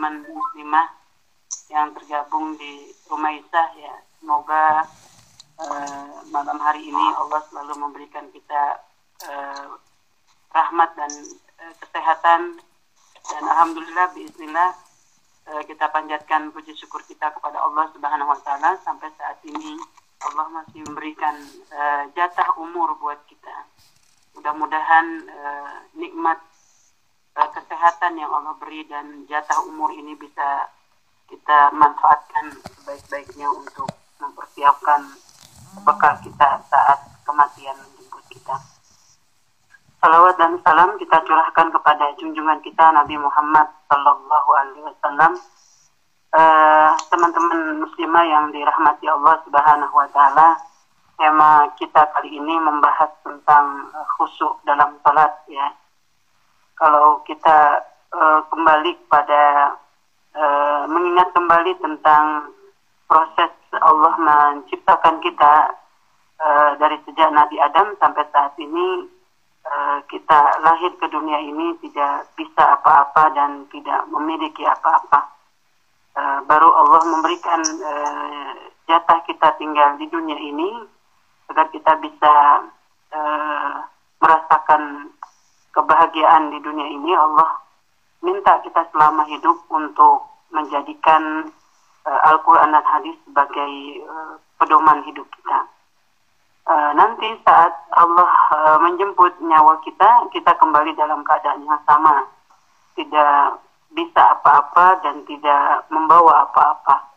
teman-teman 0.00 0.32
muslimah 0.32 0.88
yang 1.68 1.92
tergabung 1.92 2.56
di 2.56 2.88
rumah 3.04 3.36
Isah 3.36 3.68
ya. 3.76 4.00
Semoga 4.16 4.88
uh, 5.60 6.24
malam 6.32 6.56
hari 6.56 6.88
ini 6.88 7.06
Allah 7.20 7.44
selalu 7.52 7.76
memberikan 7.76 8.24
kita 8.32 8.80
uh, 9.28 9.76
rahmat 10.56 10.96
dan 10.96 11.12
uh, 11.60 11.74
kesehatan. 11.84 12.64
Dan 13.28 13.42
alhamdulillah 13.44 14.16
bismillah 14.16 14.72
kita 15.68 15.92
panjatkan 15.92 16.48
puji 16.48 16.72
syukur 16.80 17.04
kita 17.04 17.36
kepada 17.36 17.60
Allah 17.60 17.92
Subhanahu 17.92 18.32
wa 18.32 18.40
taala. 18.40 18.80
Sampai 18.80 19.12
saat 19.20 19.36
ini 19.44 19.76
Allah 20.24 20.48
masih 20.48 20.80
memberikan 20.88 21.36
uh, 21.76 22.08
jatah 22.16 22.56
umur 22.56 22.96
buat 22.96 23.20
kita. 23.28 23.68
Mudah-mudahan 24.32 25.28
uh, 25.28 25.76
nikmat 25.92 26.40
uh, 27.36 27.48
kesehatan 27.54 28.18
yang 28.18 28.30
Allah 28.30 28.54
beri 28.58 28.86
dan 28.88 29.26
jatah 29.30 29.62
umur 29.66 29.94
ini 29.94 30.16
bisa 30.18 30.70
kita 31.30 31.70
manfaatkan 31.70 32.58
sebaik-baiknya 32.58 33.46
untuk 33.46 33.86
mempersiapkan 34.18 35.14
bekal 35.86 36.14
kita 36.26 36.58
saat 36.66 36.98
kematian 37.22 37.78
menjemput 37.78 38.24
kita. 38.26 38.58
Salawat 40.00 40.34
dan 40.40 40.56
salam 40.64 40.96
kita 40.96 41.22
curahkan 41.22 41.68
kepada 41.70 42.16
junjungan 42.18 42.58
kita 42.64 42.88
Nabi 42.90 43.20
Muhammad 43.20 43.68
Sallallahu 43.86 44.50
Alaihi 44.56 44.84
Wasallam. 44.88 45.32
Uh, 46.30 46.94
teman-teman 47.10 47.82
muslimah 47.82 48.22
yang 48.22 48.54
dirahmati 48.54 49.06
Allah 49.10 49.34
Subhanahu 49.42 49.94
Wa 49.94 50.08
Taala, 50.14 50.48
tema 51.18 51.68
kita 51.76 52.06
kali 52.16 52.38
ini 52.38 52.54
membahas 52.56 53.12
tentang 53.20 53.92
khusyuk 54.16 54.62
dalam 54.64 54.96
salat 55.04 55.30
ya. 55.50 55.68
Kalau 56.80 57.20
kita 57.28 57.84
uh, 58.08 58.40
kembali 58.48 59.04
pada 59.12 59.76
uh, 60.32 60.82
mengingat 60.88 61.28
kembali 61.36 61.76
tentang 61.76 62.56
proses 63.04 63.52
Allah 63.84 64.16
menciptakan 64.16 65.20
kita 65.20 65.76
uh, 66.40 66.70
dari 66.80 66.96
sejak 67.04 67.28
Nabi 67.36 67.60
Adam 67.60 68.00
sampai 68.00 68.24
saat 68.32 68.56
ini 68.56 69.04
uh, 69.68 70.00
kita 70.08 70.40
lahir 70.64 70.96
ke 70.96 71.04
dunia 71.12 71.36
ini 71.44 71.76
tidak 71.84 72.32
bisa 72.40 72.80
apa-apa 72.80 73.28
dan 73.36 73.68
tidak 73.68 74.08
memiliki 74.08 74.64
apa-apa. 74.64 75.36
Uh, 76.16 76.40
baru 76.48 76.64
Allah 76.80 77.02
memberikan 77.12 77.60
uh, 77.60 78.56
jatah 78.88 79.20
kita 79.28 79.52
tinggal 79.60 80.00
di 80.00 80.08
dunia 80.08 80.40
ini 80.40 80.80
agar 81.52 81.68
kita 81.76 81.92
bisa 82.00 82.34
uh, 83.12 83.84
merasakan 84.16 85.12
kebahagiaan 85.74 86.50
di 86.54 86.58
dunia 86.62 86.86
ini. 86.86 87.12
Allah 87.14 87.60
minta 88.20 88.60
kita 88.62 88.84
selama 88.92 89.24
hidup 89.30 89.56
untuk 89.70 90.28
menjadikan 90.50 91.48
uh, 92.04 92.20
Al-Quran 92.30 92.74
dan 92.74 92.84
hadis 92.84 93.16
sebagai 93.24 93.72
uh, 94.04 94.34
pedoman 94.60 95.00
hidup 95.06 95.26
kita. 95.40 95.58
Uh, 96.70 96.92
nanti 96.94 97.26
saat 97.42 97.72
Allah 97.96 98.30
uh, 98.54 98.78
menjemput 98.78 99.40
nyawa 99.42 99.80
kita, 99.82 100.30
kita 100.30 100.52
kembali 100.60 100.94
dalam 100.94 101.24
keadaan 101.24 101.64
yang 101.64 101.80
sama, 101.88 102.28
tidak 102.94 103.58
bisa 103.90 104.22
apa-apa 104.38 105.02
dan 105.02 105.24
tidak 105.26 105.88
membawa 105.90 106.46
apa-apa. 106.46 107.10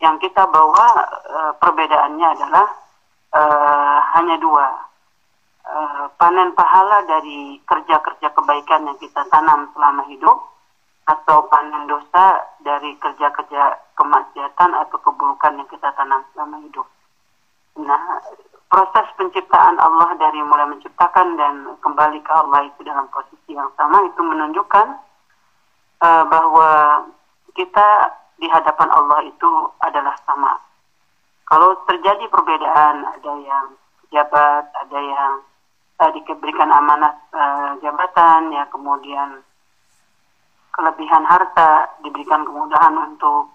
Yang 0.00 0.28
kita 0.28 0.48
bawa 0.48 0.86
uh, 1.28 1.52
perbedaannya 1.58 2.26
adalah 2.38 2.66
uh, 3.34 3.98
hanya 4.16 4.36
dua, 4.40 4.68
uh, 5.68 6.06
panen 6.20 6.52
pahala 6.52 7.04
dari 7.08 7.60
kerja-kerja 7.64 8.28
kebaikan 8.32 8.88
yang 8.88 8.98
kita 9.00 9.24
tanam 9.28 9.68
selama 9.72 10.04
hidup 10.08 10.38
atau 11.04 11.44
panen 11.52 11.84
dosa 11.84 12.48
dari 12.64 12.96
kerja-kerja 12.96 13.76
kemaksiatan 13.96 14.70
atau 14.72 14.96
keburukan 15.04 15.60
yang 15.60 15.68
kita 15.68 15.92
tanam 15.92 16.24
selama 16.32 16.56
hidup. 16.64 16.88
Nah, 17.76 18.22
proses 18.72 19.06
penciptaan 19.20 19.76
Allah 19.76 20.16
dari 20.16 20.40
mulai 20.40 20.64
menciptakan 20.70 21.36
dan 21.36 21.76
kembali 21.84 22.18
ke 22.24 22.32
Allah 22.32 22.64
itu 22.64 22.80
dalam 22.86 23.04
posisi 23.12 23.52
yang 23.52 23.68
sama 23.76 24.00
itu 24.08 24.20
menunjukkan 24.24 24.86
uh, 26.00 26.24
bahwa 26.24 26.70
kita 27.52 27.88
di 28.40 28.48
hadapan 28.48 28.90
Allah 28.90 29.20
itu 29.28 29.50
adalah 29.84 30.16
sama. 30.24 30.58
Kalau 31.44 31.76
terjadi 31.84 32.24
perbedaan, 32.32 33.04
ada 33.04 33.32
yang 33.44 33.66
jabat, 34.08 34.64
ada 34.72 34.98
yang 34.98 35.32
uh, 36.00 36.10
diberikan 36.14 36.70
amanat 36.70 37.14
uh, 37.34 37.78
jabatan, 37.82 38.50
ya 38.54 38.64
kemudian 38.70 39.42
kelebihan 40.74 41.22
harta, 41.22 41.90
diberikan 42.02 42.42
kemudahan 42.42 42.94
untuk 42.98 43.50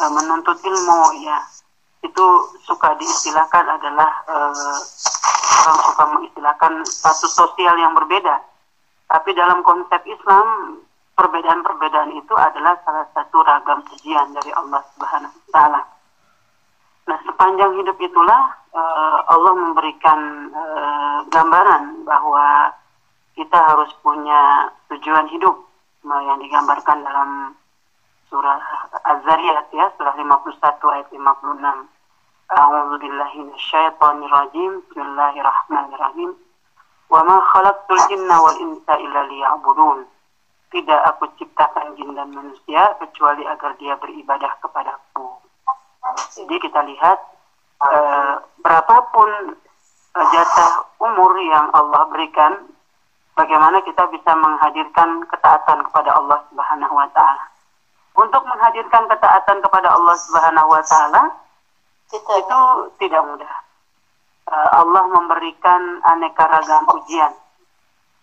uh, 0.00 0.10
menuntut 0.12 0.58
ilmu, 0.60 1.02
ya 1.24 1.38
itu 2.04 2.26
suka 2.62 2.94
diistilahkan 3.00 3.64
adalah 3.66 4.10
uh, 4.30 4.78
orang 5.64 5.78
suka 5.82 6.04
mengistilahkan 6.14 6.72
status 6.86 7.32
sosial 7.34 7.74
yang 7.80 7.92
berbeda. 7.96 8.38
Tapi 9.08 9.32
dalam 9.32 9.64
konsep 9.64 10.04
Islam 10.04 10.78
perbedaan-perbedaan 11.18 12.14
itu 12.14 12.34
adalah 12.38 12.78
salah 12.86 13.08
satu 13.10 13.42
ragam 13.42 13.82
ujian 13.90 14.30
dari 14.36 14.52
Allah 14.54 14.84
Subhanahu 14.94 15.34
wa 15.34 15.50
taala. 15.50 15.80
Nah, 17.08 17.16
sepanjang 17.24 17.72
hidup 17.80 17.96
itulah 18.04 18.52
uh, 18.76 19.18
Allah 19.32 19.56
memberikan 19.56 20.52
uh, 20.52 21.24
gambaran 21.32 22.04
bahwa 22.04 22.76
kita 23.32 23.56
harus 23.56 23.88
punya 24.04 24.68
tujuan 24.92 25.24
hidup 25.32 25.56
yang 26.04 26.36
digambarkan 26.36 27.00
dalam 27.04 27.56
surah 28.28 28.60
Az-Zariyat 29.08 29.72
ya 29.72 29.88
surah 29.96 30.12
51 30.20 30.60
ayat 30.84 31.08
56. 31.08 31.88
A'udzu 32.48 32.96
billahi 33.00 33.38
minasyaitonir 33.40 34.28
rajim. 34.28 34.84
Bismillahirrahmanirrahim. 34.92 36.36
Wa 37.08 37.24
illa 39.00 39.20
liya'budun. 39.32 39.98
Tidak 40.68 41.00
aku 41.08 41.24
ciptakan 41.40 41.96
jin 41.96 42.12
dan 42.12 42.28
manusia 42.36 42.92
kecuali 43.00 43.48
agar 43.48 43.80
dia 43.80 43.96
beribadah 43.96 44.60
kepadaku. 44.60 45.47
Jadi 46.36 46.54
kita 46.62 46.80
lihat 46.86 47.18
eh, 47.82 48.34
berapapun 48.62 49.56
jatah 50.18 50.72
umur 50.98 51.32
yang 51.38 51.70
Allah 51.70 52.10
berikan 52.10 52.66
bagaimana 53.38 53.78
kita 53.86 54.10
bisa 54.10 54.34
menghadirkan 54.34 55.22
ketaatan 55.30 55.86
kepada 55.86 56.10
Allah 56.18 56.42
Subhanahu 56.50 56.94
wa 56.98 57.08
taala. 57.14 57.44
Untuk 58.18 58.42
menghadirkan 58.42 59.06
ketaatan 59.06 59.62
kepada 59.62 59.94
Allah 59.94 60.16
Subhanahu 60.18 60.68
wa 60.74 60.82
taala 60.82 61.22
itu 62.10 62.60
tidak 62.98 63.22
mudah. 63.22 63.54
Uh, 64.48 64.68
Allah 64.80 65.04
memberikan 65.06 66.00
aneka 66.08 66.48
ragam 66.50 66.82
ujian. 66.98 67.30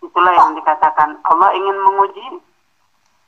Itulah 0.04 0.34
yang 0.36 0.52
dikatakan 0.58 1.16
Allah 1.24 1.54
ingin 1.56 1.76
menguji 1.80 2.26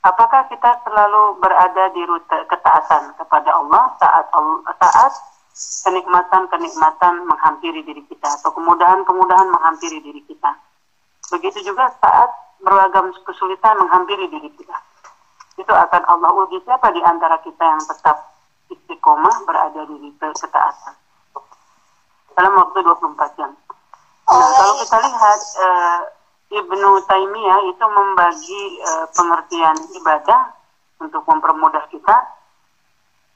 apakah 0.06 0.47
kita 0.50 0.70
selalu 0.86 1.41
berada 1.42 1.91
di 1.94 2.03
rute 2.06 2.38
ketaatan 2.50 3.14
kepada 3.19 3.50
Allah 3.54 3.94
saat 3.98 4.26
saat 4.78 5.12
kenikmatan-kenikmatan 5.86 7.26
menghampiri 7.26 7.82
diri 7.82 8.03
kita 8.06 8.28
atau 8.38 8.54
kemudahan-kemudahan 8.54 9.48
menghampiri 9.50 9.98
diri 9.98 10.22
kita 10.22 10.54
Begitu 11.28 11.60
juga 11.60 11.92
saat 12.00 12.31
beragam 12.64 13.12
kesulitan 13.25 13.76
menghampiri 13.76 14.26
diri 14.32 14.49
kita. 14.56 14.76
Itu 15.61 15.73
akan 15.75 16.02
Allah 16.08 16.31
uji 16.46 16.64
siapa 16.64 16.88
di 16.94 17.05
antara 17.05 17.37
kita 17.44 17.61
yang 17.61 17.82
tetap 17.84 18.32
istiqomah 18.73 19.44
berada 19.44 19.84
di 19.84 20.08
ketaatan. 20.17 20.94
Dalam 22.32 22.52
waktu 22.55 22.78
24 22.81 23.37
jam. 23.37 23.50
Nah, 24.28 24.49
kalau 24.55 24.75
kita 24.81 24.96
lihat 25.02 25.40
uh, 25.58 26.00
Ibnu 26.49 26.91
Taimiyah 27.05 27.61
itu 27.69 27.85
membagi 27.85 28.62
uh, 28.81 29.06
pengertian 29.12 29.77
ibadah 30.00 30.56
untuk 30.97 31.21
mempermudah 31.29 31.85
kita 31.93 32.17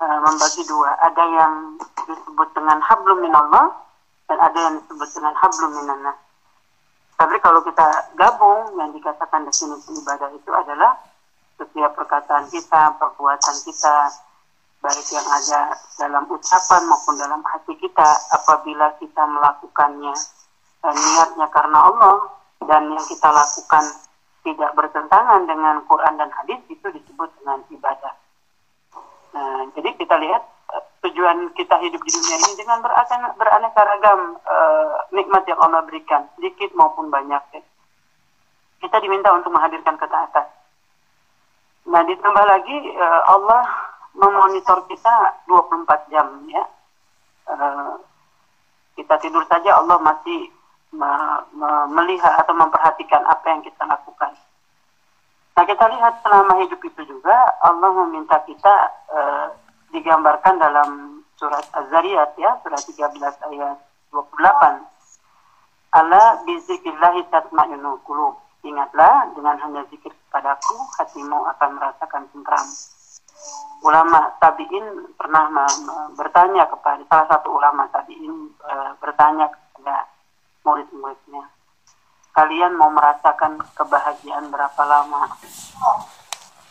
uh, 0.00 0.18
membagi 0.24 0.64
dua. 0.64 0.96
Ada 0.96 1.24
yang 1.28 1.76
disebut 2.08 2.48
dengan 2.56 2.80
hablum 2.80 3.20
minallah 3.20 3.68
dan 4.32 4.38
ada 4.40 4.58
yang 4.58 4.74
disebut 4.80 5.08
dengan 5.12 5.36
hablum 5.36 5.70
minannas. 5.76 6.16
Tapi 7.20 7.36
kalau 7.44 7.60
kita 7.60 8.16
gabung 8.16 8.80
yang 8.80 8.90
dikatakan 8.96 9.44
definisi 9.44 9.92
ibadah 9.92 10.32
itu 10.32 10.50
adalah 10.50 10.96
setiap 11.60 11.92
perkataan 11.94 12.48
kita, 12.48 12.96
perbuatan 12.96 13.56
kita, 13.62 13.96
baik 14.82 15.06
yang 15.14 15.28
ada 15.28 15.76
dalam 16.00 16.24
ucapan 16.26 16.82
maupun 16.88 17.14
dalam 17.20 17.44
hati 17.44 17.76
kita, 17.78 18.08
apabila 18.34 18.96
kita 18.98 19.22
melakukannya 19.22 20.16
dan 20.82 20.94
niatnya 20.96 21.46
karena 21.54 21.78
Allah 21.78 22.41
dan 22.66 22.92
yang 22.92 23.06
kita 23.06 23.28
lakukan 23.28 23.84
tidak 24.42 24.70
bertentangan 24.74 25.46
dengan 25.46 25.86
Quran 25.86 26.14
dan 26.18 26.30
hadis 26.34 26.58
itu 26.66 26.86
disebut 26.90 27.30
dengan 27.38 27.62
ibadah. 27.70 28.14
Nah, 29.32 29.70
jadi 29.78 29.94
kita 29.96 30.18
lihat 30.18 30.42
tujuan 31.02 31.50
kita 31.54 31.78
hidup 31.82 32.00
di 32.02 32.10
dunia 32.14 32.36
ini 32.38 32.52
dengan 32.58 32.78
beraneka, 33.38 33.80
ragam 33.82 34.38
uh, 34.38 34.94
nikmat 35.10 35.42
yang 35.50 35.58
Allah 35.62 35.82
berikan, 35.86 36.26
sedikit 36.38 36.70
maupun 36.74 37.10
banyak. 37.10 37.42
Ya. 37.54 37.62
Kita 38.82 38.98
diminta 38.98 39.30
untuk 39.34 39.54
menghadirkan 39.54 39.98
ketaatan. 39.98 40.46
Nah, 41.90 42.02
ditambah 42.06 42.44
lagi 42.46 42.76
uh, 42.98 43.22
Allah 43.30 43.62
memonitor 44.14 44.86
kita 44.86 45.42
24 45.50 46.12
jam 46.14 46.26
ya. 46.50 46.64
Uh, 47.50 47.98
kita 48.94 49.18
tidur 49.18 49.42
saja 49.50 49.82
Allah 49.82 49.98
masih 49.98 50.52
me 50.92 51.12
me 51.56 51.70
melihat 51.88 52.36
atau 52.44 52.52
memperhatikan 52.52 53.24
apa 53.24 53.46
yang 53.48 53.60
kita 53.64 53.82
lakukan. 53.88 54.32
Nah, 55.52 55.64
kita 55.68 55.84
lihat 55.84 56.24
selama 56.24 56.64
hidup 56.64 56.80
itu 56.80 57.02
juga 57.04 57.36
Allah 57.60 57.92
meminta 58.04 58.40
kita 58.48 58.74
uh, 59.12 59.46
digambarkan 59.92 60.56
dalam 60.56 61.20
surat 61.36 61.64
Az-Zariyat 61.76 62.32
ya, 62.40 62.56
surat 62.64 62.80
13 62.80 63.20
ayat 63.52 63.76
28. 64.12 64.80
Ala 65.92 66.40
bizikrillahi 66.48 67.28
tatma'innul 67.28 68.00
qulub. 68.08 68.40
Ingatlah 68.62 69.28
dengan 69.36 69.58
hanya 69.58 69.82
zikir 69.90 70.14
kepadaku 70.14 70.76
hatimu 70.96 71.44
akan 71.52 71.70
merasakan 71.76 72.30
tentram. 72.32 72.64
Ulama 73.82 74.38
tabi'in 74.38 75.12
pernah 75.18 75.50
bertanya 76.14 76.70
kepada 76.70 77.02
salah 77.10 77.26
satu 77.26 77.50
ulama 77.50 77.90
tabi'in 77.90 78.54
e, 78.54 78.74
bertanya 79.02 79.50
kepada 79.50 80.06
murid-muridnya, 80.62 81.50
kalian 82.34 82.78
mau 82.78 82.90
merasakan 82.90 83.60
kebahagiaan 83.76 84.48
berapa 84.48 84.82
lama? 84.86 85.30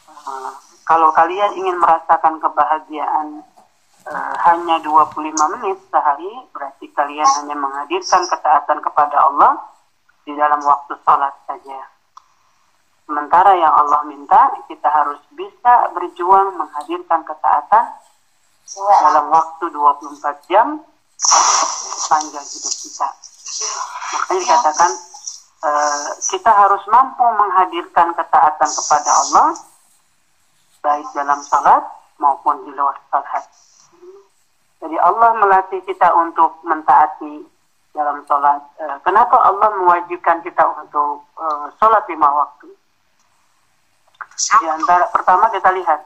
E, 0.08 0.32
kalau 0.88 1.14
kalian 1.16 1.56
ingin 1.56 1.78
merasakan 1.80 2.42
kebahagiaan 2.44 3.48
uh, 4.08 4.34
hanya 4.50 4.82
25 4.82 5.24
menit 5.58 5.78
sehari 5.88 6.34
berarti 6.52 6.86
kalian 6.92 7.30
hanya 7.42 7.56
menghadirkan 7.58 8.26
ketaatan 8.26 8.80
kepada 8.82 9.18
Allah 9.30 9.62
di 10.26 10.34
dalam 10.34 10.62
waktu 10.62 10.94
sholat 11.06 11.34
saja. 11.46 11.80
Sementara 13.06 13.56
yang 13.58 13.74
Allah 13.76 14.08
minta 14.08 14.56
kita 14.72 14.88
harus 14.88 15.20
bisa 15.36 15.92
berjuang 15.92 16.56
menghadirkan 16.56 17.28
ketaatan 17.28 17.86
dalam 19.04 19.26
waktu 19.28 19.68
24 19.68 20.48
jam 20.48 20.80
panjang 22.12 22.46
hidup 22.46 22.76
kita. 22.76 23.08
Makanya 24.12 24.40
dikatakan 24.42 24.92
uh, 25.64 26.08
kita 26.28 26.52
harus 26.52 26.84
mampu 26.90 27.24
menghadirkan 27.24 28.12
ketaatan 28.18 28.70
kepada 28.70 29.12
Allah 29.12 29.48
baik 30.82 31.08
dalam 31.14 31.40
salat 31.46 31.84
maupun 32.18 32.66
di 32.66 32.72
luar 32.74 32.98
salat. 33.14 33.46
Jadi 34.82 34.98
Allah 34.98 35.38
melatih 35.38 35.82
kita 35.86 36.10
untuk 36.18 36.58
mentaati 36.66 37.46
dalam 37.94 38.26
sholat. 38.26 38.66
Eh, 38.82 38.98
kenapa 39.06 39.38
Allah 39.46 39.70
mewajibkan 39.78 40.42
kita 40.42 40.64
untuk 40.82 41.22
uh, 41.38 41.70
sholat 41.78 42.02
lima 42.10 42.26
waktu? 42.34 42.66
Di 44.58 44.66
antara 44.66 45.06
pertama 45.14 45.54
kita 45.54 45.70
lihat 45.70 46.02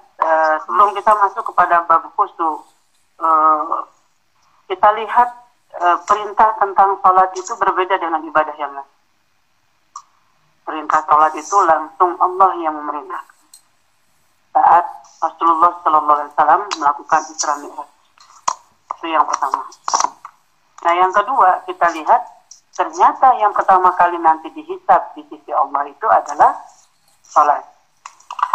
sebelum 0.65 0.91
kita 0.91 1.07
masuk 1.23 1.56
kepada 1.56 1.88
bab 1.88 2.03
khusus, 2.19 2.67
kita 4.65 4.89
lihat 4.97 5.29
uh, 5.81 5.97
perintah 6.06 6.56
tentang 6.57 6.97
sholat 7.01 7.29
itu 7.38 7.53
berbeda 7.57 7.95
dengan 8.01 8.21
ibadah 8.25 8.56
yang 8.57 8.73
lain. 8.73 8.91
Perintah 10.65 11.01
sholat 11.06 11.33
itu 11.38 11.57
langsung 11.65 12.17
Allah 12.17 12.51
yang 12.57 12.73
memerintahkan. 12.73 13.38
Saat 14.56 14.85
Rasulullah 15.21 15.71
Shallallahu 15.83 16.17
Alaihi 16.21 16.31
Wasallam 16.33 16.62
melakukan 16.79 17.21
Isra 17.29 17.53
Mi'raj 17.59 17.89
itu 19.06 19.13
yang 19.13 19.25
pertama. 19.29 19.62
Nah, 20.81 20.94
yang 20.97 21.13
kedua, 21.13 21.62
kita 21.69 21.94
lihat 21.94 22.21
ternyata 22.73 23.38
yang 23.38 23.53
pertama 23.53 23.94
kali 23.94 24.17
nanti 24.17 24.50
dihisab 24.50 25.13
di 25.13 25.21
sisi 25.29 25.53
Allah 25.53 25.85
itu 25.85 26.07
adalah 26.09 26.57
salat. 27.21 27.62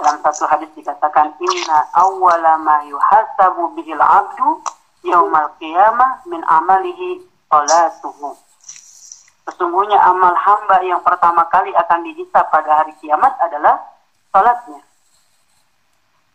Dalam 0.02 0.18
satu 0.26 0.50
hadis 0.50 0.66
dikatakan 0.74 1.38
inna 1.38 1.78
awwala 1.94 2.58
ma 2.58 2.82
yuhasabu 2.82 3.70
bihil 3.78 4.02
abdu 4.02 4.58
yaumal 5.05 5.50
qiyamah 5.61 6.25
min 6.29 6.41
amalihi 6.44 7.25
salatuhu. 7.49 8.37
Sesungguhnya 9.49 9.99
amal 9.99 10.37
hamba 10.37 10.79
yang 10.87 11.02
pertama 11.02 11.43
kali 11.50 11.75
akan 11.75 12.06
dihisab 12.06 12.47
pada 12.52 12.85
hari 12.85 12.94
kiamat 13.02 13.35
adalah 13.43 13.82
salatnya. 14.31 14.79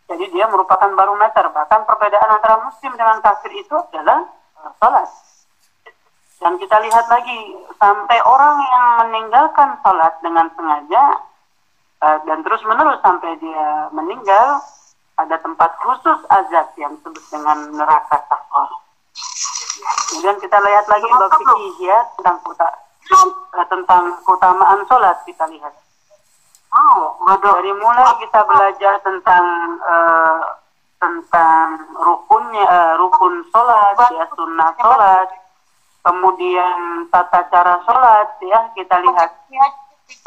Jadi 0.06 0.26
dia 0.36 0.46
merupakan 0.46 0.90
barometer. 0.94 1.50
Bahkan 1.50 1.82
perbedaan 1.88 2.30
antara 2.30 2.62
muslim 2.62 2.94
dengan 2.94 3.18
kafir 3.26 3.52
itu 3.58 3.74
adalah 3.94 4.28
uh, 4.62 4.72
salat. 4.78 5.10
Dan 6.38 6.62
kita 6.62 6.78
lihat 6.78 7.10
lagi 7.10 7.40
sampai 7.80 8.20
orang 8.22 8.56
yang 8.60 8.86
meninggalkan 9.08 9.80
salat 9.82 10.14
dengan 10.22 10.52
sengaja 10.54 11.04
uh, 12.06 12.18
dan 12.28 12.44
terus 12.46 12.62
menerus 12.68 13.02
sampai 13.02 13.34
dia 13.42 13.90
meninggal 13.96 14.62
ada 15.16 15.36
tempat 15.40 15.72
khusus 15.80 16.20
azab 16.28 16.68
yang 16.76 16.92
disebut 17.00 17.24
dengan 17.32 17.72
neraka 17.72 18.18
sakor. 18.28 18.70
Kemudian 20.12 20.38
kita 20.44 20.58
lihat 20.60 20.86
lagi 20.88 21.08
bab 21.08 21.32
fikih 21.36 21.76
ya 21.88 22.00
tentang 22.20 22.38
kota, 22.44 22.68
uh, 23.56 23.68
tentang 23.68 24.04
keutamaan 24.24 24.80
salat 24.88 25.18
kita 25.24 25.48
lihat. 25.52 25.74
Oh, 26.76 27.16
dari 27.40 27.72
mulai 27.72 28.20
kita 28.20 28.44
belajar 28.44 29.00
tentang 29.00 29.46
uh, 29.80 30.44
tentang 31.00 31.88
rukunnya, 31.96 32.66
uh, 32.68 32.94
rukun 33.00 33.44
sholat, 33.52 33.96
ya 34.12 34.26
sunnah 34.36 34.72
sholat, 34.80 35.30
kemudian 36.04 37.08
tata 37.08 37.48
cara 37.48 37.80
sholat, 37.88 38.28
ya 38.44 38.60
kita 38.76 38.96
lihat. 39.00 39.32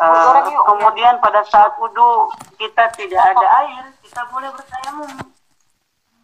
Uh, 0.01 0.43
kemudian 0.67 1.23
pada 1.23 1.45
saat 1.47 1.71
wudhu 1.79 2.27
kita 2.59 2.91
tidak 2.99 3.23
ada 3.23 3.47
air, 3.63 3.85
kita 4.09 4.25
boleh 4.33 4.49
bertayamum. 4.57 5.13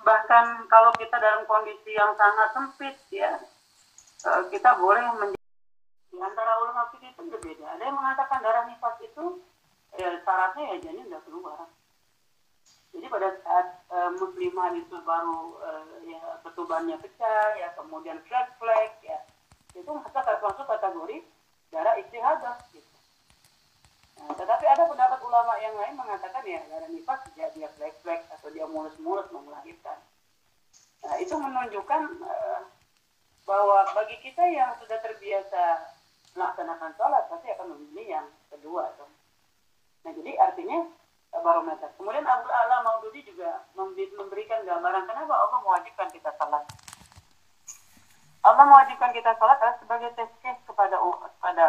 Bahkan 0.04 0.44
kalau 0.72 0.90
kita 0.96 1.16
dalam 1.20 1.44
kondisi 1.44 1.92
yang 1.92 2.16
sangat 2.16 2.48
sempit, 2.56 2.96
ya 3.12 3.36
uh, 4.24 4.42
kita 4.48 4.76
boleh 4.80 5.04
menjadi. 5.20 5.42
Di 6.14 6.18
antara 6.22 6.56
ulama 6.64 6.88
fikih 6.94 7.12
itu 7.12 7.22
berbeda. 7.28 7.76
Ada 7.76 7.82
yang 7.90 7.96
mengatakan 7.98 8.38
darah 8.40 8.64
nifas 8.70 8.96
itu 9.02 9.44
ya 9.98 10.10
syaratnya 10.26 10.74
ya 10.74 10.76
janin 10.90 11.06
udah 11.06 11.22
keluar 11.22 11.58
jadi 12.94 13.06
pada 13.10 13.28
saat 13.42 13.66
uh, 13.90 14.10
muslimah 14.14 14.70
itu 14.78 14.96
baru 15.02 15.58
uh, 15.58 15.86
ya 16.06 16.22
ketubannya 16.46 16.96
pecah 16.98 17.58
ya 17.58 17.74
kemudian 17.74 18.22
flag 18.58 18.92
ya 19.02 19.18
itu 19.74 19.90
maka 19.90 20.38
masuk 20.38 20.66
kategori 20.70 21.26
darah 21.74 21.98
istihadah 21.98 22.54
gitu. 22.70 22.93
Nah, 24.22 24.32
tetapi 24.34 24.64
ada 24.64 24.86
pendapat 24.86 25.18
ulama 25.26 25.58
yang 25.58 25.74
lain 25.74 25.94
mengatakan 25.98 26.42
ya 26.46 26.62
darah 26.70 26.90
nifas 26.90 27.20
ya 27.34 27.50
dia 27.50 27.68
flag 27.74 27.94
flag 28.00 28.20
atau 28.30 28.48
dia 28.54 28.64
mulus-mulus 28.64 29.26
melahirkan. 29.34 29.98
Nah, 31.04 31.16
itu 31.20 31.34
menunjukkan 31.36 32.02
uh, 32.22 32.60
bahwa 33.44 33.84
bagi 33.92 34.16
kita 34.24 34.40
yang 34.48 34.72
sudah 34.80 34.96
terbiasa 35.04 35.92
melaksanakan 36.34 36.90
sholat 36.96 37.22
pasti 37.28 37.48
akan 37.52 37.76
memilih 37.76 38.22
yang 38.22 38.26
kedua 38.48 38.90
dong. 38.96 39.12
Nah, 40.04 40.12
jadi 40.16 40.32
artinya 40.40 40.88
eh, 41.34 41.40
barometer. 41.44 41.90
Kemudian 42.00 42.24
Abu 42.24 42.48
Ala 42.48 42.82
Maududi 42.82 43.22
juga 43.26 43.64
memberikan 43.76 44.64
gambaran 44.64 45.04
kenapa 45.04 45.34
Allah 45.36 45.58
mewajibkan 45.62 46.08
kita 46.10 46.32
salat. 46.40 46.64
Allah 48.44 48.64
mewajibkan 48.68 49.12
kita 49.16 49.32
salat 49.40 49.56
adalah 49.56 49.76
sebagai 49.80 50.10
tes 50.16 50.30
kepada 50.68 50.96
kepada 51.40 51.66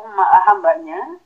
umat 0.00 0.30
hambanya 0.48 1.20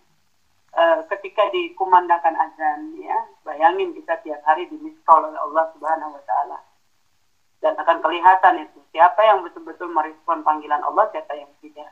e, 0.78 0.84
ketika 1.10 1.50
dikumandangkan 1.50 2.38
azan 2.38 2.94
ya 3.02 3.18
bayangin 3.42 3.90
kita 3.98 4.14
tiap 4.22 4.40
hari 4.46 4.70
dimiskol 4.70 5.26
oleh 5.26 5.40
Allah 5.42 5.66
Subhanahu 5.74 6.14
wa 6.14 6.22
taala 6.22 6.58
dan 7.58 7.74
akan 7.74 7.98
kelihatan 7.98 8.62
itu 8.62 8.78
siapa 8.94 9.18
yang 9.26 9.42
betul-betul 9.42 9.90
merespon 9.90 10.46
panggilan 10.46 10.78
Allah 10.86 11.10
siapa 11.10 11.34
yang 11.34 11.50
tidak 11.58 11.90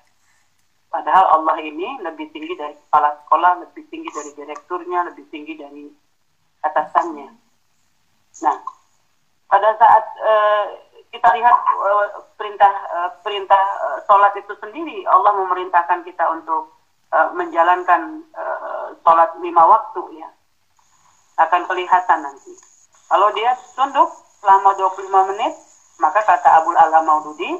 Padahal 0.96 1.40
Allah 1.40 1.56
ini 1.60 1.98
lebih 2.00 2.30
tinggi 2.30 2.54
dari 2.54 2.72
kepala 2.72 3.18
sekolah, 3.26 3.68
lebih 3.68 3.84
tinggi 3.90 4.08
dari 4.14 4.30
direkturnya, 4.32 5.10
lebih 5.12 5.26
tinggi 5.28 5.58
dari 5.58 5.90
atasannya. 6.62 7.28
Nah, 8.46 8.56
pada 9.50 9.70
saat 9.76 10.04
uh, 10.22 10.64
kita 11.10 11.28
lihat 11.36 11.56
uh, 11.58 12.06
perintah 12.38 12.72
uh, 12.96 13.10
perintah 13.20 13.64
uh, 13.82 13.98
sholat 14.06 14.32
itu 14.38 14.54
sendiri, 14.62 15.02
Allah 15.10 15.34
memerintahkan 15.34 16.06
kita 16.06 16.24
untuk 16.30 16.70
uh, 17.10 17.28
menjalankan 17.34 18.22
uh, 18.32 18.45
sholat 19.06 19.30
lima 19.38 19.62
waktu 19.62 20.02
ya. 20.18 20.26
Akan 21.38 21.62
kelihatan 21.70 22.26
nanti. 22.26 22.50
Kalau 23.06 23.30
dia 23.38 23.54
tunduk 23.78 24.10
selama 24.42 24.74
25 24.74 25.30
menit, 25.30 25.54
maka 26.02 26.26
kata 26.26 26.58
Abul 26.58 26.74
Ala 26.74 27.06
Maududi, 27.06 27.54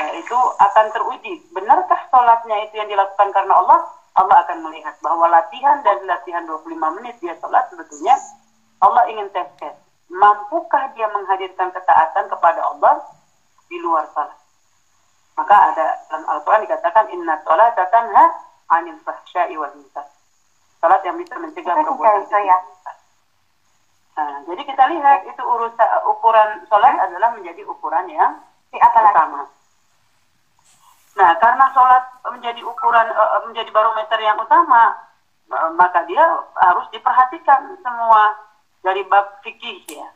eh, 0.00 0.10
itu 0.16 0.38
akan 0.56 0.86
teruji. 0.96 1.44
Benarkah 1.52 2.08
sholatnya 2.08 2.56
itu 2.64 2.80
yang 2.80 2.88
dilakukan 2.88 3.28
karena 3.36 3.52
Allah? 3.52 3.84
Allah 4.12 4.44
akan 4.44 4.64
melihat 4.64 4.96
bahwa 5.04 5.28
latihan 5.28 5.80
dan 5.84 6.04
latihan 6.08 6.44
25 6.48 6.96
menit 7.00 7.16
dia 7.20 7.36
sholat 7.40 7.68
sebetulnya 7.68 8.16
Allah 8.80 9.08
ingin 9.08 9.28
tes 9.32 9.48
tes. 9.56 9.76
Mampukah 10.12 10.92
dia 10.92 11.08
menghadirkan 11.08 11.72
ketaatan 11.72 12.28
kepada 12.28 12.60
Allah 12.60 13.00
di 13.72 13.80
luar 13.80 14.04
salat? 14.12 14.36
Maka 15.32 15.56
ada 15.72 15.86
dalam 16.12 16.28
Al-Quran 16.28 16.68
dikatakan 16.68 17.08
inna 17.08 17.40
sholat 17.40 17.72
tanha 17.72 18.24
anil 18.68 19.00
fahsyai 19.00 19.56
wal 19.56 19.72
munkar. 19.72 20.11
Salat 20.82 21.00
yang 21.06 21.14
bisa 21.14 21.38
mencegah 21.38 21.78
perbuatan 21.78 22.42
ya. 22.42 22.58
Nah, 24.12 24.44
jadi 24.44 24.62
kita 24.66 24.84
lihat 24.92 25.24
itu 25.30 25.40
urusan 25.40 25.90
ukuran 26.10 26.66
sholat 26.66 26.98
adalah 27.00 27.32
menjadi 27.32 27.62
ukuran 27.64 28.10
yang 28.10 28.42
utama. 28.74 29.46
Nah, 31.16 31.30
karena 31.38 31.64
sholat 31.72 32.04
menjadi 32.28 32.60
ukuran 32.66 33.08
uh, 33.14 33.40
menjadi 33.46 33.70
barometer 33.72 34.18
yang 34.20 34.36
utama, 34.36 34.96
maka 35.78 36.04
dia 36.10 36.24
harus 36.60 36.90
diperhatikan 36.92 37.78
semua 37.80 38.36
dari 38.82 39.06
bab 39.06 39.40
fikih 39.46 39.80
ya. 39.86 40.08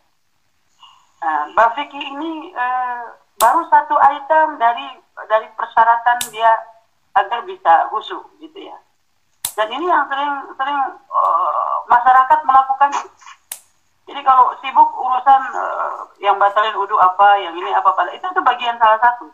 Nah, 1.22 1.54
bab 1.56 1.72
fikih 1.78 2.00
ini 2.00 2.52
uh, 2.52 3.16
baru 3.38 3.64
satu 3.70 3.96
item 3.96 4.60
dari 4.60 4.98
dari 5.30 5.48
persyaratan 5.56 6.18
dia 6.34 6.52
agar 7.16 7.44
bisa 7.48 7.88
khusyuk 7.88 8.28
gitu 8.44 8.60
ya. 8.60 8.76
Dan 9.56 9.68
ini 9.72 9.88
yang 9.88 10.04
sering 10.12 10.32
sering 10.54 10.78
uh, 11.08 11.74
masyarakat 11.88 12.38
melakukan. 12.44 12.92
Jadi 14.06 14.20
kalau 14.22 14.54
sibuk 14.62 14.88
urusan 14.94 15.42
uh, 15.56 16.06
yang 16.20 16.36
batalin 16.36 16.76
wudhu 16.76 16.94
apa, 17.00 17.40
yang 17.40 17.56
ini 17.56 17.72
apa 17.72 17.90
pada 17.96 18.12
itu 18.12 18.22
itu 18.22 18.42
bagian 18.44 18.76
salah 18.78 19.00
satu 19.02 19.26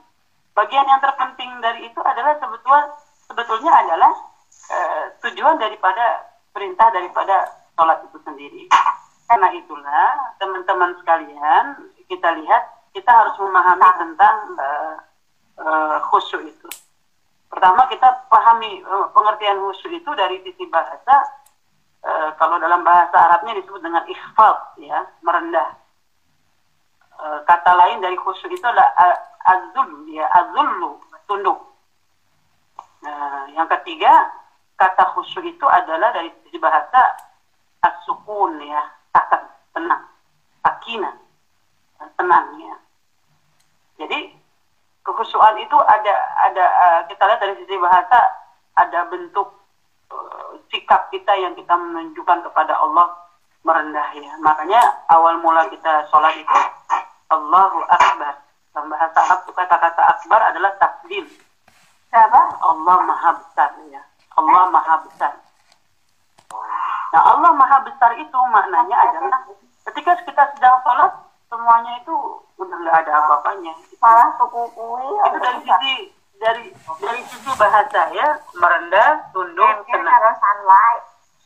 bagian 0.52 0.84
yang 0.84 1.00
terpenting 1.00 1.50
dari 1.64 1.88
itu 1.88 2.00
adalah 2.04 2.36
sebetulnya 2.36 2.84
sebetulnya 3.28 3.72
adalah 3.72 4.12
e, 4.68 4.78
tujuan 5.24 5.56
daripada 5.56 6.28
perintah 6.52 6.92
daripada 6.92 7.48
sholat 7.76 8.04
itu 8.04 8.18
sendiri. 8.20 8.62
Karena 9.28 9.48
itulah 9.56 10.36
teman-teman 10.36 10.92
sekalian 11.00 11.64
kita 12.04 12.28
lihat 12.36 12.62
kita 12.92 13.08
harus 13.08 13.32
memahami 13.40 13.88
tentang 13.96 14.36
e, 14.60 14.68
e, 15.56 15.68
khusyuk 16.12 16.44
itu. 16.44 16.68
Pertama 17.52 17.84
kita 17.92 18.08
pahami 18.32 18.80
e, 18.80 18.94
pengertian 19.12 19.60
khusyuk 19.60 19.92
itu 19.92 20.10
dari 20.16 20.40
sisi 20.40 20.64
bahasa. 20.72 21.16
E, 22.00 22.12
kalau 22.40 22.56
dalam 22.56 22.80
bahasa 22.80 23.12
Arabnya 23.12 23.60
disebut 23.60 23.84
dengan 23.84 24.02
ikhfal, 24.08 24.56
ya 24.80 25.04
merendah. 25.20 25.76
E, 27.20 27.26
kata 27.44 27.72
lain 27.76 28.00
dari 28.00 28.16
khusyuk 28.16 28.48
itu 28.48 28.64
adalah 28.64 28.88
azul 29.44 30.08
ya 30.08 30.24
azullu 30.32 30.96
tunduk. 31.28 31.60
Nah, 33.04 33.50
yang 33.52 33.68
ketiga 33.68 34.10
kata 34.80 35.12
khusyuk 35.12 35.44
itu 35.44 35.66
adalah 35.68 36.10
dari 36.16 36.32
sisi 36.42 36.56
bahasa 36.56 37.32
asukun 37.82 38.62
ya 38.62 38.82
akan 39.14 39.42
tenang 39.74 40.02
sakina 40.62 41.10
tenang 42.14 42.46
ya 42.58 42.76
jadi 43.98 44.34
kekhusyuan 45.02 45.58
itu 45.58 45.76
ada 45.82 46.14
ada 46.46 46.64
uh, 46.64 47.00
kita 47.10 47.22
lihat 47.26 47.40
dari 47.42 47.54
sisi 47.62 47.74
bahasa 47.78 48.18
ada 48.78 49.06
bentuk 49.10 49.50
uh, 50.14 50.56
sikap 50.70 51.10
kita 51.10 51.32
yang 51.38 51.52
kita 51.58 51.74
menunjukkan 51.74 52.46
kepada 52.50 52.74
Allah 52.78 53.10
merendah 53.62 54.08
ya 54.14 54.32
makanya 54.42 54.82
awal 55.10 55.38
mula 55.38 55.66
kita 55.70 56.06
sholat 56.10 56.34
itu 56.34 56.60
Allahu 57.30 57.82
Akbar 57.86 58.42
dalam 58.72 58.88
bahasa 58.88 59.18
Arab 59.20 59.44
itu 59.44 59.52
kata-kata 59.52 60.02
akbar 60.16 60.40
adalah 60.48 60.72
takdim. 60.80 61.28
Siapa? 62.08 62.40
Allah 62.64 62.98
Maha 63.04 63.30
Besar 63.36 63.70
ya. 63.92 64.02
Allah 64.40 64.64
Maha 64.72 64.96
Besar. 65.04 65.32
Nah 67.12 67.22
Allah 67.36 67.52
Maha 67.52 67.78
Besar 67.84 68.16
itu 68.16 68.38
maknanya 68.48 68.96
adalah 68.96 69.44
ketika 69.92 70.12
kita 70.24 70.44
sedang 70.56 70.80
sholat 70.88 71.12
semuanya 71.52 72.00
itu 72.00 72.16
udah 72.56 72.76
nggak 72.80 72.96
ada 73.04 73.12
apa-apanya. 73.20 73.76
Malah 74.00 74.28
suku 74.40 74.62
kui. 74.72 75.04
Itu 75.28 75.36
dari 75.36 75.60
sisi 75.60 75.94
dari 76.40 76.64
dari 77.04 77.20
sisi 77.28 77.50
bahasa 77.60 78.08
ya 78.16 78.40
merendah, 78.56 79.28
tunduk, 79.36 79.84
tenang. 79.92 80.40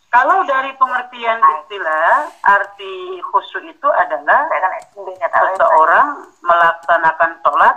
Kalau 0.07 0.47
dari 0.49 0.71
pengertian 0.79 1.43
istilah, 1.61 2.31
arti 2.47 3.21
khusyuk 3.21 3.67
itu 3.69 3.89
adalah 3.91 4.49
seseorang 5.35 6.31
melaksanakan 6.41 7.33
sholat 7.43 7.77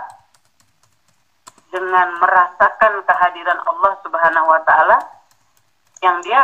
dengan 1.68 2.16
merasakan 2.16 3.02
kehadiran 3.04 3.60
Allah 3.66 3.92
Subhanahu 4.06 4.46
wa 4.46 4.60
taala 4.64 4.98
yang 6.00 6.16
dia 6.24 6.40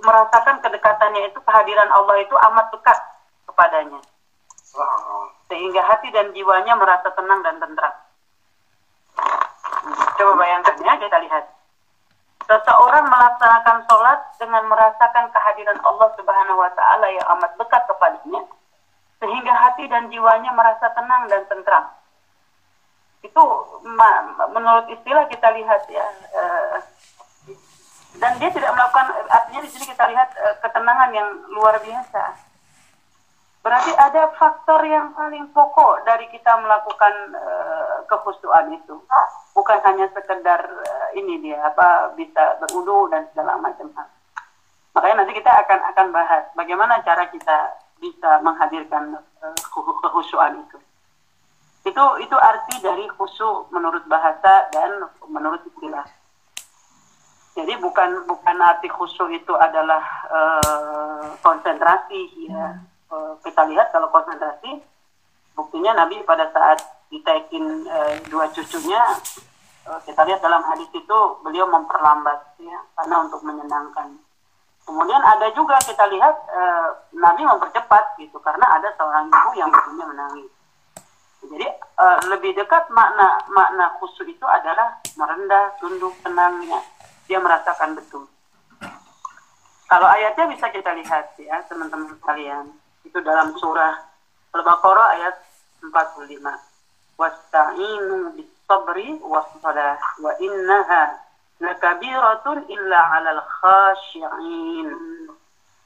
merasakan 0.00 0.62
kedekatannya 0.64 1.28
itu 1.28 1.38
kehadiran 1.44 1.90
Allah 1.92 2.16
itu 2.22 2.32
amat 2.32 2.72
dekat 2.72 2.98
kepadanya. 3.50 4.00
Sehingga 5.46 5.82
hati 5.84 6.08
dan 6.12 6.34
jiwanya 6.36 6.74
merasa 6.76 7.08
tenang 7.14 7.40
dan 7.40 7.56
tentram. 7.62 7.94
Coba 10.16 10.32
bayangkan 10.36 10.76
ya, 10.80 10.94
kita 11.00 11.18
lihat. 11.22 11.44
Seseorang 12.46 13.10
melaksanakan 13.10 13.82
sholat 13.90 14.20
dengan 14.38 14.62
merasakan 14.70 15.26
kehadiran 15.34 15.82
Allah 15.82 16.08
Subhanahu 16.14 16.62
wa 16.62 16.70
taala 16.78 17.10
yang 17.10 17.26
amat 17.34 17.58
dekat 17.58 17.82
kepadanya 17.90 18.46
sehingga 19.18 19.50
hati 19.50 19.90
dan 19.90 20.06
jiwanya 20.14 20.54
merasa 20.54 20.86
tenang 20.94 21.26
dan 21.26 21.42
tentram. 21.50 21.90
Itu 23.26 23.42
menurut 24.54 24.86
istilah 24.94 25.26
kita 25.26 25.48
lihat 25.58 25.82
ya 25.90 26.06
uh, 26.38 26.78
dan 28.22 28.32
dia 28.38 28.50
tidak 28.54 28.70
melakukan 28.78 29.10
artinya 29.26 29.60
di 29.66 29.70
sini 29.74 29.84
kita 29.90 30.04
lihat 30.06 30.30
uh, 30.38 30.54
ketenangan 30.62 31.10
yang 31.10 31.28
luar 31.50 31.82
biasa. 31.82 32.45
Berarti 33.66 33.90
ada 33.98 34.30
faktor 34.38 34.78
yang 34.86 35.10
paling 35.10 35.50
pokok 35.50 36.06
dari 36.06 36.30
kita 36.30 36.54
melakukan 36.62 37.34
uh, 37.34 37.98
kekhusyuan 38.06 38.70
itu. 38.70 38.94
Bukan 39.58 39.82
hanya 39.82 40.06
sekedar 40.14 40.62
uh, 40.70 41.08
ini 41.18 41.42
dia 41.42 41.58
apa 41.66 42.14
bisa 42.14 42.62
berudu 42.62 43.10
dan 43.10 43.26
segala 43.34 43.58
macam 43.58 43.90
hal. 43.98 44.06
Makanya 44.94 45.18
nanti 45.18 45.34
kita 45.34 45.50
akan 45.50 45.82
akan 45.82 46.06
bahas 46.14 46.46
bagaimana 46.54 47.02
cara 47.02 47.26
kita 47.26 47.74
bisa 47.98 48.38
menghadirkan 48.46 49.18
uh, 49.18 49.58
kekhusyuan 49.74 50.62
itu. 50.62 50.78
Itu 51.90 52.04
itu 52.22 52.36
arti 52.38 52.78
dari 52.78 53.10
khusyuk 53.18 53.74
menurut 53.74 54.06
bahasa 54.06 54.70
dan 54.70 55.10
menurut 55.26 55.66
istilah. 55.66 56.06
Jadi 57.58 57.74
bukan 57.82 58.30
bukan 58.30 58.62
arti 58.62 58.86
khusyuk 58.86 59.34
itu 59.34 59.58
adalah 59.58 60.06
uh, 60.30 61.34
konsentrasi 61.42 62.46
ya 62.46 62.94
Eh, 63.06 63.32
kita 63.46 63.62
lihat 63.70 63.94
kalau 63.94 64.10
konsentrasi 64.10 64.82
buktinya 65.54 65.94
Nabi 65.94 66.20
pada 66.26 66.50
saat 66.50 66.82
ditekin 67.06 67.86
e, 67.86 67.98
dua 68.26 68.50
cucunya 68.50 68.98
e, 69.86 69.90
kita 70.10 70.26
lihat 70.26 70.42
dalam 70.42 70.58
hadis 70.66 70.90
itu 70.90 71.18
beliau 71.46 71.70
memperlambat 71.70 72.58
ya 72.58 72.82
karena 72.98 73.16
untuk 73.22 73.40
menyenangkan. 73.46 74.10
Kemudian 74.82 75.22
ada 75.22 75.46
juga 75.54 75.78
kita 75.86 76.02
lihat 76.10 76.34
e, 76.50 76.62
Nabi 77.14 77.46
mempercepat 77.46 78.18
gitu 78.18 78.42
karena 78.42 78.66
ada 78.74 78.90
seorang 78.98 79.30
ibu 79.30 79.50
yang 79.54 79.70
ibunya 79.70 80.06
menangis. 80.10 80.50
Jadi 81.46 81.66
e, 81.78 82.06
lebih 82.34 82.58
dekat 82.58 82.90
makna 82.90 83.38
makna 83.46 83.94
khusus 84.02 84.26
itu 84.26 84.46
adalah 84.50 84.98
merendah 85.14 85.78
tunduk 85.78 86.12
tenangnya 86.26 86.82
dia 87.30 87.38
merasakan 87.38 87.94
betul. 87.94 88.26
Kalau 89.86 90.10
ayatnya 90.10 90.50
bisa 90.50 90.66
kita 90.74 90.90
lihat 90.90 91.38
ya 91.38 91.62
teman-teman 91.70 92.10
sekalian 92.18 92.66
itu 93.06 93.18
dalam 93.22 93.54
surah 93.54 93.94
Al-Baqarah 94.56 95.08
ayat 95.20 95.34
45. 95.84 96.42
Wasta'inu 97.16 98.34
bis-sabri 98.36 99.16
was-salah 99.22 99.96
wa 100.20 100.32
innaha 100.42 101.16
lakabiratun 101.60 102.66
illa 102.68 103.00
'alal 103.00 103.42
khashi'in. 103.62 104.88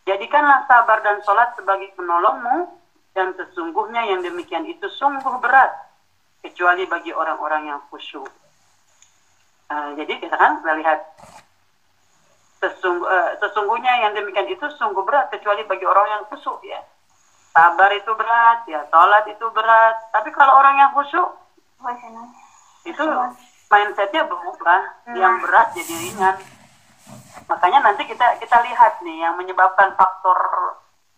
Jadikanlah 0.09 0.67
sabar 0.67 1.03
dan 1.07 1.23
salat 1.23 1.55
sebagai 1.55 1.93
penolongmu 1.95 2.67
dan 3.15 3.35
sesungguhnya 3.37 4.07
yang 4.11 4.25
demikian 4.25 4.67
itu 4.67 4.87
sungguh 4.99 5.39
berat 5.39 5.71
kecuali 6.41 6.89
bagi 6.89 7.15
orang-orang 7.15 7.75
yang 7.75 7.81
khusyuk. 7.93 8.27
Uh, 9.71 9.95
jadi 9.95 10.19
kita 10.19 10.35
kan 10.35 10.59
kita 10.59 10.73
lihat 10.83 10.99
sesungguh, 12.59 13.07
uh, 13.07 13.39
sesungguhnya 13.39 14.09
yang 14.09 14.13
demikian 14.19 14.51
itu 14.51 14.67
sungguh 14.79 15.07
berat 15.07 15.31
kecuali 15.31 15.63
bagi 15.63 15.87
orang 15.87 16.07
yang 16.11 16.23
khusyuk 16.27 16.59
ya 16.67 16.83
sabar 17.51 17.91
itu 17.95 18.13
berat, 18.15 18.67
ya 18.67 18.81
sholat 18.91 19.25
itu 19.27 19.47
berat. 19.51 19.97
Tapi 20.15 20.31
kalau 20.35 20.59
orang 20.59 20.79
yang 20.79 20.91
khusyuk, 20.95 21.29
itu 22.87 23.05
mindsetnya 23.71 24.23
berubah, 24.27 24.81
hmm. 25.07 25.17
yang 25.19 25.35
berat 25.43 25.75
jadi 25.75 25.95
ringan. 25.95 26.37
Makanya 27.51 27.79
nanti 27.83 28.07
kita 28.07 28.39
kita 28.39 28.57
lihat 28.63 29.03
nih 29.03 29.27
yang 29.27 29.35
menyebabkan 29.35 29.95
faktor 29.99 30.39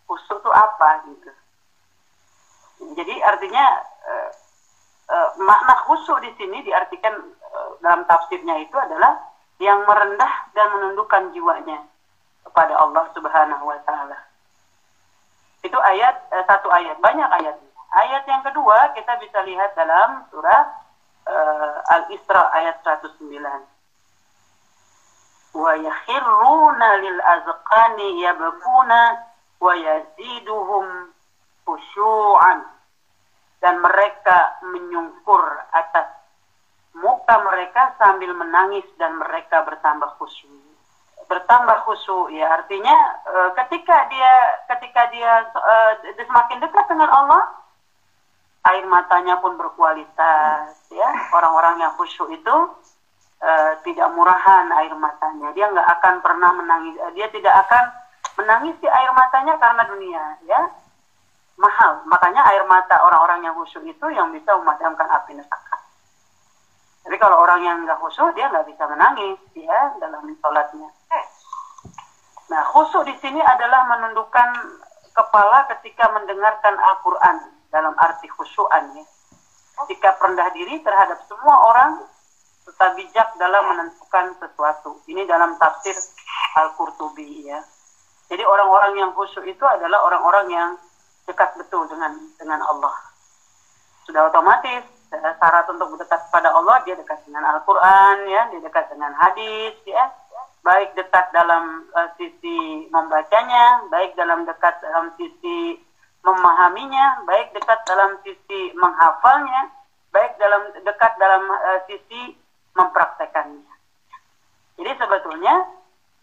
khusyuk 0.09 0.41
itu 0.41 0.51
apa 0.51 0.89
gitu. 1.09 1.31
Jadi 2.97 3.15
artinya 3.23 3.65
eh, 4.09 4.29
eh, 5.13 5.29
makna 5.39 5.77
khusyuk 5.85 6.19
di 6.25 6.33
sini 6.35 6.65
diartikan 6.65 7.13
eh, 7.29 7.69
dalam 7.79 8.03
tafsirnya 8.09 8.57
itu 8.59 8.75
adalah 8.75 9.21
yang 9.61 9.85
merendah 9.85 10.49
dan 10.57 10.67
menundukkan 10.75 11.31
jiwanya 11.31 11.85
kepada 12.43 12.73
Allah 12.75 13.05
Subhanahu 13.13 13.63
wa 13.69 13.79
taala. 13.85 14.32
Itu 15.63 15.79
ayat 15.79 16.27
eh, 16.35 16.43
satu 16.43 16.67
ayat, 16.67 16.99
banyak 16.99 17.29
ayat. 17.39 17.55
Ayat 17.93 18.23
yang 18.27 18.43
kedua 18.43 18.91
kita 18.97 19.15
bisa 19.21 19.39
lihat 19.45 19.77
dalam 19.77 20.25
surah 20.33 20.65
uh, 21.29 21.77
Al-Isra 21.93 22.49
ayat 22.57 22.81
109. 22.81 23.37
Wa 25.53 25.73
yakhirruna 25.77 26.89
lil 27.05 27.19
azqani 27.21 28.25
yabkuna 28.25 29.01
wa 29.61 29.73
yaziduhum 29.77 31.13
khusyu'an 31.69 32.65
dan 33.61 33.77
mereka 33.77 34.57
menyungkur 34.65 35.45
atas 35.69 36.17
muka 36.97 37.45
mereka 37.45 37.93
sambil 38.01 38.33
menangis 38.33 38.89
dan 38.97 39.21
mereka 39.21 39.61
bertambah 39.69 40.17
khusyuk 40.17 40.62
bertambah 41.27 41.77
khusyuk 41.87 42.31
ya 42.33 42.47
artinya 42.49 42.95
e, 43.25 43.37
ketika 43.63 44.07
dia 44.11 44.33
ketika 44.71 45.01
dia 45.11 45.47
e, 45.53 45.75
semakin 46.17 46.59
dekat 46.63 46.85
dengan 46.89 47.09
Allah 47.09 47.43
air 48.73 48.85
matanya 48.87 49.39
pun 49.43 49.59
berkualitas 49.59 50.71
ya 50.91 51.09
orang-orang 51.35 51.83
yang 51.83 51.91
khusyuk 51.99 52.31
itu 52.31 52.57
e, 53.39 53.51
tidak 53.87 54.07
murahan 54.15 54.71
air 54.83 54.93
matanya 54.95 55.51
dia 55.55 55.69
nggak 55.69 55.89
akan 55.99 56.15
pernah 56.23 56.51
menangis 56.55 56.95
dia 57.13 57.27
tidak 57.31 57.53
akan 57.67 57.83
menangisi 58.39 58.87
air 58.89 59.11
matanya 59.13 59.53
karena 59.61 59.83
dunia 59.85 60.23
ya 60.49 60.61
mahal. 61.57 62.01
Makanya 62.09 62.41
air 62.49 62.63
mata 62.65 62.97
orang-orang 63.03 63.45
yang 63.45 63.55
khusyuk 63.57 63.85
itu 63.85 64.05
yang 64.13 64.33
bisa 64.33 64.53
memadamkan 64.57 65.07
api 65.09 65.37
neraka. 65.37 65.75
Tapi 67.03 67.15
kalau 67.19 67.43
orang 67.43 67.61
yang 67.67 67.77
nggak 67.83 67.99
khusyuk 67.99 68.31
dia 68.33 68.47
nggak 68.47 68.63
bisa 68.67 68.83
menangis 68.87 69.37
ya 69.53 69.79
dalam 69.99 70.23
sholatnya. 70.39 70.89
Nah 72.47 72.63
khusyuk 72.71 73.03
di 73.03 73.15
sini 73.19 73.43
adalah 73.43 73.83
menundukkan 73.91 74.49
kepala 75.11 75.67
ketika 75.77 76.09
mendengarkan 76.15 76.79
Al-Quran 76.79 77.37
dalam 77.69 77.93
arti 77.99 78.31
khusyuan 78.31 78.95
ya. 78.95 79.05
Ketika 79.83 80.15
rendah 80.21 80.47
diri 80.55 80.79
terhadap 80.79 81.19
semua 81.27 81.55
orang 81.67 81.91
serta 82.63 82.95
bijak 82.95 83.35
dalam 83.35 83.63
menentukan 83.75 84.39
sesuatu. 84.39 85.03
Ini 85.09 85.27
dalam 85.27 85.59
tafsir 85.59 85.95
Al-Qurtubi 86.55 87.51
ya. 87.51 87.59
Jadi 88.31 88.43
orang-orang 88.47 88.95
yang 88.97 89.11
khusyuk 89.11 89.43
itu 89.43 89.65
adalah 89.67 90.07
orang-orang 90.07 90.47
yang 90.49 90.69
dekat 91.27 91.51
betul 91.59 91.83
dengan 91.91 92.15
dengan 92.39 92.63
Allah. 92.63 92.95
Sudah 94.07 94.31
otomatis 94.31 94.83
syarat 95.19 95.65
untuk 95.69 95.93
dekat 95.99 96.19
kepada 96.29 96.49
Allah 96.53 96.81
dia 96.85 96.95
dekat 96.97 97.21
dengan 97.27 97.43
Al-Qur'an 97.53 98.25
ya, 98.25 98.49
dia 98.49 98.61
dekat 98.61 98.89
dengan 98.89 99.13
hadis 99.17 99.75
ya. 99.85 100.09
Baik 100.63 100.95
dekat 100.95 101.27
dalam 101.35 101.83
uh, 101.91 102.07
sisi 102.15 102.87
membacanya, 102.87 103.83
baik 103.91 104.15
dalam 104.15 104.47
dekat 104.47 104.79
dalam 104.79 105.11
sisi 105.19 105.75
memahaminya, 106.23 107.27
baik 107.27 107.51
dekat 107.51 107.83
dalam 107.83 108.15
sisi 108.23 108.71
menghafalnya, 108.79 109.75
baik 110.15 110.39
dalam 110.39 110.71
dekat 110.87 111.13
dalam 111.19 111.51
uh, 111.51 111.79
sisi 111.83 112.39
mempraktekannya. 112.79 113.73
Jadi 114.79 114.91
sebetulnya 114.95 115.67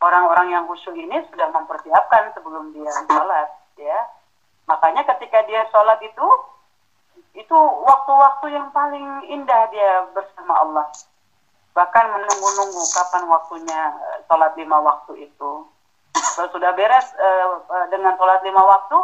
orang-orang 0.00 0.56
yang 0.56 0.64
khusyuk 0.64 0.97
ini 0.97 1.20
sudah 1.28 1.52
mempersiapkan 1.52 2.32
sebelum 2.32 2.73
dia 2.73 2.88
sholat, 3.12 3.49
ya 3.76 4.00
Makanya 4.70 5.02
ketika 5.02 5.42
dia 5.50 5.66
sholat 5.75 5.99
itu, 5.99 6.28
itu 7.34 7.58
waktu-waktu 7.87 8.46
yang 8.50 8.68
paling 8.75 9.06
indah 9.30 9.70
dia 9.70 10.06
bersama 10.10 10.54
Allah. 10.58 10.87
Bahkan 11.70 12.04
menunggu-nunggu 12.10 12.82
kapan 12.90 13.30
waktunya 13.30 13.80
eh, 13.94 14.18
sholat 14.26 14.52
lima 14.58 14.82
waktu 14.82 15.30
itu. 15.30 15.50
Kalau 16.10 16.50
sudah 16.50 16.75
beres 16.75 17.06
uh, 17.22 17.62
dengan 17.87 18.18
sholat 18.18 18.42
lima 18.42 18.58
waktu, 18.58 18.99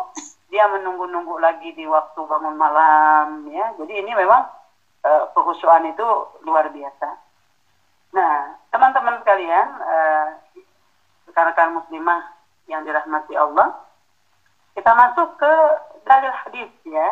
dia 0.50 0.66
menunggu-nunggu 0.66 1.38
lagi 1.38 1.70
di 1.78 1.86
waktu 1.86 2.18
bangun 2.18 2.58
malam. 2.58 3.46
ya. 3.46 3.70
Jadi 3.78 4.02
ini 4.02 4.10
memang 4.10 4.42
uh, 5.06 5.30
kehusuan 5.30 5.86
itu 5.86 6.06
luar 6.42 6.66
biasa. 6.74 7.08
Nah, 8.10 8.58
teman-teman 8.74 9.22
sekalian, 9.22 9.66
uh, 9.78 10.26
rekan-rekan 11.30 11.78
muslimah 11.78 12.26
yang 12.66 12.82
dirahmati 12.82 13.38
Allah, 13.38 13.74
kita 14.74 14.90
masuk 14.90 15.38
ke 15.38 15.52
dalil 16.02 16.32
hadis 16.42 16.70
ya. 16.86 17.08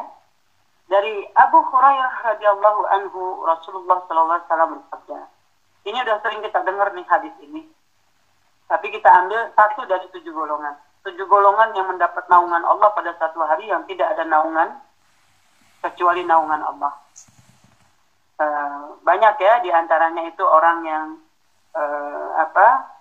Dari 0.85 1.25
Abu 1.33 1.59
Hurairah 1.65 2.35
radhiyallahu 2.35 2.83
anhu 2.93 3.43
Rasulullah 3.49 4.05
sallallahu 4.05 4.37
alaihi 4.37 4.49
wasallam 4.49 4.71
bersabda. 4.79 5.19
Ini 5.85 5.99
udah 6.05 6.17
sering 6.21 6.41
kita 6.45 6.61
dengar 6.65 6.93
nih 6.93 7.07
hadis 7.09 7.35
ini. 7.41 7.63
Tapi 8.69 8.87
kita 8.93 9.09
ambil 9.25 9.53
satu 9.53 9.85
dari 9.89 10.07
tujuh 10.13 10.33
golongan. 10.33 10.77
Tujuh 11.05 11.27
golongan 11.29 11.77
yang 11.77 11.89
mendapat 11.89 12.25
naungan 12.29 12.65
Allah 12.65 12.89
pada 12.97 13.13
satu 13.21 13.45
hari 13.45 13.69
yang 13.69 13.85
tidak 13.85 14.13
ada 14.17 14.25
naungan 14.25 14.81
kecuali 15.85 16.25
naungan 16.25 16.65
Allah. 16.65 16.93
Uh, 18.35 18.99
banyak 19.05 19.35
ya 19.39 19.63
di 19.63 19.71
antaranya 19.71 20.27
itu 20.27 20.43
orang 20.43 20.79
yang 20.83 21.07
uh, 21.77 22.29
apa 22.41 22.95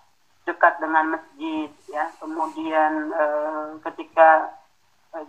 dekat 0.44 0.80
dengan 0.84 1.16
masjid 1.16 1.72
ya 1.88 2.12
kemudian 2.20 3.16
e, 3.16 3.26
ketika 3.88 4.52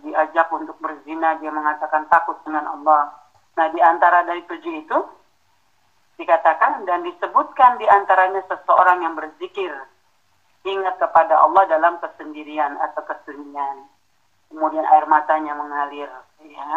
diajak 0.01 0.49
untuk 0.49 0.77
berzina 0.81 1.37
dia 1.37 1.53
mengatakan 1.53 2.09
takut 2.09 2.37
dengan 2.41 2.65
Allah. 2.65 3.13
Nah 3.55 3.67
di 3.71 3.79
antara 3.79 4.25
dari 4.25 4.41
tujuh 4.49 4.73
itu 4.81 4.97
dikatakan 6.15 6.87
dan 6.87 7.03
disebutkan 7.03 7.77
di 7.77 7.85
antaranya 7.85 8.41
seseorang 8.49 9.03
yang 9.03 9.13
berzikir 9.13 9.71
ingat 10.65 10.97
kepada 10.97 11.37
Allah 11.37 11.69
dalam 11.69 12.01
kesendirian 12.01 12.77
atau 12.81 13.05
kesunyian. 13.05 13.85
Kemudian 14.49 14.85
air 14.87 15.05
matanya 15.05 15.53
mengalir 15.53 16.09
ya. 16.41 16.71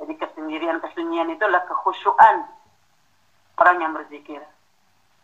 Jadi 0.00 0.16
kesendirian 0.16 0.80
kesunyian 0.80 1.28
itulah 1.28 1.60
kekhusyuan 1.68 2.48
orang 3.60 3.76
yang 3.84 3.92
berzikir. 3.92 4.40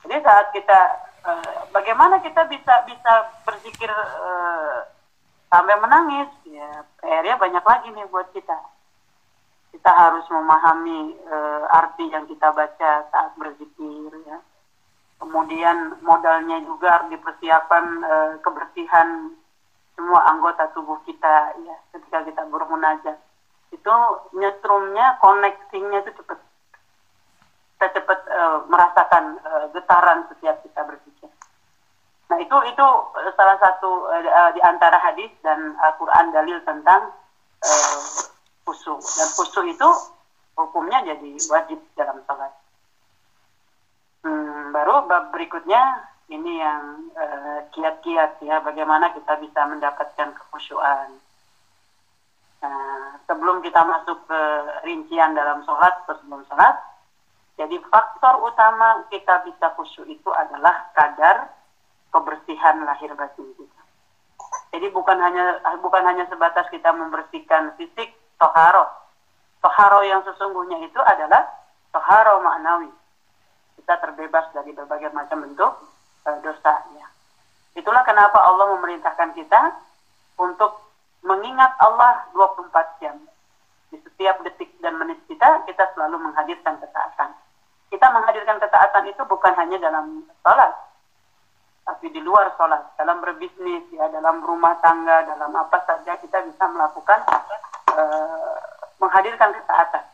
Jadi 0.05 0.17
saat 0.23 0.53
kita 0.55 1.09
Eh, 1.29 1.55
bagaimana 1.75 2.23
kita 2.25 2.47
bisa 2.49 2.87
bisa 2.89 3.13
berzikir 3.45 3.91
uh, 3.91 4.81
sampai 5.49 5.77
menangis. 5.81 6.31
Ya 6.49 6.85
PR-nya 7.01 7.37
banyak 7.41 7.65
lagi 7.65 7.89
nih 7.93 8.07
buat 8.09 8.29
kita. 8.33 8.57
Kita 9.73 9.91
harus 9.93 10.25
memahami 10.33 11.17
uh, 11.29 11.65
arti 11.77 12.09
yang 12.09 12.25
kita 12.25 12.53
baca 12.53 12.91
saat 13.13 13.33
berzikir 13.37 14.13
ya. 14.25 14.39
Kemudian 15.19 15.99
modalnya 16.01 16.63
juga 16.63 17.01
harus 17.01 17.11
dipersiapkan 17.13 17.85
uh, 18.07 18.33
kebersihan 18.41 19.35
semua 19.99 20.31
anggota 20.31 20.71
tubuh 20.73 21.03
kita 21.05 21.59
ya 21.59 21.77
ketika 21.93 22.23
kita 22.25 22.43
bermunajat. 22.49 23.19
Itu 23.75 23.95
nyetrumnya 24.33 25.21
koneksinya 25.21 26.01
itu 26.07 26.13
cepat 26.23 26.39
kita 27.79 27.95
cepat 27.95 28.21
uh, 28.27 28.59
merasakan 28.67 29.39
uh, 29.47 29.67
getaran 29.71 30.27
setiap 30.33 30.59
kita 30.67 30.83
berpikir. 30.83 31.31
Nah 32.29 32.39
itu 32.45 32.57
itu 32.69 32.87
uh, 32.87 33.33
salah 33.33 33.57
satu 33.57 34.05
uh, 34.13 34.51
di 34.53 34.61
antara 34.61 35.01
hadis 35.01 35.33
dan 35.41 35.73
Al-Quran 35.81 36.29
dalil 36.33 36.61
tentang 36.65 37.09
uh, 37.65 38.01
dan 39.17 39.29
khusyuk 39.33 39.65
itu 39.65 39.91
hukumnya 40.53 41.01
jadi 41.09 41.31
wajib 41.49 41.81
dalam 41.97 42.21
sholat. 42.29 42.53
Hmm, 44.21 44.77
baru 44.77 45.09
bab 45.09 45.33
berikutnya 45.33 46.05
ini 46.29 46.61
yang 46.61 47.09
kiat-kiat 47.73 48.37
uh, 48.37 48.45
ya 48.45 48.61
bagaimana 48.61 49.17
kita 49.17 49.41
bisa 49.41 49.65
mendapatkan 49.65 50.29
kekhusyuan. 50.37 51.17
Nah, 52.61 53.17
sebelum 53.25 53.65
kita 53.65 53.81
masuk 53.89 54.29
ke 54.29 54.41
rincian 54.85 55.33
dalam 55.33 55.65
sholat 55.65 56.05
sebelum 56.05 56.45
sholat, 56.45 56.77
jadi 57.57 57.81
faktor 57.89 58.45
utama 58.45 59.09
kita 59.09 59.49
bisa 59.49 59.73
khusyuk 59.81 60.05
itu 60.13 60.29
adalah 60.29 60.93
kadar 60.93 61.58
kebersihan 62.13 62.83
lahir 62.85 63.13
batin 63.15 63.49
kita. 63.57 63.81
Jadi 64.73 64.87
bukan 64.93 65.19
hanya 65.19 65.61
bukan 65.81 66.03
hanya 66.05 66.25
sebatas 66.29 66.69
kita 66.69 66.93
membersihkan 66.93 67.75
fisik 67.81 68.13
toharo. 68.37 68.87
Toharo 69.65 70.01
yang 70.05 70.23
sesungguhnya 70.23 70.79
itu 70.85 71.01
adalah 71.03 71.45
toharo 71.91 72.45
maknawi. 72.45 72.93
Kita 73.81 73.97
terbebas 73.99 74.53
dari 74.53 74.77
berbagai 74.77 75.11
macam 75.11 75.43
bentuk 75.43 75.73
e, 76.23 76.31
dosa. 76.45 76.85
Ya. 76.95 77.07
Itulah 77.75 78.05
kenapa 78.05 78.39
Allah 78.45 78.77
memerintahkan 78.79 79.35
kita 79.35 79.75
untuk 80.39 80.79
mengingat 81.25 81.75
Allah 81.81 82.29
24 82.37 83.03
jam. 83.03 83.17
Di 83.89 83.97
setiap 84.05 84.45
detik 84.45 84.69
dan 84.85 85.01
menit 85.01 85.17
kita, 85.27 85.65
kita 85.65 85.89
selalu 85.97 86.21
menghadirkan 86.21 86.77
ketaatan 86.77 87.33
kita 87.89 88.07
menghadirkan 88.13 88.61
ketaatan 88.61 89.05
itu 89.09 89.23
bukan 89.25 89.53
hanya 89.57 89.81
dalam 89.81 90.25
sholat, 90.45 90.73
tapi 91.89 92.13
di 92.13 92.21
luar 92.21 92.53
sholat, 92.61 92.93
dalam 93.01 93.25
berbisnis, 93.25 93.89
ya, 93.97 94.13
dalam 94.13 94.45
rumah 94.45 94.77
tangga, 94.85 95.25
dalam 95.25 95.49
apa 95.57 95.81
saja 95.89 96.21
kita 96.21 96.45
bisa 96.45 96.65
melakukan 96.69 97.25
uh, 97.97 98.61
menghadirkan 99.01 99.57
ketaatan. 99.57 100.05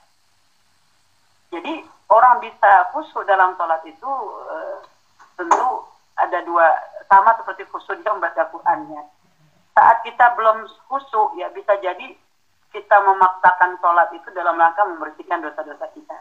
Jadi 1.50 1.82
orang 2.14 2.38
bisa 2.38 2.94
khusyuk 2.94 3.26
dalam 3.26 3.58
sholat 3.58 3.82
itu 3.82 4.06
uh, 4.54 4.78
tentu 5.34 5.82
ada 6.14 6.38
dua 6.46 6.70
sama 7.10 7.34
seperti 7.42 7.66
khusyuk 7.66 7.98
dia 8.06 8.14
membaca 8.14 8.46
Qurannya. 8.54 9.02
Saat 9.74 10.06
kita 10.06 10.38
belum 10.38 10.70
khusyuk 10.87 11.34
ya 11.42 11.50
bisa 11.50 11.74
jadi 11.82 12.14
kita 12.70 12.96
memaksakan 13.02 13.82
sholat 13.82 14.14
itu 14.14 14.30
dalam 14.30 14.54
rangka 14.54 14.87
membersihkan 14.87 15.42
dosa-dosa 15.42 15.90
kita 15.90 16.18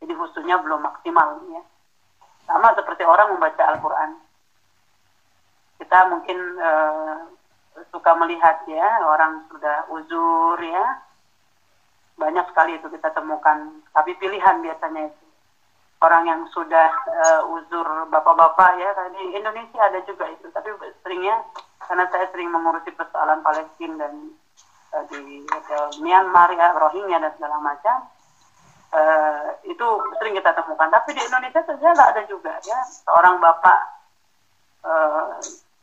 jadi 0.00 0.12
khususnya 0.16 0.56
belum 0.64 0.80
maksimal 0.80 1.44
ya. 1.52 1.62
Sama 2.50 2.74
seperti 2.74 3.06
orang 3.06 3.38
membaca 3.38 3.62
Al-Quran. 3.62 4.10
Kita 5.78 5.98
mungkin 6.10 6.38
uh, 6.58 7.30
suka 7.94 8.12
melihat 8.18 8.66
ya 8.66 9.06
orang 9.06 9.46
sudah 9.48 9.86
uzur 9.94 10.58
ya 10.58 10.98
banyak 12.20 12.44
sekali 12.52 12.76
itu 12.76 12.84
kita 12.92 13.08
temukan 13.16 13.80
tapi 13.96 14.12
pilihan 14.20 14.60
biasanya 14.60 15.08
itu 15.08 15.24
orang 16.04 16.24
yang 16.28 16.42
sudah 16.52 16.92
uh, 17.08 17.42
uzur 17.56 17.86
bapak-bapak 18.12 18.76
ya 18.76 18.92
di 19.16 19.40
Indonesia 19.40 19.80
ada 19.80 20.04
juga 20.04 20.28
itu 20.28 20.52
tapi 20.52 20.68
seringnya 21.00 21.40
karena 21.80 22.04
saya 22.12 22.28
sering 22.28 22.52
mengurusi 22.52 22.92
persoalan 22.92 23.40
Palestina 23.40 24.04
dan 24.04 24.36
uh, 24.92 25.04
di 25.08 25.48
uh, 25.48 25.90
Myanmar 26.04 26.52
ya 26.52 26.76
Rohingya 26.76 27.24
dan 27.24 27.32
segala 27.40 27.56
macam 27.64 28.04
uh, 28.94 29.46
itu 29.66 29.86
sering 30.18 30.34
kita 30.36 30.50
temukan. 30.54 30.88
Tapi 30.90 31.10
di 31.14 31.22
Indonesia 31.22 31.62
saja 31.64 31.86
nggak 31.94 32.10
ada 32.16 32.22
juga 32.26 32.54
ya. 32.66 32.80
Seorang 33.06 33.38
bapak 33.38 33.78
uh, 34.86 35.38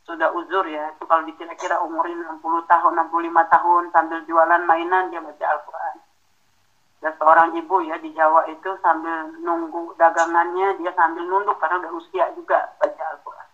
sudah 0.08 0.28
uzur 0.32 0.64
ya. 0.68 0.92
Itu 0.96 1.04
kalau 1.04 1.24
dikira-kira 1.28 1.80
umurnya 1.84 2.38
60 2.40 2.64
tahun 2.64 2.92
65 3.12 3.54
tahun 3.54 3.82
sambil 3.92 4.18
jualan 4.24 4.62
mainan 4.64 5.12
dia 5.12 5.20
baca 5.20 5.44
Al-Quran. 5.44 5.96
Dan 6.98 7.12
seorang 7.14 7.54
ibu 7.54 7.78
ya 7.86 7.94
di 8.02 8.10
Jawa 8.10 8.42
itu 8.50 8.74
sambil 8.82 9.30
nunggu 9.38 9.94
dagangannya 9.94 10.82
dia 10.82 10.90
sambil 10.98 11.22
nunduk 11.30 11.54
karena 11.62 11.78
udah 11.86 11.92
usia 11.94 12.26
juga 12.34 12.74
baca 12.82 13.02
Al-Quran. 13.14 13.48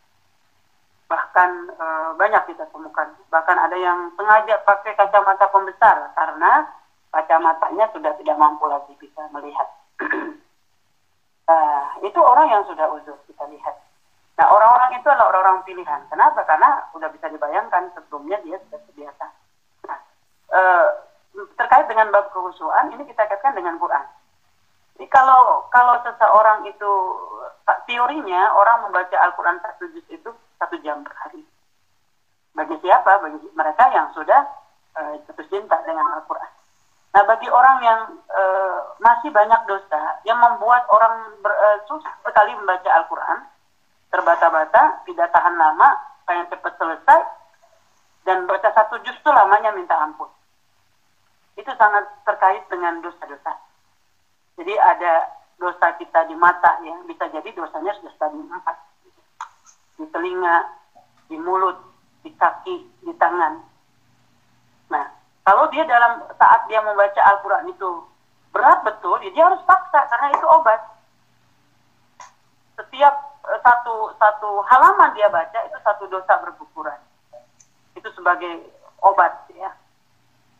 Bahkan 1.13 1.51
e, 1.77 1.87
banyak 2.17 2.43
kita 2.49 2.65
temukan. 2.73 3.13
Bahkan 3.29 3.57
ada 3.69 3.77
yang 3.77 4.09
sengaja 4.17 4.65
pakai 4.65 4.97
kacamata 4.97 5.45
pembesar 5.53 6.17
karena 6.17 6.73
kacamatanya 7.15 7.87
sudah 7.95 8.13
tidak 8.19 8.37
mampu 8.37 8.67
lagi 8.67 8.93
bisa 8.99 9.23
melihat 9.31 9.69
nah, 11.49 11.95
itu 12.03 12.19
orang 12.19 12.51
yang 12.51 12.63
sudah 12.67 12.91
uzur 12.91 13.15
kita 13.31 13.47
lihat 13.55 13.79
nah 14.35 14.51
orang-orang 14.51 14.99
itu 14.99 15.07
adalah 15.07 15.31
orang-orang 15.31 15.63
pilihan 15.63 16.01
kenapa 16.11 16.43
karena 16.43 16.91
sudah 16.91 17.07
bisa 17.15 17.31
dibayangkan 17.31 17.95
sebelumnya 17.95 18.43
dia 18.43 18.59
sudah 18.67 18.83
terbiasa 18.83 19.27
nah, 19.87 19.99
e, 20.51 20.61
terkait 21.35 21.87
dengan 21.91 22.15
bab 22.15 22.31
kehusuan 22.31 22.95
ini 22.95 23.03
kita 23.11 23.27
kaitkan 23.27 23.59
dengan 23.59 23.75
Quran. 23.79 24.07
Jadi 24.95 25.11
kalau 25.11 25.67
kalau 25.75 25.99
seseorang 26.07 26.63
itu 26.71 26.93
teorinya 27.91 28.55
orang 28.55 28.87
membaca 28.87 29.17
Al-Quran 29.27 29.59
satu 29.59 29.91
juz 29.91 30.07
itu 30.07 30.31
satu 30.63 30.79
jam 30.87 31.03
per 31.03 31.15
hari. 31.27 31.43
Bagi 32.55 32.79
siapa? 32.79 33.19
Bagi 33.19 33.43
mereka 33.59 33.91
yang 33.91 34.15
sudah 34.15 34.47
jatuh 35.27 35.47
cinta 35.51 35.83
dengan 35.83 36.07
Al-Quran. 36.15 36.51
Nah 37.15 37.23
bagi 37.23 37.47
orang 37.47 37.79
yang 37.87 38.01
uh, 38.27 38.79
masih 38.99 39.31
banyak 39.31 39.61
dosa 39.71 40.19
yang 40.27 40.37
membuat 40.43 40.83
orang 40.91 41.39
ber, 41.39 41.55
uh, 41.55 41.79
susah 41.87 42.11
sekali 42.27 42.53
membaca 42.59 42.91
Al-Quran, 42.91 43.39
terbata-bata, 44.11 45.07
tidak 45.07 45.31
tahan 45.31 45.55
lama, 45.55 45.95
pengen 46.27 46.51
cepat 46.51 46.75
selesai, 46.75 47.21
dan 48.27 48.51
baca 48.51 48.69
satu 48.75 48.99
juz 49.07 49.15
itu 49.15 49.31
lamanya 49.31 49.71
minta 49.71 49.95
ampun 49.95 50.27
itu 51.55 51.71
sangat 51.79 52.05
terkait 52.27 52.63
dengan 52.67 52.99
dosa-dosa. 52.99 53.53
Jadi 54.59 54.75
ada 54.75 55.31
dosa 55.59 55.95
kita 55.99 56.27
di 56.27 56.35
mata 56.35 56.79
ya, 56.83 56.95
bisa 57.07 57.31
jadi 57.31 57.47
dosanya 57.55 57.95
sudah 57.99 58.13
stadium 58.19 58.51
empat. 58.51 58.77
Di 59.99 60.07
telinga, 60.11 60.57
di 61.31 61.39
mulut, 61.39 61.79
di 62.27 62.31
kaki, 62.35 63.07
di 63.07 63.13
tangan. 63.15 63.63
Nah, 64.91 65.07
kalau 65.45 65.69
dia 65.69 65.85
dalam 65.85 66.25
saat 66.41 66.61
dia 66.67 66.81
membaca 66.81 67.21
Al-Quran 67.21 67.69
itu 67.69 67.91
berat 68.51 68.81
betul, 68.81 69.21
ya 69.21 69.31
dia 69.37 69.45
harus 69.45 69.61
paksa 69.69 70.09
karena 70.09 70.33
itu 70.33 70.47
obat. 70.49 70.81
Setiap 72.81 73.15
eh, 73.53 73.61
satu 73.61 74.17
satu 74.17 74.65
halaman 74.67 75.13
dia 75.13 75.29
baca 75.29 75.59
itu 75.69 75.79
satu 75.85 76.09
dosa 76.09 76.41
berguguran. 76.41 76.97
Itu 77.95 78.09
sebagai 78.17 78.73
obat 79.05 79.47
ya 79.53 79.71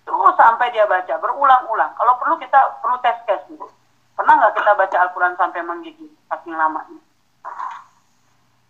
Terus 0.05 0.37
sampai 0.37 0.69
dia 0.71 0.85
baca 0.85 1.15
berulang-ulang. 1.17 1.93
Kalau 1.97 2.15
perlu 2.21 2.37
kita 2.37 2.61
perlu 2.85 3.01
tes 3.01 3.17
case 3.25 3.45
gitu. 3.49 3.65
Pernah 4.15 4.37
nggak 4.37 4.55
kita 4.61 4.73
baca 4.77 4.97
Al-Quran 5.01 5.35
sampai 5.35 5.61
menggigit 5.65 6.13
saking 6.31 6.55
lamanya? 6.55 7.01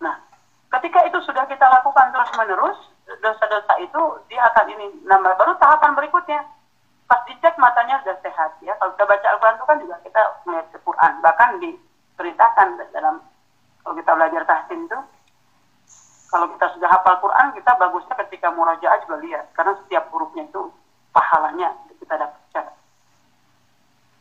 Nah, 0.00 0.14
ketika 0.78 1.04
itu 1.04 1.18
sudah 1.26 1.44
kita 1.50 1.66
lakukan 1.68 2.14
terus-menerus, 2.14 2.78
dosa-dosa 3.04 3.74
itu 3.80 4.00
dia 4.32 4.40
akan 4.52 4.66
ini 4.72 4.86
nambah. 5.04 5.36
Baru 5.36 5.52
tahapan 5.60 5.92
berikutnya, 5.96 6.40
pas 7.04 7.20
dicek 7.28 7.54
matanya 7.60 8.00
sudah 8.00 8.16
sehat 8.24 8.56
ya. 8.64 8.72
Kalau 8.80 8.92
kita 8.96 9.04
baca 9.04 9.26
Al-Quran 9.28 9.56
itu 9.56 9.66
kan 9.68 9.78
juga 9.80 9.96
kita 10.00 10.20
melihat 10.48 10.66
Al-Quran. 10.72 11.12
Bahkan 11.20 11.48
diceritakan 11.60 12.68
dalam 12.92 13.14
kalau 13.84 13.94
kita 14.00 14.10
belajar 14.16 14.42
tahsin 14.48 14.80
itu, 14.88 14.98
kalau 16.32 16.46
kita 16.56 16.66
sudah 16.72 16.88
hafal 16.88 17.16
Quran, 17.20 17.46
kita 17.52 17.70
bagusnya 17.76 18.14
ketika 18.24 18.48
murajaah 18.50 18.98
juga 19.04 19.16
lihat. 19.20 19.44
Karena 19.52 19.76
setiap 19.84 20.08
hurufnya 20.08 20.48
itu 20.48 20.72
pahalanya 21.12 21.70
kita 22.00 22.16
dapatkan. 22.16 22.64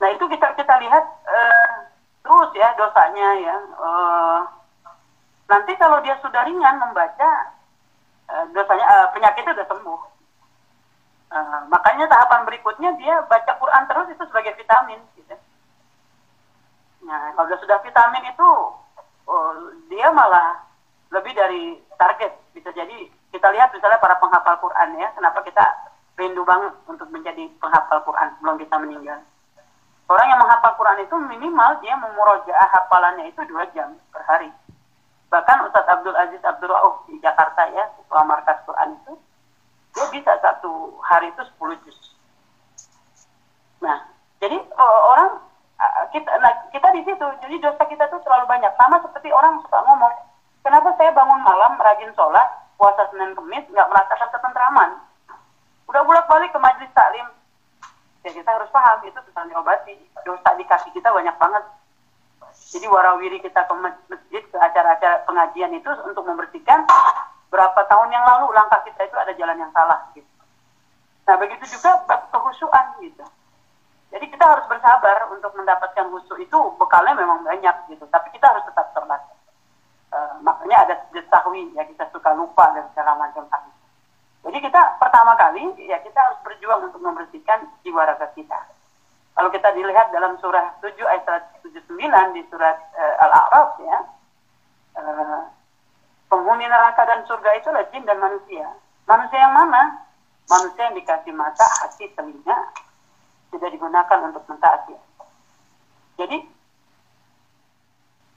Nah 0.04 0.10
itu 0.12 0.26
kita 0.28 0.48
kita 0.60 0.76
lihat 0.84 1.06
uh, 1.26 1.74
terus 2.22 2.50
ya 2.60 2.76
dosanya 2.76 3.28
ya. 3.40 3.56
Uh, 3.80 4.40
nanti 5.48 5.72
kalau 5.80 6.04
dia 6.04 6.20
sudah 6.20 6.44
ringan 6.44 6.76
membaca 6.84 7.56
uh, 8.30 8.46
dosanya 8.52 8.86
uh, 8.86 9.08
penyakitnya 9.12 9.56
sudah 9.56 9.68
sembuh. 9.68 10.02
Uh, 11.34 11.60
makanya 11.66 12.06
tahapan 12.06 12.46
berikutnya 12.46 12.94
dia 13.02 13.26
baca 13.26 13.52
Quran 13.58 13.84
terus 13.90 14.08
itu 14.14 14.24
sebagai 14.30 14.54
vitamin. 14.54 15.00
Gitu. 15.18 15.36
Nah 17.10 17.34
kalau 17.34 17.58
sudah 17.58 17.82
vitamin 17.82 18.24
itu 18.30 18.50
uh, 19.28 19.56
dia 19.90 20.08
malah 20.14 20.62
lebih 21.10 21.34
dari 21.34 21.78
target. 21.98 22.32
Bisa 22.54 22.70
jadi 22.74 23.10
kita 23.34 23.48
lihat 23.50 23.74
misalnya 23.74 23.98
para 23.98 24.18
penghafal 24.22 24.62
Quran 24.62 25.02
ya, 25.02 25.10
kenapa 25.18 25.42
kita 25.42 25.66
rindu 26.18 26.46
banget 26.46 26.74
untuk 26.86 27.10
menjadi 27.10 27.50
penghafal 27.58 28.06
Quran 28.06 28.30
sebelum 28.38 28.56
kita 28.62 28.76
meninggal. 28.78 29.20
Orang 30.06 30.28
yang 30.30 30.38
menghafal 30.38 30.78
Quran 30.78 31.02
itu 31.02 31.16
minimal 31.18 31.82
dia 31.82 31.98
memurojaah 31.98 32.70
hafalannya 32.70 33.34
itu 33.34 33.42
dua 33.50 33.66
jam 33.74 33.98
per 34.14 34.22
hari. 34.30 34.54
Bahkan 35.34 35.58
Ustadz 35.66 35.90
Abdul 35.90 36.14
Aziz 36.14 36.38
Abdul 36.46 36.70
Rauf 36.70 37.02
di 37.10 37.18
Jakarta 37.18 37.66
ya, 37.74 37.90
ketua 37.98 38.22
markas 38.22 38.62
Quran 38.70 38.94
itu, 39.02 39.18
dia 39.98 40.06
bisa 40.14 40.38
satu 40.38 41.02
hari 41.02 41.34
itu 41.34 41.42
10 41.58 41.82
juz. 41.82 41.98
Nah, 43.82 44.06
jadi 44.38 44.62
orang 44.78 45.42
kita 46.14 46.30
nah, 46.38 46.54
kita 46.70 46.94
di 46.94 47.02
situ, 47.02 47.26
jadi 47.42 47.56
dosa 47.58 47.82
kita 47.90 48.06
tuh 48.14 48.22
terlalu 48.22 48.46
banyak. 48.46 48.70
Sama 48.78 49.02
seperti 49.02 49.34
orang 49.34 49.58
suka 49.66 49.82
ngomong, 49.82 50.14
kenapa 50.62 50.94
saya 51.02 51.10
bangun 51.10 51.42
malam 51.42 51.82
rajin 51.82 52.14
sholat, 52.14 52.46
puasa 52.78 53.10
Senin 53.10 53.34
Kemis, 53.34 53.66
nggak 53.74 53.90
merasakan 53.90 54.30
ketentraman? 54.30 55.02
udah 55.94 56.02
bolak 56.10 56.26
balik 56.26 56.50
ke 56.50 56.58
majelis 56.58 56.90
taklim 56.98 57.28
ya 58.26 58.34
kita 58.34 58.50
harus 58.50 58.66
paham 58.74 58.98
itu 59.06 59.20
tentang 59.30 59.46
diobati 59.46 59.94
dosa 60.26 60.50
di 60.58 60.66
kaki 60.66 60.90
kita 60.90 61.14
banyak 61.14 61.38
banget 61.38 61.64
jadi 62.74 62.86
warawiri 62.90 63.38
kita 63.42 63.66
ke 63.66 63.74
masjid 63.78 64.44
ke 64.44 64.58
acara-acara 64.58 65.26
pengajian 65.30 65.72
itu 65.78 65.90
untuk 66.06 66.26
membersihkan 66.26 66.86
berapa 67.54 67.82
tahun 67.86 68.10
yang 68.10 68.26
lalu 68.26 68.50
langkah 68.58 68.82
kita 68.82 69.06
itu 69.06 69.16
ada 69.18 69.34
jalan 69.38 69.62
yang 69.62 69.72
salah 69.74 70.10
gitu. 70.18 70.30
Nah 71.30 71.36
begitu 71.38 71.66
juga 71.78 72.02
kehusuan 72.34 72.98
gitu. 73.06 73.22
Jadi 74.14 74.26
kita 74.30 74.46
harus 74.46 74.66
bersabar 74.70 75.30
untuk 75.34 75.54
mendapatkan 75.58 76.06
khusyuk 76.10 76.38
itu 76.42 76.60
bekalnya 76.78 77.18
memang 77.18 77.42
banyak 77.46 77.76
gitu. 77.94 78.06
Tapi 78.10 78.30
kita 78.34 78.50
harus 78.50 78.66
tetap 78.66 78.90
sholat 78.94 79.22
uh, 80.14 80.34
makanya 80.42 80.78
ada 80.86 80.96
sahwi 81.30 81.70
ya 81.74 81.86
kita 81.90 82.06
suka 82.14 82.34
lupa 82.38 82.74
dan 82.78 82.86
segala 82.94 83.18
macam. 83.18 83.46
Jadi 84.44 84.58
kita 84.60 85.00
pertama 85.00 85.34
kali 85.40 85.72
ya 85.88 85.98
kita 86.04 86.20
harus 86.20 86.40
berjuang 86.44 86.92
untuk 86.92 87.00
membersihkan 87.00 87.64
jiwa 87.82 88.04
raga 88.04 88.28
kita. 88.36 88.60
Kalau 89.34 89.50
kita 89.50 89.70
dilihat 89.74 90.14
dalam 90.14 90.38
surah 90.38 90.78
7 90.80 90.94
ayat 91.10 91.26
79 91.66 92.38
di 92.38 92.42
surat 92.54 92.78
uh, 92.94 93.16
Al-A'raf 93.26 93.70
ya, 93.82 93.98
uh, 95.02 95.42
penghuni 96.30 96.70
neraka 96.70 97.02
dan 97.10 97.26
surga 97.26 97.50
itu 97.58 97.68
adalah 97.74 97.90
jin 97.90 98.06
dan 98.06 98.22
manusia. 98.22 98.68
Manusia 99.10 99.40
yang 99.42 99.58
mana? 99.58 100.06
Manusia 100.48 100.92
yang 100.92 100.96
dikasih 101.02 101.34
mata, 101.34 101.66
hati, 101.82 102.06
telinga, 102.14 102.58
tidak 103.50 103.70
digunakan 103.74 104.20
untuk 104.30 104.46
mentaati. 104.46 104.96
Jadi 106.22 106.38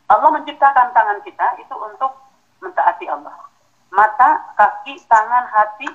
Allah 0.09 0.31
menciptakan 0.33 0.97
tangan 0.97 1.21
kita 1.27 1.61
itu 1.61 1.75
untuk 1.77 2.15
mentaati 2.65 3.05
Allah 3.11 3.47
mata, 3.97 4.53
kaki, 4.61 5.01
tangan, 5.09 5.45
hati, 5.49 5.89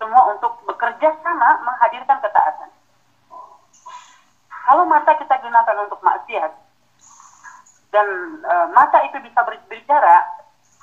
semua 0.00 0.32
untuk 0.32 0.56
bekerja 0.64 1.12
sama 1.20 1.60
menghadirkan 1.64 2.20
ketaatan. 2.24 2.70
Kalau 4.66 4.82
mata 4.82 5.14
kita 5.14 5.38
gunakan 5.38 5.76
untuk 5.86 6.02
maksiat 6.02 6.52
dan 7.94 8.06
e, 8.42 8.54
mata 8.74 8.98
itu 9.06 9.22
bisa 9.22 9.40
berbicara, 9.46 10.26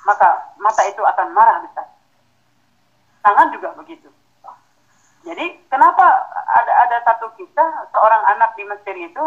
maka 0.08 0.56
mata 0.56 0.82
itu 0.88 1.04
akan 1.04 1.36
marah 1.36 1.60
besar. 1.60 1.84
Tangan 3.20 3.52
juga 3.52 3.76
begitu. 3.76 4.08
Jadi 5.24 5.68
kenapa 5.68 6.04
ada 6.52 6.72
ada 6.88 6.96
satu 7.04 7.32
kisah 7.36 7.88
seorang 7.92 8.22
anak 8.36 8.56
di 8.56 8.64
Mesir 8.64 8.96
itu 8.96 9.24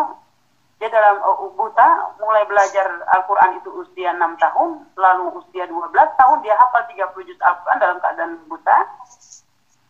dia 0.77 0.89
dalam 0.93 1.17
buta 1.57 2.13
mulai 2.21 2.45
belajar 2.45 2.85
Al-Quran 3.17 3.57
itu 3.57 3.69
usia 3.81 4.13
6 4.13 4.37
tahun, 4.37 4.69
lalu 4.93 5.41
usia 5.41 5.65
12 5.65 5.89
tahun 5.89 6.37
dia 6.45 6.53
hafal 6.53 6.85
30 6.85 7.17
juz 7.25 7.39
Al-Quran 7.41 7.81
dalam 7.81 7.97
keadaan 7.97 8.37
buta. 8.45 8.77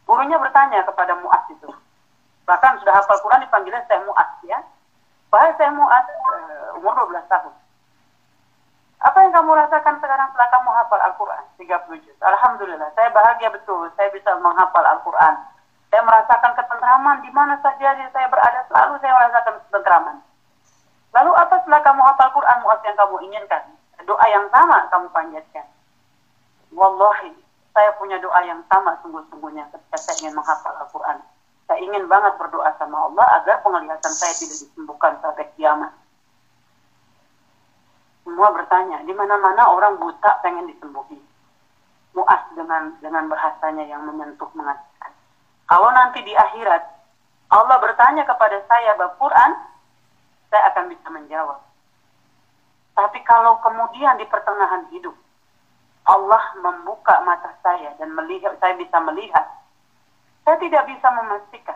Gurunya 0.07 0.39
bertanya 0.39 0.87
kepada 0.87 1.19
Mu'ad 1.19 1.43
itu. 1.51 1.67
Bahkan 2.47 2.79
sudah 2.79 2.93
hafal 2.95 3.19
Quran 3.19 3.43
dipanggilnya 3.43 3.83
saya 3.91 3.99
Mu'ad 4.07 4.29
ya. 4.47 4.59
Wahai 5.35 5.51
saya 5.59 5.75
Mu'ad, 5.75 6.05
uh, 6.07 6.79
umur 6.79 6.95
12 6.95 7.27
tahun. 7.27 7.51
Apa 9.03 9.17
yang 9.21 9.35
kamu 9.35 9.51
rasakan 9.53 9.95
sekarang 10.01 10.27
setelah 10.31 10.49
kamu 10.49 10.69
hafal 10.73 11.01
Al-Quran? 11.03 11.43
30 11.59 12.03
juz. 12.07 12.17
Alhamdulillah, 12.23 12.89
saya 12.95 13.11
bahagia 13.13 13.51
betul. 13.53 13.91
Saya 13.93 14.09
bisa 14.09 14.33
menghafal 14.41 14.81
Al-Quran. 14.81 15.35
Saya 15.91 16.01
merasakan 16.01 16.51
ketentraman 16.57 17.21
di 17.21 17.29
mana 17.35 17.59
saja 17.61 17.93
saya 17.93 18.27
berada. 18.31 18.65
Selalu 18.71 18.93
saya 19.03 19.13
merasakan 19.13 19.53
ketentraman. 19.67 20.15
Lalu 21.13 21.31
apa 21.35 21.55
setelah 21.61 21.81
kamu 21.83 22.01
hafal 22.03 22.29
Quran 22.31 22.57
muat 22.63 22.79
yang 22.81 22.97
kamu 22.97 23.15
inginkan? 23.29 23.63
Doa 24.07 24.25
yang 24.31 24.47
sama 24.49 24.87
kamu 24.87 25.07
panjatkan. 25.11 25.67
Wallahi, 26.71 27.31
saya 27.75 27.91
punya 28.01 28.17
doa 28.17 28.39
yang 28.47 28.63
sama 28.71 28.97
sungguh-sungguhnya 29.03 29.67
ketika 29.69 29.97
saya 29.99 30.15
ingin 30.25 30.33
menghafal 30.39 30.73
Al-Quran. 30.79 31.21
Saya 31.67 31.79
ingin 31.83 32.07
banget 32.07 32.39
berdoa 32.39 32.71
sama 32.79 33.11
Allah 33.11 33.27
agar 33.43 33.59
penglihatan 33.59 34.13
saya 34.15 34.31
tidak 34.39 34.55
disembuhkan 34.55 35.19
sampai 35.19 35.45
kiamat. 35.59 35.91
Semua 38.23 38.51
bertanya, 38.55 39.03
di 39.03 39.11
mana-mana 39.11 39.71
orang 39.71 39.99
buta 39.99 40.39
pengen 40.43 40.67
disembuhi. 40.71 41.19
Muas 42.15 42.43
dengan 42.55 42.95
dengan 43.03 43.27
bahasanya 43.27 43.83
yang 43.87 44.03
menyentuh 44.07 44.47
mengatakan, 44.55 45.11
kalau 45.67 45.91
nanti 45.91 46.23
di 46.23 46.33
akhirat 46.33 46.83
Allah 47.47 47.77
bertanya 47.79 48.23
kepada 48.27 48.63
saya 48.67 48.95
bab 48.99 49.15
Quran, 49.19 49.51
saya 50.51 50.63
akan 50.71 50.91
bisa 50.91 51.07
menjawab. 51.11 51.59
Tapi 52.95 53.19
kalau 53.23 53.61
kemudian 53.61 54.17
di 54.17 54.25
pertengahan 54.25 54.89
hidup 54.89 55.13
Allah 56.07 56.39
membuka 56.63 57.19
mata 57.27 57.51
saya 57.59 57.91
dan 57.99 58.15
melihat 58.15 58.55
saya 58.63 58.79
bisa 58.79 58.95
melihat, 59.03 59.43
saya 60.47 60.57
tidak 60.63 60.87
bisa 60.87 61.07
memastikan 61.11 61.75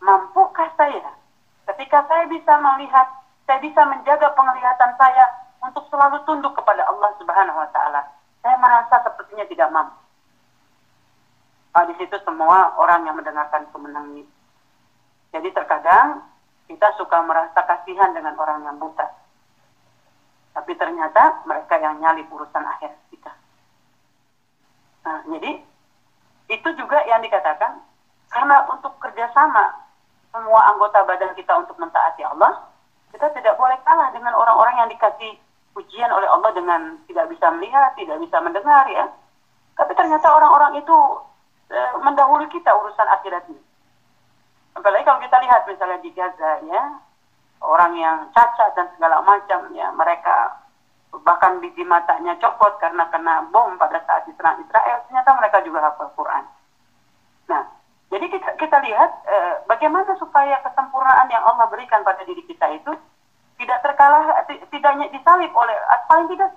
mampukah 0.00 0.72
saya 0.80 1.18
ketika 1.68 2.00
saya 2.08 2.24
bisa 2.32 2.52
melihat, 2.56 3.06
saya 3.44 3.60
bisa 3.60 3.84
menjaga 3.84 4.32
penglihatan 4.32 4.92
saya 4.96 5.24
untuk 5.60 5.84
selalu 5.92 6.24
tunduk 6.24 6.56
kepada 6.56 6.80
Allah 6.88 7.12
Subhanahu 7.20 7.58
wa 7.60 7.68
taala. 7.70 8.02
Saya 8.40 8.56
merasa 8.56 9.04
sepertinya 9.04 9.44
tidak 9.44 9.68
mampu. 9.68 9.98
Nah, 11.76 11.86
di 11.86 11.94
situ 11.94 12.16
semua 12.26 12.74
orang 12.74 13.06
yang 13.06 13.14
mendengarkan 13.14 13.70
menangis. 13.76 14.26
Jadi 15.30 15.48
terkadang 15.54 16.26
kita 16.66 16.90
suka 16.98 17.22
merasa 17.22 17.62
kasihan 17.62 18.10
dengan 18.16 18.34
orang 18.34 18.66
yang 18.66 18.76
buta. 18.82 19.06
Tapi 20.58 20.74
ternyata 20.74 21.46
mereka 21.46 21.78
yang 21.78 22.02
nyali 22.02 22.26
urusan 22.26 22.64
akhir 22.66 22.98
kita. 23.14 23.30
Nah, 25.06 25.22
jadi 25.30 25.62
itu 26.48 26.68
juga 26.74 26.98
yang 27.06 27.22
dikatakan 27.22 27.67
untuk 29.18 29.34
kerjasama 29.34 29.74
semua 30.30 30.60
anggota 30.70 31.02
badan 31.02 31.34
kita 31.34 31.50
untuk 31.58 31.74
mentaati 31.82 32.22
Allah, 32.22 32.70
kita 33.10 33.26
tidak 33.34 33.58
boleh 33.58 33.74
kalah 33.82 34.14
dengan 34.14 34.30
orang-orang 34.38 34.78
yang 34.78 34.88
dikasih 34.94 35.34
ujian 35.74 36.06
oleh 36.14 36.30
Allah 36.30 36.54
dengan 36.54 36.94
tidak 37.10 37.26
bisa 37.26 37.50
melihat, 37.50 37.90
tidak 37.98 38.22
bisa 38.22 38.38
mendengar 38.38 38.86
ya. 38.86 39.10
Tapi 39.74 39.90
ternyata 39.98 40.30
orang-orang 40.30 40.78
itu 40.78 40.96
e, 41.66 41.78
mendahului 41.98 42.46
kita 42.54 42.70
urusan 42.70 43.08
akhirat 43.18 43.42
ini. 43.50 43.62
Apalagi 44.78 45.02
kalau 45.02 45.18
kita 45.18 45.36
lihat 45.42 45.66
misalnya 45.66 45.98
di 45.98 46.10
Gaza 46.14 46.62
ya, 46.62 46.82
orang 47.58 47.98
yang 47.98 48.30
cacat 48.30 48.70
dan 48.78 48.86
segala 48.94 49.18
macam 49.26 49.66
ya, 49.74 49.90
mereka 49.98 50.62
bahkan 51.26 51.58
biji 51.58 51.82
matanya 51.82 52.38
copot 52.38 52.78
karena 52.78 53.02
kena 53.10 53.42
bom 53.50 53.74
pada 53.82 53.98
saat 54.06 54.30
diserang 54.30 54.62
Israel, 54.62 55.02
ternyata 55.10 55.30
mereka 55.34 55.58
juga 55.66 55.82
hafal 55.82 56.14
Quran. 56.14 56.46
Jadi 58.08 58.24
kita, 58.32 58.48
kita 58.56 58.78
lihat 58.88 59.10
e, 59.28 59.36
bagaimana 59.68 60.16
supaya 60.16 60.56
kesempurnaan 60.64 61.28
yang 61.28 61.44
Allah 61.44 61.68
berikan 61.68 62.00
pada 62.00 62.24
diri 62.24 62.40
kita 62.48 62.64
itu 62.72 62.96
tidak 63.60 63.84
terkalah 63.84 64.24
tidak 64.48 64.92
disalib 65.12 65.52
oleh 65.52 65.76
paling 66.08 66.24
tidak 66.32 66.48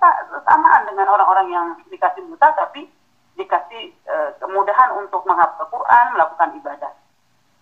samaan 0.48 0.82
dengan 0.88 1.12
orang-orang 1.12 1.48
yang 1.52 1.66
dikasih 1.92 2.24
buta 2.24 2.56
tapi 2.56 2.88
dikasih 3.36 3.92
e, 3.92 4.16
kemudahan 4.40 4.96
untuk 4.96 5.20
menghafal 5.28 5.68
Quran 5.68 6.06
melakukan 6.16 6.56
ibadah. 6.56 6.92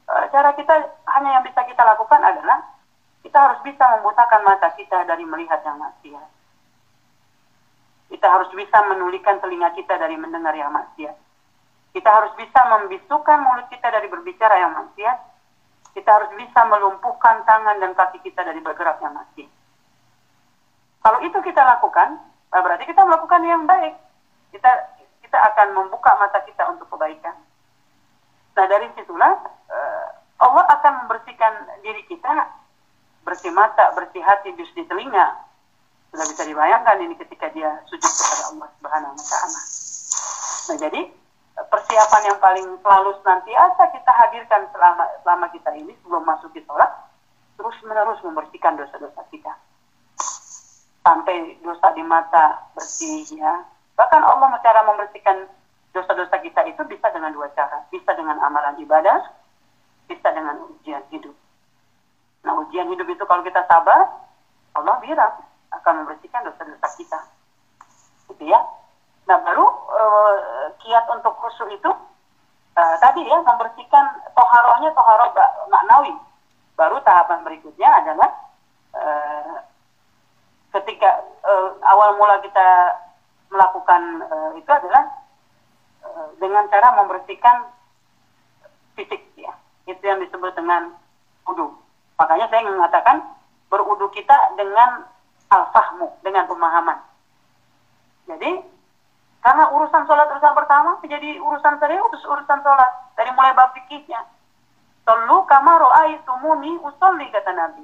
E, 0.07 0.15
cara 0.31 0.55
kita 0.55 0.75
hanya 1.11 1.43
yang 1.43 1.45
bisa 1.51 1.67
kita 1.67 1.83
lakukan 1.83 2.23
adalah 2.23 2.63
kita 3.27 3.39
harus 3.43 3.59
bisa 3.67 3.85
membutakan 3.99 4.47
mata 4.47 4.71
kita 4.79 5.03
dari 5.03 5.27
melihat 5.27 5.67
yang 5.67 5.83
maksiat. 5.83 6.31
Kita 8.07 8.27
harus 8.27 8.51
bisa 8.55 8.79
menulikan 8.87 9.43
telinga 9.43 9.75
kita 9.75 9.99
dari 9.99 10.15
mendengar 10.15 10.55
yang 10.55 10.71
maksiat 10.71 11.30
kita 11.91 12.11
harus 12.11 12.33
bisa 12.39 12.61
membisukan 12.71 13.39
mulut 13.43 13.67
kita 13.73 13.91
dari 13.91 14.07
berbicara 14.07 14.55
yang 14.59 14.73
maksiat 14.75 15.31
kita 15.95 16.11
harus 16.11 16.31
bisa 16.39 16.61
melumpuhkan 16.71 17.43
tangan 17.43 17.77
dan 17.83 17.93
kaki 17.99 18.23
kita 18.23 18.47
dari 18.47 18.63
bergerak 18.63 19.03
yang 19.03 19.15
masih. 19.15 19.47
Kalau 21.01 21.19
itu 21.25 21.39
kita 21.43 21.63
lakukan, 21.65 22.21
nah 22.53 22.61
berarti 22.63 22.85
kita 22.87 23.03
melakukan 23.03 23.43
yang 23.43 23.65
baik. 23.67 23.99
Kita 24.55 24.71
kita 25.25 25.39
akan 25.39 25.69
membuka 25.75 26.15
mata 26.19 26.43
kita 26.47 26.63
untuk 26.71 26.87
kebaikan. 26.95 27.35
Nah 28.55 28.67
dari 28.67 28.91
situlah 28.95 29.35
uh, 29.71 30.07
Allah 30.43 30.65
akan 30.79 30.93
membersihkan 31.07 31.83
diri 31.83 32.07
kita, 32.07 32.51
bersih 33.27 33.51
mata, 33.51 33.91
bersih 33.99 34.23
hati, 34.23 34.55
bersih 34.55 34.87
telinga. 34.87 35.43
Sudah 36.11 36.27
bisa 36.27 36.43
dibayangkan 36.47 36.99
ini 37.03 37.15
ketika 37.19 37.51
dia 37.55 37.83
sujud 37.87 38.03
kepada 38.03 38.43
Allah 38.55 38.69
Subhanahu 38.79 39.15
Wa 39.15 39.27
Taala. 39.27 39.61
Nah 40.71 40.77
jadi 40.79 41.01
persiapan 41.69 42.23
yang 42.33 42.39
paling 42.41 42.67
selalu 42.81 43.11
senantiasa 43.21 43.83
kita 43.93 44.13
hadirkan 44.17 44.65
selama 44.73 45.05
selama 45.21 45.47
kita 45.53 45.71
ini 45.77 45.93
sebelum 46.01 46.25
masuk 46.25 46.49
di 46.57 46.65
sholat 46.65 46.89
terus 47.61 47.77
menerus 47.85 48.17
membersihkan 48.25 48.81
dosa-dosa 48.81 49.21
kita. 49.29 49.53
Sampai 51.05 51.61
dosa 51.61 51.93
di 51.93 52.05
mata 52.07 52.73
bersih 52.73 53.29
ya 53.37 53.69
bahkan 53.99 54.25
Allah 54.25 54.57
cara 54.65 54.81
membersihkan 54.89 55.45
dosa-dosa 55.93 56.41
kita 56.41 56.65
itu 56.65 56.81
bisa 56.89 57.13
dengan 57.13 57.37
dua 57.37 57.53
cara. 57.53 57.85
Bisa 57.93 58.17
dengan 58.17 58.41
amalan 58.41 58.81
ibadah 58.81 59.21
bisa 60.09 60.33
dengan 60.33 60.57
ujian 60.65 61.05
hidup. 61.13 61.37
Nah 62.43 62.57
ujian 62.65 62.89
hidup 62.89 63.05
itu 63.05 63.25
kalau 63.29 63.45
kita 63.45 63.61
sabar 63.69 64.09
Allah 64.73 64.97
bilang 65.05 65.45
akan 65.77 66.05
membersihkan 66.05 66.49
dosa-dosa 66.49 66.89
kita. 66.97 67.21
Gitu 68.33 68.49
ya 68.49 68.80
Nah 69.31 69.39
baru 69.47 69.63
uh, 69.63 70.75
kiat 70.83 71.07
untuk 71.07 71.39
khusyuk 71.39 71.71
itu 71.71 71.87
uh, 72.75 72.97
tadi 72.99 73.23
ya 73.23 73.39
membersihkan 73.47 74.27
toharohnya 74.35 74.91
toharoh 74.91 75.31
maknawi. 75.71 76.11
Baru 76.75 76.99
tahapan 77.07 77.47
berikutnya 77.47 77.87
adalah 78.03 78.27
uh, 78.91 79.63
ketika 80.75 81.23
uh, 81.47 81.79
awal 81.87 82.19
mula 82.19 82.43
kita 82.43 82.99
melakukan 83.55 84.27
uh, 84.27 84.51
itu 84.59 84.67
adalah 84.67 85.07
uh, 86.03 86.35
dengan 86.43 86.67
cara 86.67 86.91
membersihkan 86.99 87.71
fisik 88.99 89.23
ya. 89.39 89.55
Itu 89.87 90.03
yang 90.03 90.19
disebut 90.27 90.59
dengan 90.59 90.91
wudhu. 91.47 91.71
Makanya 92.19 92.51
saya 92.51 92.67
mengatakan 92.67 93.31
berudu 93.71 94.11
kita 94.11 94.59
dengan 94.59 95.07
al-fahmu, 95.55 96.19
dengan 96.27 96.51
pemahaman. 96.51 96.99
Jadi 98.27 98.80
karena 99.41 99.73
urusan 99.73 100.05
sholat 100.05 100.29
urusan 100.37 100.53
pertama 100.53 101.01
menjadi 101.01 101.41
urusan 101.41 101.81
serius 101.81 102.23
urusan 102.29 102.61
sholat 102.61 102.93
dari 103.17 103.33
mulai 103.33 103.57
bab 103.57 103.73
fikihnya. 103.73 104.21
Tolu 105.09 105.49
kama 105.49 105.81
tumuni 106.29 106.77
usolli 106.85 107.25
kata 107.33 107.53
Nabi. 107.57 107.81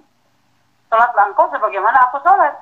Sholat 0.93 1.17
langkau 1.17 1.49
sebagaimana 1.49 1.97
aku 2.09 2.21
sholat. 2.21 2.53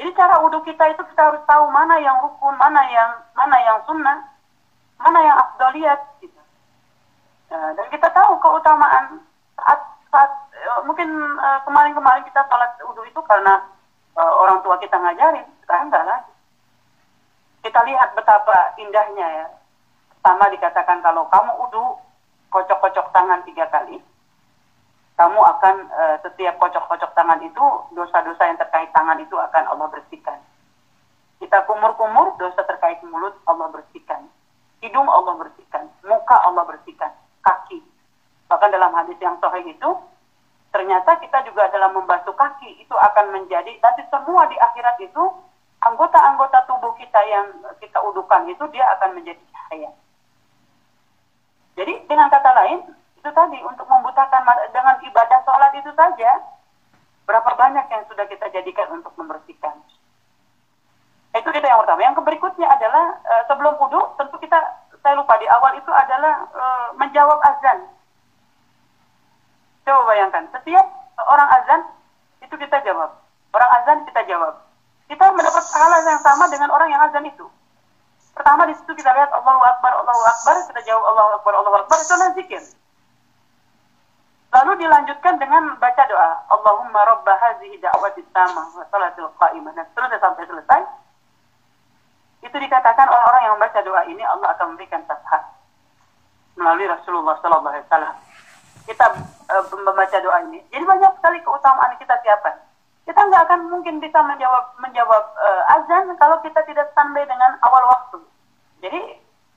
Jadi 0.00 0.16
cara 0.16 0.40
wudhu 0.40 0.64
kita 0.64 0.96
itu 0.96 1.04
kita 1.12 1.28
harus 1.28 1.44
tahu 1.44 1.68
mana 1.68 2.00
yang 2.00 2.16
rukun, 2.24 2.56
mana 2.56 2.80
yang 2.88 3.20
mana 3.36 3.56
yang 3.60 3.78
sunnah, 3.84 4.32
mana 4.96 5.20
yang 5.20 5.36
afdaliyat. 5.36 6.00
Gitu. 6.24 6.40
Nah, 7.52 7.76
dan 7.76 7.86
kita 7.92 8.08
tahu 8.16 8.40
keutamaan 8.40 9.20
saat 9.60 9.80
saat 10.08 10.30
uh, 10.56 10.80
mungkin 10.88 11.12
uh, 11.36 11.60
kemarin-kemarin 11.68 12.24
kita 12.24 12.48
sholat 12.48 12.80
wudhu 12.80 13.04
itu 13.04 13.20
karena 13.28 13.60
uh, 14.16 14.32
orang 14.40 14.64
tua 14.64 14.80
kita 14.80 14.96
ngajarin, 14.96 15.44
sekarang 15.68 15.92
enggak 15.92 16.08
lagi 16.08 16.30
kita 17.60 17.80
lihat 17.84 18.16
betapa 18.16 18.74
indahnya 18.80 19.26
ya. 19.44 19.46
Sama 20.20 20.52
dikatakan 20.52 21.00
kalau 21.00 21.24
kamu 21.32 21.52
udu 21.68 21.84
kocok-kocok 22.52 23.08
tangan 23.12 23.40
tiga 23.48 23.64
kali, 23.72 23.96
kamu 25.16 25.40
akan 25.40 25.76
e, 25.88 26.02
setiap 26.24 26.60
kocok-kocok 26.60 27.12
tangan 27.16 27.40
itu 27.40 27.64
dosa-dosa 27.96 28.42
yang 28.44 28.60
terkait 28.60 28.92
tangan 28.92 29.16
itu 29.20 29.32
akan 29.36 29.64
Allah 29.68 29.88
bersihkan. 29.88 30.40
Kita 31.40 31.64
kumur-kumur 31.64 32.36
dosa 32.36 32.60
terkait 32.68 33.00
mulut 33.00 33.32
Allah 33.48 33.72
bersihkan. 33.72 34.28
Hidung 34.84 35.08
Allah 35.08 35.40
bersihkan, 35.40 35.88
muka 36.04 36.36
Allah 36.40 36.64
bersihkan, 36.68 37.12
kaki. 37.44 37.80
Bahkan 38.48 38.72
dalam 38.72 38.92
hadis 38.96 39.16
yang 39.20 39.36
sahih 39.40 39.64
itu 39.64 39.90
ternyata 40.72 41.16
kita 41.20 41.44
juga 41.48 41.68
dalam 41.72 41.96
membasuh 41.96 42.32
kaki 42.32 42.80
itu 42.80 42.94
akan 42.96 43.32
menjadi 43.32 43.72
nanti 43.80 44.04
semua 44.08 44.48
di 44.48 44.56
akhirat 44.56 44.96
itu 45.04 45.24
anggota-anggota 45.80 46.68
tubuh 46.68 46.92
kita 47.00 47.20
yang 47.28 47.46
kita 47.80 47.98
udukan 48.04 48.44
itu 48.48 48.64
dia 48.72 48.84
akan 48.98 49.16
menjadi 49.16 49.40
cahaya. 49.52 49.90
Jadi 51.80 52.04
dengan 52.04 52.28
kata 52.28 52.50
lain, 52.52 52.84
itu 53.16 53.30
tadi 53.32 53.58
untuk 53.64 53.88
membutakan 53.88 54.44
dengan 54.72 54.96
ibadah 55.00 55.38
sholat 55.44 55.72
itu 55.76 55.90
saja, 55.96 56.30
berapa 57.24 57.50
banyak 57.56 57.86
yang 57.88 58.02
sudah 58.08 58.28
kita 58.28 58.52
jadikan 58.52 59.00
untuk 59.00 59.12
membersihkan. 59.16 59.80
Itu 61.32 61.48
kita 61.48 61.64
yang 61.64 61.80
pertama. 61.80 62.00
Yang 62.04 62.20
berikutnya 62.26 62.66
adalah 62.68 63.16
uh, 63.22 63.42
sebelum 63.48 63.78
wudhu, 63.80 64.02
tentu 64.18 64.36
kita 64.42 64.58
saya 65.00 65.16
lupa 65.16 65.40
di 65.40 65.48
awal 65.48 65.72
itu 65.78 65.88
adalah 65.88 66.44
uh, 66.52 66.88
menjawab 67.00 67.40
azan. 67.40 67.88
Coba 69.88 70.12
bayangkan, 70.12 70.44
setiap 70.52 70.84
orang 71.16 71.48
azan 71.56 71.80
itu 72.44 72.54
kita 72.60 72.84
jawab. 72.84 73.16
Orang 73.56 73.70
azan 73.80 74.04
kita 74.04 74.20
jawab. 74.28 74.69
Kita 75.10 75.24
mendapat 75.34 75.64
pahala 75.74 76.06
yang 76.06 76.22
sama 76.22 76.46
dengan 76.46 76.70
orang 76.70 76.86
yang 76.86 77.02
azan 77.02 77.26
itu. 77.26 77.42
Pertama 78.30 78.62
di 78.70 78.78
situ 78.78 78.94
kita 78.94 79.10
lihat 79.10 79.34
Allahu 79.34 79.58
Akbar, 79.58 79.90
Allahu 79.98 80.22
Akbar, 80.22 80.54
kita 80.70 80.80
jawab 80.86 81.02
Allahu 81.10 81.30
Akbar, 81.42 81.52
Allahu 81.58 81.76
Akbar, 81.82 81.98
itu 81.98 82.12
adalah 82.14 82.30
zikir. 82.38 82.62
Lalu 84.50 84.86
dilanjutkan 84.86 85.34
dengan 85.42 85.74
baca 85.82 86.02
doa, 86.06 86.30
Allahumma 86.50 87.00
rabba 87.06 87.34
hazihi 87.38 87.82
da'wati 87.82 88.22
tamah 88.30 88.66
wa 88.70 88.86
salatil 88.86 89.30
qa'imah. 89.34 89.74
Dan 89.74 89.84
seterusnya 89.90 90.18
sampai 90.22 90.46
selesai. 90.46 90.82
Itu 92.46 92.56
dikatakan 92.56 93.06
orang-orang 93.10 93.42
yang 93.46 93.54
membaca 93.58 93.80
doa 93.82 94.02
ini 94.06 94.22
Allah 94.22 94.48
akan 94.54 94.74
memberikan 94.74 95.02
syafaat 95.10 95.42
melalui 96.54 96.86
Rasulullah 96.86 97.34
Wasallam. 97.36 98.14
Kita 98.86 99.06
uh, 99.52 99.64
membaca 99.74 100.18
doa 100.22 100.38
ini. 100.46 100.62
Jadi 100.70 100.84
banyak 100.86 101.12
sekali 101.18 101.38
keutamaan 101.42 101.98
kita 101.98 102.14
siapkan. 102.22 102.69
Kita 103.04 103.20
nggak 103.26 103.42
akan 103.48 103.60
mungkin 103.72 103.98
bisa 103.98 104.18
menjawab 104.22 104.76
menjawab 104.78 105.24
uh, 105.34 105.62
azan 105.74 106.14
kalau 106.20 106.38
kita 106.44 106.60
tidak 106.68 106.88
standby 106.92 107.24
dengan 107.26 107.58
awal 107.64 107.84
waktu. 107.90 108.18
Jadi 108.80 109.00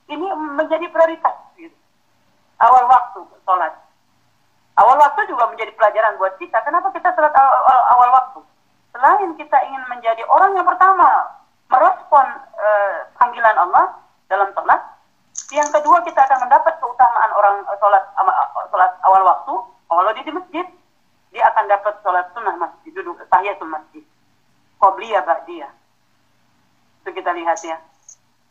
ini 0.10 0.28
menjadi 0.34 0.86
prioritas. 0.90 1.36
Gitu. 1.56 1.76
Awal 2.60 2.90
waktu 2.90 3.22
sholat. 3.46 3.74
Awal 4.74 4.98
waktu 4.98 5.22
juga 5.30 5.48
menjadi 5.54 5.72
pelajaran 5.78 6.18
buat 6.18 6.34
kita. 6.42 6.58
Kenapa 6.66 6.90
kita 6.92 7.14
sholat 7.14 7.34
awal, 7.38 7.80
awal, 7.94 8.10
waktu? 8.10 8.40
Selain 8.90 9.30
kita 9.38 9.58
ingin 9.70 9.84
menjadi 9.90 10.26
orang 10.26 10.58
yang 10.58 10.66
pertama 10.66 11.40
merespon 11.70 12.26
uh, 12.58 12.98
panggilan 13.22 13.58
Allah 13.58 14.02
dalam 14.28 14.50
sholat. 14.58 14.82
Yang 15.54 15.70
kedua 15.78 16.02
kita 16.02 16.26
akan 16.26 16.50
mendapat 16.50 16.74
keutamaan 16.82 17.32
orang 17.38 17.56
sholat, 17.78 18.04
sholat 18.74 18.92
awal 19.06 19.22
waktu. 19.24 19.54
Kalau 19.94 20.10
di 20.10 20.32
masjid, 20.34 20.66
dia 21.30 21.44
akan 21.54 21.70
dapat 21.70 21.94
sholat 22.02 22.26
sunnah 22.34 22.43
tahiyatul 23.54 23.70
masjid. 23.70 24.04
Qobliya 24.82 25.22
ba'diyah. 25.22 25.72
Itu 27.06 27.10
kita 27.14 27.32
lihat 27.38 27.62
ya. 27.62 27.78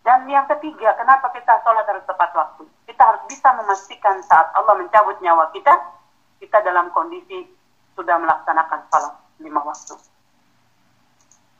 Dan 0.02 0.26
yang 0.30 0.46
ketiga, 0.50 0.94
kenapa 0.98 1.30
kita 1.34 1.62
sholat 1.62 1.86
harus 1.86 2.06
tepat 2.06 2.30
waktu? 2.34 2.66
Kita 2.86 3.02
harus 3.02 3.22
bisa 3.26 3.48
memastikan 3.54 4.18
saat 4.26 4.50
Allah 4.54 4.78
mencabut 4.78 5.18
nyawa 5.22 5.50
kita, 5.54 5.74
kita 6.42 6.58
dalam 6.62 6.90
kondisi 6.90 7.46
sudah 7.94 8.18
melaksanakan 8.18 8.80
sholat 8.90 9.14
lima 9.42 9.62
waktu. 9.62 9.94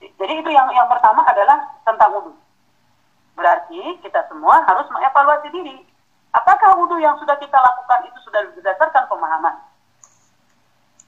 Jadi 0.03 0.35
itu 0.35 0.51
yang 0.51 0.67
yang 0.75 0.91
pertama 0.91 1.23
adalah 1.23 1.79
tentang 1.87 2.11
wudhu. 2.19 2.35
Berarti 3.39 4.03
kita 4.03 4.27
semua 4.27 4.67
harus 4.67 4.87
mengevaluasi 4.91 5.49
diri. 5.55 5.87
Apakah 6.35 6.75
wudhu 6.75 6.99
yang 6.99 7.15
sudah 7.23 7.39
kita 7.39 7.55
lakukan 7.55 8.11
itu 8.11 8.19
sudah 8.27 8.43
berdasarkan 8.59 9.07
pemahaman? 9.07 9.55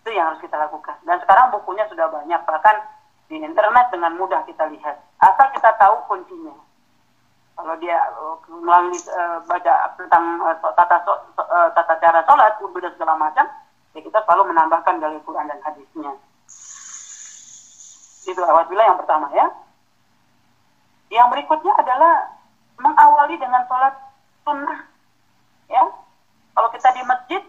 Itu 0.04 0.12
yang 0.12 0.28
harus 0.28 0.44
kita 0.44 0.60
lakukan. 0.60 1.00
Dan 1.08 1.16
sekarang 1.24 1.48
bukunya 1.48 1.88
sudah 1.88 2.12
banyak, 2.12 2.36
bahkan 2.44 2.76
di 3.32 3.40
internet 3.40 3.88
dengan 3.88 4.12
mudah 4.20 4.44
kita 4.44 4.68
lihat. 4.68 5.00
Asal 5.16 5.48
kita 5.56 5.72
tahu 5.80 5.96
kuncinya. 6.04 6.52
Kalau 7.56 7.72
dia 7.80 7.96
uh, 8.20 8.36
melalui 8.52 9.00
uh, 9.08 9.40
baca 9.48 9.96
tentang 9.96 10.44
uh, 10.44 10.52
tata 10.76 10.96
uh, 11.40 11.68
tata 11.72 11.94
cara 12.04 12.20
sholat, 12.28 12.60
dan 12.60 12.92
segala 13.00 13.16
macam, 13.16 13.48
ya 13.96 14.00
kita 14.04 14.20
selalu 14.28 14.52
menambahkan 14.52 15.00
dari 15.00 15.16
Quran 15.24 15.48
dan 15.48 15.56
hadisnya. 15.64 16.12
Itu 18.28 18.44
awalnya 18.44 18.84
yang 18.84 19.00
pertama 19.00 19.32
ya. 19.32 19.48
Yang 21.08 21.26
berikutnya 21.32 21.72
adalah 21.80 22.28
mengawali 22.76 23.40
dengan 23.40 23.64
sholat 23.64 23.94
sunnah. 24.44 24.84
Ya, 25.72 25.80
kalau 26.52 26.68
kita 26.76 26.92
di 26.92 27.02
masjid, 27.08 27.40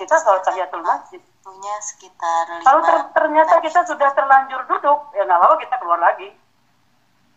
kita 0.00 0.16
sholat 0.24 0.40
tahiyatul 0.40 0.80
masjid. 0.80 1.20
Punya 1.44 1.74
sekitar 1.84 2.64
Kalau 2.64 2.80
ter 2.80 2.96
ternyata 3.12 3.60
kita 3.60 3.84
sudah 3.84 4.08
terlanjur 4.16 4.64
duduk, 4.64 5.12
ya 5.12 5.28
nggak 5.28 5.36
apa-apa 5.36 5.56
kita 5.60 5.76
keluar 5.76 6.00
lagi. 6.00 6.32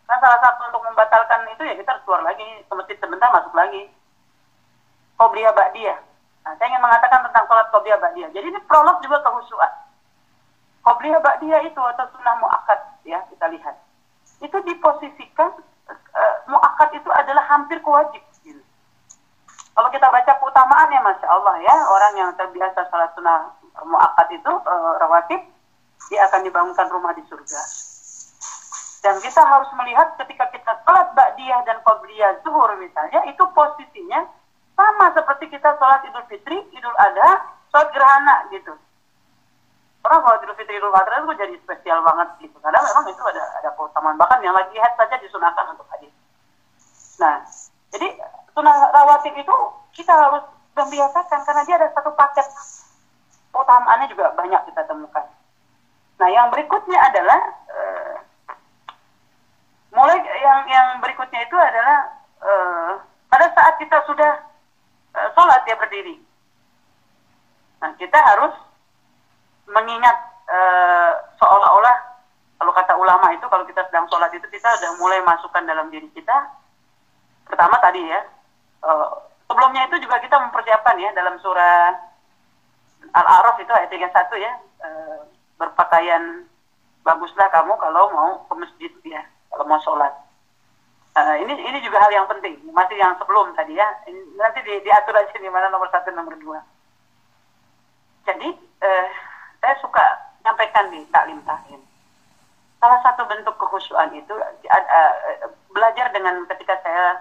Kan 0.08 0.16
salah 0.20 0.40
satu 0.40 0.72
untuk 0.72 0.84
membatalkan 0.88 1.44
itu 1.52 1.60
ya 1.64 1.76
kita 1.76 1.88
harus 1.92 2.04
keluar 2.08 2.24
lagi 2.24 2.44
ke 2.64 2.72
masjid 2.72 2.96
sebentar 2.96 3.28
masuk 3.32 3.52
lagi. 3.52 3.92
Qobliyah 5.20 5.52
Ba'diyah. 5.52 5.98
Nah, 6.44 6.52
saya 6.60 6.66
ingin 6.68 6.82
mengatakan 6.82 7.24
tentang 7.28 7.44
sholat 7.48 7.68
Qobliyah 7.72 8.00
Ba'diyah. 8.00 8.28
Jadi 8.32 8.46
ini 8.48 8.60
prolog 8.64 9.00
juga 9.04 9.20
kehusuan. 9.20 9.72
Qobliyah 10.84 11.20
Ba'diyah 11.20 11.60
itu 11.64 11.80
atau 11.80 12.04
sunnah 12.12 12.34
mu'akad 12.40 12.80
ya 13.08 13.24
kita 13.28 13.46
lihat. 13.52 13.76
Itu 14.44 14.60
diposisikan 14.64 15.52
uh, 15.88 16.34
mu'akad 16.48 16.96
itu 16.96 17.08
adalah 17.12 17.44
hampir 17.48 17.80
kewajib. 17.80 18.20
Kalau 19.74 19.88
kita 19.90 20.06
baca 20.06 20.32
keutamaannya 20.38 21.00
Masya 21.02 21.26
Allah 21.26 21.56
ya, 21.66 21.76
orang 21.90 22.12
yang 22.14 22.30
terbiasa 22.38 22.86
salat 22.88 23.10
sunnah 23.18 23.50
mu'akad 23.82 24.30
itu 24.30 24.52
uh, 24.54 24.94
rawatib, 25.02 25.42
dia 26.08 26.20
akan 26.30 26.40
dibangunkan 26.46 26.86
rumah 26.94 27.10
di 27.10 27.26
surga. 27.26 27.58
Dan 29.04 29.20
kita 29.20 29.42
harus 29.44 29.68
melihat 29.76 30.16
ketika 30.16 30.48
kita 30.48 30.72
sholat 30.86 31.12
ba'diyah 31.12 31.60
dan 31.68 31.76
qobliyah 31.84 32.40
zuhur 32.40 32.72
misalnya, 32.80 33.20
itu 33.28 33.44
posisinya 33.52 34.24
sama 34.72 35.12
seperti 35.12 35.52
kita 35.52 35.76
sholat 35.76 36.00
idul 36.08 36.24
fitri, 36.24 36.56
idul 36.72 36.96
adha, 36.96 37.52
sholat 37.68 37.92
gerhana 37.92 38.48
gitu. 38.48 38.72
Orang 40.08 40.24
sholat 40.24 40.40
idul 40.40 40.56
fitri, 40.56 40.80
idul 40.80 40.94
adha 40.94 41.20
itu 41.20 41.36
jadi 41.36 41.54
spesial 41.60 42.00
banget 42.00 42.48
gitu. 42.48 42.56
Karena 42.64 42.80
memang 42.80 43.04
itu 43.12 43.22
ada 43.28 43.44
ada 43.60 43.68
keutamaan. 43.76 44.16
Bahkan 44.16 44.40
yang 44.40 44.56
lagi 44.56 44.72
head 44.78 44.94
saja 44.96 45.20
disunahkan 45.20 45.76
untuk 45.76 45.84
hadir. 45.92 46.14
Nah, 47.20 47.44
jadi 47.92 48.08
rawatib 48.62 49.34
itu 49.34 49.56
kita 49.94 50.12
harus 50.14 50.44
membiasakan 50.74 51.40
karena 51.46 51.62
dia 51.66 51.76
ada 51.78 51.88
satu 51.94 52.10
paket 52.14 52.46
keutamaannya 53.54 54.10
juga 54.10 54.34
banyak 54.34 54.62
kita 54.70 54.82
temukan. 54.90 55.22
Nah, 56.18 56.28
yang 56.30 56.50
berikutnya 56.50 56.98
adalah 56.98 57.40
uh, 57.70 58.14
mulai 59.94 60.18
yang 60.22 60.66
yang 60.66 60.88
berikutnya 60.98 61.46
itu 61.46 61.54
adalah 61.54 61.98
uh, 62.42 62.92
pada 63.30 63.46
saat 63.54 63.78
kita 63.78 64.02
sudah 64.10 64.42
uh, 65.14 65.28
sholat 65.38 65.62
dia 65.62 65.78
berdiri. 65.78 66.18
Nah, 67.78 67.94
kita 67.94 68.18
harus 68.18 68.54
mengingat 69.70 70.16
uh, 70.50 71.12
seolah-olah 71.38 71.96
kalau 72.58 72.72
kata 72.74 72.94
ulama 72.98 73.30
itu 73.34 73.46
kalau 73.46 73.66
kita 73.66 73.86
sedang 73.90 74.06
sholat 74.10 74.30
itu 74.34 74.46
kita 74.50 74.66
sudah 74.78 74.98
mulai 74.98 75.22
masukkan 75.22 75.62
dalam 75.62 75.90
diri 75.94 76.10
kita. 76.10 76.50
Pertama 77.46 77.76
tadi 77.78 78.02
ya, 78.02 78.22
uh, 78.84 79.08
sebelumnya 79.48 79.88
itu 79.88 80.04
juga 80.04 80.20
kita 80.20 80.36
mempersiapkan 80.36 80.96
ya 81.00 81.10
dalam 81.16 81.40
surah 81.40 81.96
Al-A'raf 83.14 83.56
itu 83.60 83.70
ayat 83.70 83.90
31 83.92 84.42
ya, 84.42 84.52
uh, 84.84 85.18
berpakaian 85.60 86.48
baguslah 87.04 87.48
kamu 87.52 87.76
kalau 87.78 88.10
mau 88.10 88.30
ke 88.48 88.54
masjid 88.58 88.92
ya 89.04 89.22
kalau 89.52 89.64
mau 89.68 89.80
sholat. 89.80 90.12
Uh, 91.14 91.38
ini 91.46 91.54
ini 91.54 91.78
juga 91.84 92.02
hal 92.02 92.10
yang 92.10 92.26
penting. 92.26 92.58
Masih 92.74 92.98
yang 92.98 93.14
sebelum 93.22 93.54
tadi 93.54 93.78
ya. 93.78 93.86
Ini, 94.10 94.34
nanti 94.34 94.66
di, 94.66 94.82
diatur 94.82 95.14
aja 95.14 95.30
di 95.30 95.46
mana 95.46 95.70
nomor 95.70 95.86
satu 95.94 96.10
nomor 96.10 96.34
dua. 96.42 96.58
Jadi 98.26 98.50
uh, 98.82 99.06
saya 99.62 99.74
suka 99.78 100.02
nyampaikan 100.42 100.90
di 100.90 101.06
taklim 101.14 101.38
taklim. 101.46 101.78
Salah 102.82 103.00
satu 103.00 103.24
bentuk 103.30 103.54
kekhusyuan 103.56 104.12
itu 104.12 104.34
belajar 105.72 106.12
dengan 106.12 106.44
ketika 106.50 106.76
saya 106.84 107.16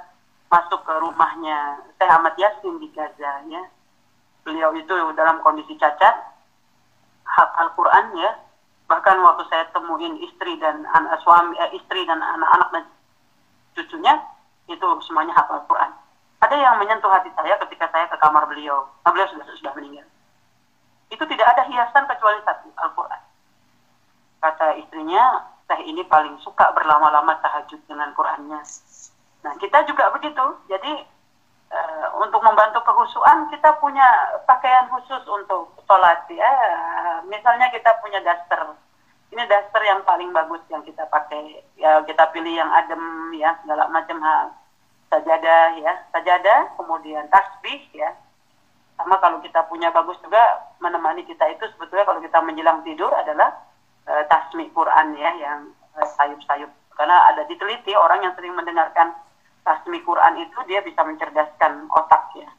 masuk 0.54 0.86
ke 0.86 0.94
rumahnya 1.02 1.82
saya 1.98 2.22
Ahmad 2.22 2.38
Yasin 2.38 2.78
di 2.78 2.94
Gaza 2.94 3.42
ya. 3.50 3.64
Beliau 4.46 4.70
itu 4.78 4.94
dalam 5.18 5.42
kondisi 5.42 5.74
cacat, 5.80 6.16
hak 7.26 7.50
Al-Quran 7.58 8.06
ya, 8.22 8.38
bahkan 8.86 9.18
waktu 9.24 9.48
saya 9.50 9.66
temuin 9.74 10.20
istri 10.22 10.60
dan 10.62 10.86
anak 10.94 11.18
suami 11.26 11.58
eh, 11.58 11.80
istri 11.80 12.06
dan 12.06 12.20
anak-anak 12.22 12.70
dan 12.76 12.84
cucunya 13.74 14.14
itu 14.70 14.86
semuanya 15.10 15.34
hafal 15.34 15.64
Quran. 15.66 15.90
Ada 16.44 16.60
yang 16.60 16.76
menyentuh 16.76 17.08
hati 17.08 17.32
saya 17.40 17.56
ketika 17.66 17.88
saya 17.90 18.06
ke 18.12 18.20
kamar 18.20 18.44
beliau. 18.52 18.84
Nah, 19.08 19.16
beliau 19.16 19.32
sudah 19.32 19.48
sudah 19.56 19.74
meninggal. 19.80 20.06
Itu 21.08 21.24
tidak 21.24 21.48
ada 21.56 21.64
hiasan 21.72 22.04
kecuali 22.04 22.44
satu 22.44 22.68
Al-Quran. 22.84 23.22
Kata 24.44 24.76
istrinya, 24.76 25.48
saya 25.72 25.88
ini 25.88 26.04
paling 26.04 26.36
suka 26.44 26.68
berlama-lama 26.76 27.40
tahajud 27.40 27.80
dengan 27.88 28.12
Qurannya. 28.12 28.60
Nah 29.44 29.54
kita 29.60 29.84
juga 29.86 30.10
begitu. 30.16 30.46
Jadi 30.72 30.94
uh, 31.72 32.08
untuk 32.24 32.40
membantu 32.40 32.80
kehusuan 32.88 33.52
kita 33.52 33.76
punya 33.78 34.08
pakaian 34.48 34.88
khusus 34.90 35.24
untuk 35.28 35.76
sholat 35.88 36.24
ya. 36.32 36.52
Misalnya 37.28 37.68
kita 37.72 37.92
punya 38.00 38.24
daster. 38.24 38.76
Ini 39.34 39.44
daster 39.50 39.82
yang 39.84 40.02
paling 40.08 40.32
bagus 40.32 40.62
yang 40.72 40.82
kita 40.88 41.04
pakai. 41.12 41.62
Ya 41.76 42.00
kita 42.08 42.32
pilih 42.32 42.56
yang 42.56 42.72
adem 42.72 43.34
ya 43.36 43.56
segala 43.64 43.88
macam 43.92 44.20
hal. 44.24 44.48
sajadah 45.14 45.78
ya 45.78 45.94
sajadah 46.10 46.74
kemudian 46.74 47.30
tasbih 47.30 47.86
ya 47.94 48.18
sama 48.98 49.18
kalau 49.22 49.38
kita 49.46 49.62
punya 49.70 49.94
bagus 49.94 50.18
juga 50.26 50.42
menemani 50.82 51.22
kita 51.26 51.44
itu 51.54 51.70
sebetulnya 51.76 52.06
kalau 52.06 52.22
kita 52.22 52.40
menjelang 52.42 52.82
tidur 52.82 53.14
adalah 53.14 53.54
uh, 54.10 54.24
tasmi 54.26 54.70
Quran 54.74 55.14
ya 55.18 55.32
yang 55.38 55.70
uh, 55.98 56.08
sayup-sayup 56.18 56.70
karena 56.94 57.18
ada 57.34 57.42
diteliti 57.50 57.94
orang 57.98 58.22
yang 58.26 58.34
sering 58.38 58.54
mendengarkan 58.54 59.14
tasmi 59.64 60.00
Quran 60.04 60.44
itu 60.44 60.60
dia 60.68 60.80
bisa 60.84 61.02
mencerdaskan 61.04 61.88
otak 61.92 62.24
ya 62.38 62.50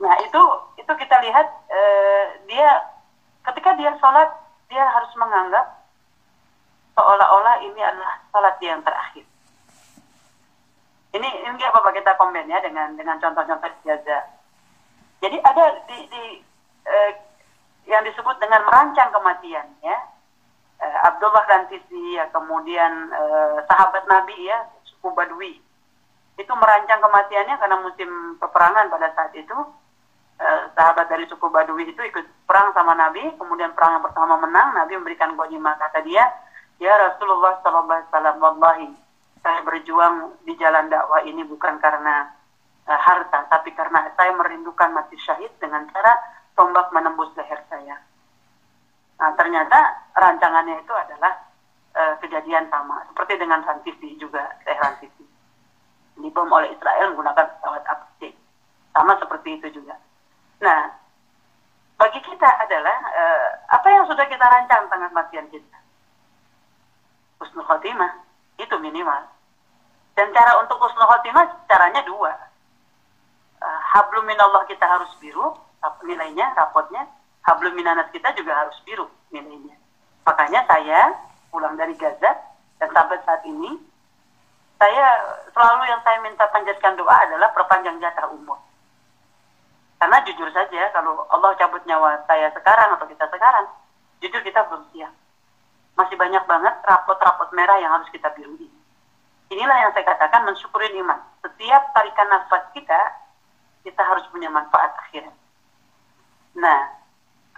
nah 0.00 0.14
itu 0.20 0.42
itu 0.76 0.92
kita 0.92 1.16
lihat 1.24 1.46
uh, 1.72 2.24
dia 2.44 2.68
ketika 3.48 3.72
dia 3.80 3.92
sholat 4.00 4.28
dia 4.68 4.84
harus 4.84 5.12
menganggap 5.16 5.88
seolah-olah 6.96 7.64
ini 7.64 7.80
adalah 7.80 8.20
sholat 8.28 8.56
yang 8.60 8.84
terakhir 8.84 9.24
ini 11.16 11.28
ini 11.48 11.62
apa 11.64 11.90
kita 11.96 12.12
komen 12.20 12.44
ya 12.44 12.60
dengan 12.60 12.92
dengan 12.92 13.16
contoh-contoh 13.16 13.72
jaza. 13.88 14.20
Jadi 15.24 15.40
ada 15.40 15.64
di, 15.88 15.98
di 16.12 16.24
eh, 16.84 17.10
yang 17.88 18.04
disebut 18.04 18.36
dengan 18.36 18.60
merancang 18.68 19.08
kematian 19.16 19.64
ya. 19.80 19.96
Eh, 20.76 20.96
Abdullah 21.08 21.48
Rantisi 21.48 22.20
ya 22.20 22.28
kemudian 22.36 23.08
eh, 23.08 23.56
sahabat 23.64 24.04
Nabi 24.04 24.36
ya 24.44 24.60
suku 24.84 25.08
Badui 25.16 25.56
itu 26.36 26.52
merancang 26.52 27.00
kematiannya 27.00 27.56
karena 27.56 27.76
musim 27.80 28.10
peperangan 28.36 28.92
pada 28.92 29.08
saat 29.16 29.32
itu 29.32 29.56
eh, 30.40 30.62
sahabat 30.76 31.08
dari 31.08 31.24
suku 31.28 31.48
Badui 31.48 31.88
itu 31.88 32.00
ikut 32.00 32.24
perang 32.44 32.76
sama 32.76 32.92
Nabi 32.92 33.24
kemudian 33.40 33.72
perang 33.72 34.00
yang 34.00 34.04
pertama 34.04 34.36
menang 34.40 34.76
Nabi 34.76 35.00
memberikan 35.00 35.32
ghanimah 35.34 35.80
kata 35.80 36.04
dia 36.04 36.24
ya 36.76 36.92
Rasulullah 36.92 37.56
Sallallahu 37.64 38.60
Alaihi 38.60 39.06
saya 39.46 39.62
berjuang 39.62 40.42
di 40.42 40.58
jalan 40.58 40.90
dakwah 40.90 41.22
ini 41.22 41.46
bukan 41.46 41.78
karena 41.78 42.34
uh, 42.90 42.98
harta, 42.98 43.46
tapi 43.46 43.70
karena 43.78 44.10
saya 44.18 44.34
merindukan 44.34 44.90
mati 44.90 45.14
syahid 45.22 45.54
dengan 45.62 45.86
cara 45.94 46.18
tombak 46.58 46.90
menembus 46.90 47.30
leher 47.38 47.62
saya. 47.70 47.94
Nah, 49.22 49.30
ternyata 49.38 50.10
rancangannya 50.18 50.82
itu 50.82 50.90
adalah 50.90 51.46
uh, 51.94 52.18
kejadian 52.18 52.66
sama, 52.74 53.06
seperti 53.06 53.38
dengan 53.38 53.62
Rantisi 53.62 54.18
juga, 54.18 54.50
saya 54.66 54.82
Rantisi. 54.82 55.22
Dibom 56.18 56.50
oleh 56.50 56.74
Israel 56.74 57.14
menggunakan 57.14 57.46
pesawat 57.46 57.86
APC. 57.86 58.34
Sama 58.98 59.14
seperti 59.46 59.62
itu 59.62 59.78
juga. 59.78 59.94
Nah, 60.58 60.90
bagi 62.02 62.18
kita 62.18 62.50
adalah 62.66 62.98
uh, 63.14 63.48
apa 63.70 63.86
yang 63.94 64.04
sudah 64.10 64.26
kita 64.26 64.42
rancang 64.42 64.90
tengah 64.90 65.10
matian 65.14 65.46
kita. 65.54 65.78
Husnul 67.38 67.62
khotimah, 67.62 68.26
itu 68.58 68.74
minimal. 68.82 69.22
Dan 70.18 70.34
cara 70.34 70.58
untuk 70.58 70.82
husnul 70.82 71.06
khotimah 71.06 71.46
caranya 71.70 72.02
dua. 72.02 72.34
Uh, 73.62 73.80
hablum 73.94 74.26
minallah 74.26 74.66
kita 74.66 74.82
harus 74.82 75.14
biru, 75.22 75.54
nilainya, 76.02 76.50
rapotnya. 76.58 77.06
Hablum 77.46 77.78
minanas 77.78 78.10
kita 78.10 78.34
juga 78.34 78.66
harus 78.66 78.74
biru 78.82 79.06
nilainya. 79.30 79.78
Makanya 80.26 80.66
saya 80.66 81.14
pulang 81.54 81.78
dari 81.78 81.94
Gaza 81.94 82.34
dan 82.82 82.90
sampai 82.90 83.22
saat 83.22 83.46
ini, 83.46 83.78
saya 84.74 85.06
selalu 85.54 85.86
yang 85.86 86.02
saya 86.02 86.18
minta 86.26 86.50
panjatkan 86.50 86.98
doa 86.98 87.14
adalah 87.14 87.54
perpanjang 87.54 88.02
jatah 88.02 88.26
umur. 88.34 88.58
Karena 90.06 90.22
jujur 90.22 90.46
saja, 90.54 90.86
kalau 90.94 91.26
Allah 91.34 91.50
cabut 91.58 91.82
nyawa 91.82 92.22
saya 92.30 92.46
sekarang 92.54 92.94
atau 92.94 93.10
kita 93.10 93.26
sekarang, 93.26 93.66
jujur 94.22 94.38
kita 94.38 94.62
belum 94.70 94.86
siap. 94.94 95.10
Masih 95.98 96.14
banyak 96.14 96.46
banget 96.46 96.78
rapot-rapot 96.86 97.50
merah 97.50 97.74
yang 97.82 97.90
harus 97.90 98.06
kita 98.14 98.30
biruin 98.38 98.70
Inilah 99.50 99.74
yang 99.82 99.90
saya 99.98 100.06
katakan 100.06 100.46
mensyukuri 100.46 100.94
iman. 101.02 101.18
Setiap 101.42 101.90
tarikan 101.90 102.30
nafas 102.30 102.70
kita, 102.70 103.18
kita 103.82 103.98
harus 103.98 104.22
punya 104.30 104.46
manfaat 104.46 104.94
akhirat. 104.94 105.34
Nah, 106.54 106.86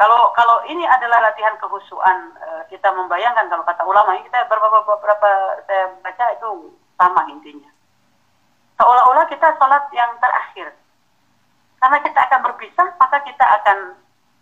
kalau 0.01 0.33
kalau 0.33 0.65
ini 0.73 0.89
adalah 0.89 1.21
latihan 1.29 1.53
kehusuan, 1.61 2.33
uh, 2.41 2.65
kita 2.73 2.89
membayangkan 2.97 3.53
kalau 3.53 3.61
kata 3.69 3.85
ulama 3.85 4.17
ini 4.17 4.25
kita 4.25 4.49
beberapa 4.49 4.89
beberapa 4.89 5.61
saya 5.69 5.93
baca 6.01 6.25
itu 6.33 6.73
sama 6.97 7.29
intinya. 7.29 7.69
Seolah-olah 8.81 9.29
kita 9.29 9.53
sholat 9.61 9.85
yang 9.93 10.17
terakhir. 10.17 10.73
Karena 11.79 11.99
kita 12.03 12.21
akan 12.27 12.41
berpisah, 12.43 12.89
maka 12.99 13.19
kita 13.23 13.45
akan 13.63 13.79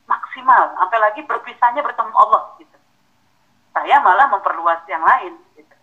maksimal. 0.08 0.72
Sampai 0.80 0.98
lagi 1.00 1.20
berpisahnya 1.24 1.84
bertemu 1.84 2.14
Allah. 2.16 2.42
Gitu. 2.56 2.76
Saya 3.76 4.00
malah 4.00 4.26
memperluas 4.32 4.80
yang 4.88 5.04
lain. 5.04 5.36
Gitu. 5.52 5.76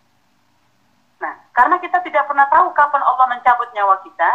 Nah, 1.22 1.34
karena 1.54 1.78
kita 1.78 2.02
tidak 2.02 2.26
pernah 2.26 2.50
tahu 2.50 2.74
kapan 2.74 3.02
Allah 3.06 3.26
mencabut 3.30 3.68
nyawa 3.70 4.02
kita, 4.02 4.30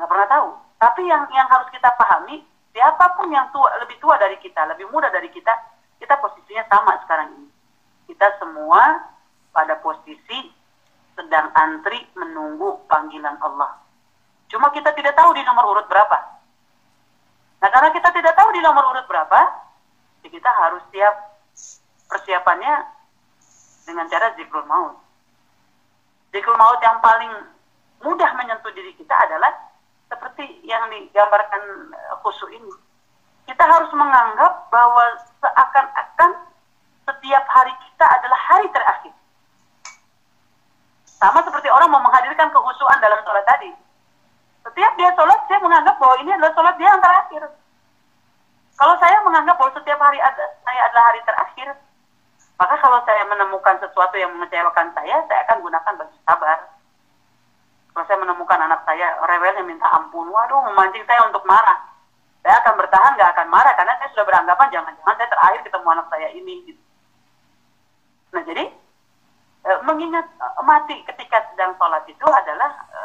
nggak 0.00 0.08
pernah 0.08 0.28
tahu. 0.32 0.48
Tapi 0.80 1.04
yang 1.04 1.28
yang 1.28 1.44
harus 1.52 1.68
kita 1.68 1.92
pahami, 1.92 2.40
siapa 2.72 3.12
pun 3.20 3.28
yang 3.28 3.52
tua, 3.52 3.68
lebih 3.84 4.00
tua 4.00 4.16
dari 4.16 4.40
kita, 4.40 4.64
lebih 4.72 4.88
muda 4.88 5.12
dari 5.12 5.28
kita, 5.28 5.52
kita 6.00 6.16
posisinya 6.16 6.64
sama 6.72 6.96
sekarang 7.04 7.36
ini. 7.36 7.48
Kita 8.08 8.40
semua 8.40 9.12
pada 9.52 9.76
posisi 9.84 10.48
sedang 11.12 11.52
antri 11.52 12.00
menunggu 12.16 12.80
panggilan 12.88 13.36
Allah. 13.44 13.76
Cuma 14.50 14.74
kita 14.74 14.90
tidak 14.98 15.14
tahu 15.14 15.30
di 15.32 15.42
nomor 15.46 15.64
urut 15.70 15.86
berapa. 15.86 16.18
Nah, 17.62 17.68
karena 17.70 17.90
kita 17.94 18.10
tidak 18.10 18.34
tahu 18.34 18.50
di 18.50 18.60
nomor 18.60 18.82
urut 18.90 19.06
berapa, 19.06 19.40
ya 20.26 20.28
kita 20.28 20.50
harus 20.50 20.82
siap 20.90 21.14
persiapannya 22.10 22.74
dengan 23.86 24.10
cara 24.10 24.34
zikrul 24.34 24.66
maut. 24.66 24.98
Zikrul 26.34 26.58
maut 26.58 26.82
yang 26.82 26.98
paling 26.98 27.30
mudah 28.02 28.30
menyentuh 28.34 28.74
diri 28.74 28.90
kita 28.98 29.14
adalah 29.14 29.54
seperti 30.10 30.66
yang 30.66 30.82
digambarkan 30.90 31.62
eh, 31.94 32.14
khusus 32.26 32.50
ini. 32.50 32.74
Kita 33.46 33.62
harus 33.66 33.90
menganggap 33.94 34.66
bahwa 34.70 35.04
seakan-akan 35.42 36.30
setiap 37.06 37.44
hari 37.50 37.74
kita 37.86 38.06
adalah 38.06 38.38
hari 38.50 38.66
terakhir. 38.74 39.14
Sama 41.06 41.44
seperti 41.44 41.68
orang 41.68 41.92
mau 41.92 42.00
menghadirkan 42.00 42.48
kehusuan 42.48 42.98
dalam 42.98 43.20
sholat 43.22 43.44
tadi. 43.44 43.70
Setiap 44.60 44.92
dia 45.00 45.10
sholat, 45.16 45.40
saya 45.48 45.58
menganggap 45.64 45.96
bahwa 45.96 46.16
ini 46.20 46.30
adalah 46.36 46.52
sholat 46.52 46.74
dia 46.76 46.88
yang 46.88 47.02
terakhir. 47.02 47.42
Kalau 48.80 48.94
saya 48.96 49.16
menganggap 49.24 49.54
bahwa 49.60 49.72
setiap 49.76 49.98
hari 50.00 50.18
ada, 50.20 50.44
saya 50.64 50.80
adalah 50.88 51.04
hari 51.12 51.20
terakhir, 51.24 51.68
maka 52.60 52.74
kalau 52.80 53.00
saya 53.08 53.24
menemukan 53.24 53.76
sesuatu 53.80 54.16
yang 54.20 54.32
mengecewakan 54.36 54.92
saya, 54.92 55.16
saya 55.28 55.40
akan 55.48 55.64
gunakan 55.64 55.92
baju 55.96 56.16
sabar. 56.28 56.58
Kalau 57.90 58.04
saya 58.06 58.18
menemukan 58.20 58.60
anak 58.60 58.80
saya 58.84 59.16
rewel 59.24 59.54
yang 59.56 59.68
minta 59.68 59.88
ampun, 59.96 60.28
waduh 60.28 60.60
memancing 60.68 61.04
saya 61.08 61.24
untuk 61.24 61.44
marah. 61.48 61.88
Saya 62.40 62.56
akan 62.64 62.74
bertahan, 62.80 63.16
nggak 63.16 63.32
akan 63.36 63.48
marah 63.52 63.72
karena 63.76 63.92
saya 64.00 64.08
sudah 64.16 64.26
beranggapan 64.28 64.68
jangan-jangan 64.72 65.16
saya 65.16 65.28
terakhir 65.28 65.60
ketemu 65.64 65.88
anak 65.92 66.06
saya 66.08 66.28
ini. 66.32 66.54
Gitu. 66.68 66.82
Nah 68.32 68.42
jadi 68.46 68.64
e, 69.60 69.70
mengingat 69.84 70.24
e, 70.24 70.46
mati 70.64 70.96
ketika 71.04 71.44
sedang 71.52 71.76
sholat 71.76 72.04
itu 72.08 72.26
adalah 72.28 72.70
e, 72.88 73.00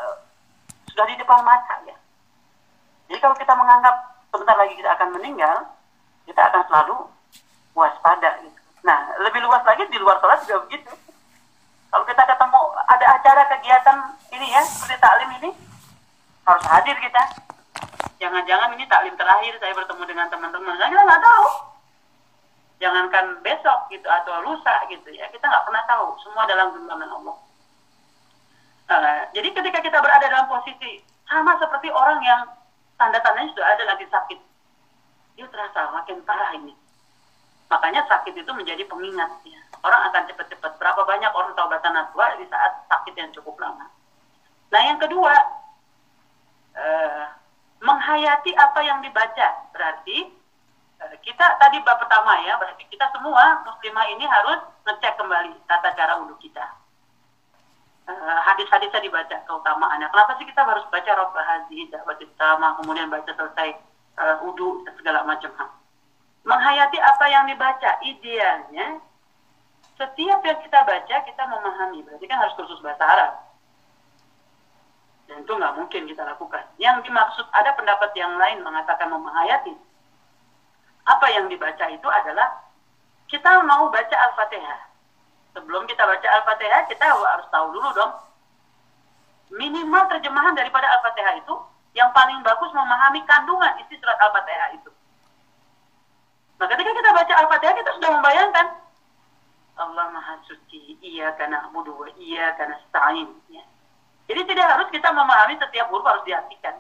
sudah 0.96 1.12
di 1.12 1.20
depan 1.20 1.44
mata 1.44 1.76
ya. 1.84 1.92
Jadi 3.12 3.20
kalau 3.20 3.36
kita 3.36 3.52
menganggap 3.52 4.16
sebentar 4.32 4.56
lagi 4.56 4.80
kita 4.80 4.96
akan 4.96 5.12
meninggal, 5.12 5.76
kita 6.24 6.40
akan 6.40 6.64
selalu 6.72 6.96
waspada 7.76 8.40
gitu. 8.40 8.56
Nah, 8.88 9.12
lebih 9.20 9.44
luas 9.44 9.60
lagi 9.68 9.84
di 9.92 10.00
luar 10.00 10.24
sholat 10.24 10.40
juga 10.48 10.64
begitu. 10.72 10.96
Kalau 11.92 12.08
kita 12.08 12.24
ketemu 12.24 12.60
ada 12.88 13.06
acara 13.12 13.44
kegiatan 13.52 13.98
ini 14.40 14.48
ya, 14.56 14.64
seperti 14.64 14.96
taklim 15.04 15.30
ini, 15.44 15.52
harus 16.48 16.64
hadir 16.64 16.96
kita. 17.04 17.24
Jangan-jangan 18.16 18.72
ini 18.80 18.88
taklim 18.88 19.20
terakhir 19.20 19.60
saya 19.60 19.76
bertemu 19.76 20.04
dengan 20.08 20.32
teman-teman. 20.32 20.80
Nah, 20.80 20.88
kita 20.88 21.04
nggak 21.04 21.24
tahu. 21.28 21.48
Jangankan 22.80 23.26
besok 23.44 23.92
gitu 23.92 24.08
atau 24.08 24.40
lusa 24.48 24.80
gitu 24.88 25.12
ya, 25.12 25.28
kita 25.28 25.44
nggak 25.44 25.66
pernah 25.68 25.84
tahu. 25.92 26.16
Semua 26.24 26.48
dalam 26.48 26.72
genggaman 26.72 27.12
Allah. 27.12 27.36
Uh, 28.86 29.22
jadi 29.34 29.50
ketika 29.50 29.82
kita 29.82 29.98
berada 29.98 30.30
dalam 30.30 30.46
posisi 30.46 31.02
sama 31.26 31.58
seperti 31.58 31.90
orang 31.90 32.22
yang 32.22 32.42
tanda-tandanya 33.02 33.50
sudah 33.54 33.66
ada 33.66 33.84
lagi 33.90 34.06
sakit, 34.08 34.40
dia 35.36 35.48
terasa 35.50 35.90
makin 35.90 36.22
parah 36.22 36.54
ini 36.54 36.78
Makanya 37.66 38.06
sakit 38.06 38.34
itu 38.38 38.52
menjadi 38.54 38.86
pengingat. 38.86 39.32
Ya. 39.46 39.62
Orang 39.82 40.02
akan 40.10 40.30
cepat-cepat. 40.30 40.78
Berapa 40.78 41.02
banyak 41.02 41.32
orang 41.34 41.52
taubatan 41.58 41.94
naswa 41.98 42.38
di 42.38 42.46
saat 42.50 42.86
sakit 42.86 43.14
yang 43.18 43.30
cukup 43.34 43.58
lama. 43.58 43.90
Nah 44.70 44.82
yang 44.86 45.02
kedua, 45.02 45.34
eh, 46.78 47.26
menghayati 47.82 48.54
apa 48.54 48.80
yang 48.86 49.02
dibaca. 49.02 49.48
Berarti 49.74 50.18
eh, 51.02 51.16
kita 51.26 51.46
tadi 51.58 51.82
bab 51.82 51.98
pertama 51.98 52.38
ya, 52.46 52.54
berarti 52.62 52.86
kita 52.86 53.10
semua 53.12 53.66
muslimah 53.66 54.06
ini 54.14 54.26
harus 54.30 54.62
ngecek 54.86 55.18
kembali 55.18 55.58
tata 55.66 55.90
cara 55.98 56.22
wudhu 56.22 56.38
kita. 56.38 56.66
Eh, 58.06 58.40
hadis-hadisnya 58.46 59.02
dibaca 59.02 59.34
keutamaannya. 59.50 60.06
Kenapa 60.14 60.38
sih 60.38 60.46
kita 60.46 60.62
harus 60.62 60.86
baca 60.94 61.10
Rabbah 61.10 61.42
Hazi, 61.42 61.90
baca 61.90 62.26
sama, 62.38 62.78
kemudian 62.78 63.10
baca 63.10 63.34
selesai 63.34 63.82
uh, 64.22 64.46
wudhu, 64.46 64.86
segala 64.94 65.26
macam 65.26 65.50
menghayati 66.46 67.02
apa 67.02 67.26
yang 67.34 67.50
dibaca. 67.50 67.98
Idealnya, 68.06 69.02
setiap 69.98 70.40
yang 70.46 70.60
kita 70.62 70.80
baca, 70.86 71.16
kita 71.26 71.44
memahami. 71.50 72.06
Berarti 72.06 72.26
kan 72.30 72.46
harus 72.46 72.54
kursus 72.54 72.78
bahasa 72.86 73.04
Arab. 73.04 73.34
tentu 75.26 75.58
nggak 75.58 75.74
mungkin 75.74 76.06
kita 76.06 76.22
lakukan. 76.22 76.62
Yang 76.78 77.10
dimaksud 77.10 77.50
ada 77.50 77.74
pendapat 77.74 78.14
yang 78.14 78.38
lain 78.38 78.62
mengatakan 78.62 79.10
menghayati. 79.10 79.74
Apa 81.10 81.26
yang 81.34 81.50
dibaca 81.50 81.90
itu 81.90 82.06
adalah 82.06 82.70
kita 83.26 83.66
mau 83.66 83.90
baca 83.90 84.14
Al-Fatihah. 84.30 84.95
Sebelum 85.56 85.88
kita 85.88 86.04
baca 86.04 86.28
Al-Fatihah, 86.28 86.84
kita 86.92 87.06
harus 87.16 87.48
tahu 87.48 87.72
dulu 87.72 87.90
dong. 87.96 88.12
Minimal 89.56 90.04
terjemahan 90.12 90.52
daripada 90.52 90.84
Al-Fatihah 91.00 91.40
itu 91.40 91.56
yang 91.96 92.12
paling 92.12 92.44
bagus 92.44 92.76
memahami 92.76 93.24
kandungan 93.24 93.72
isi 93.80 93.96
surat 94.04 94.20
Al-Fatihah 94.20 94.76
itu. 94.76 94.92
Nah, 96.60 96.68
ketika 96.68 96.92
kita 96.92 97.10
baca 97.16 97.34
Al-Fatihah, 97.40 97.76
kita 97.80 97.90
sudah 97.96 98.10
membayangkan 98.20 98.68
Allah 99.80 100.08
Maha 100.12 100.40
Suci, 100.44 101.00
iya 101.00 101.32
karena 101.40 101.72
budu, 101.72 102.04
iya 102.20 102.52
karena 102.60 102.76
stain. 102.92 103.32
Ya. 103.48 103.64
Jadi 104.28 104.52
tidak 104.52 104.68
harus 104.76 104.88
kita 104.92 105.08
memahami 105.16 105.56
setiap 105.56 105.88
huruf 105.88 106.04
harus 106.04 106.28
diartikan 106.28 106.76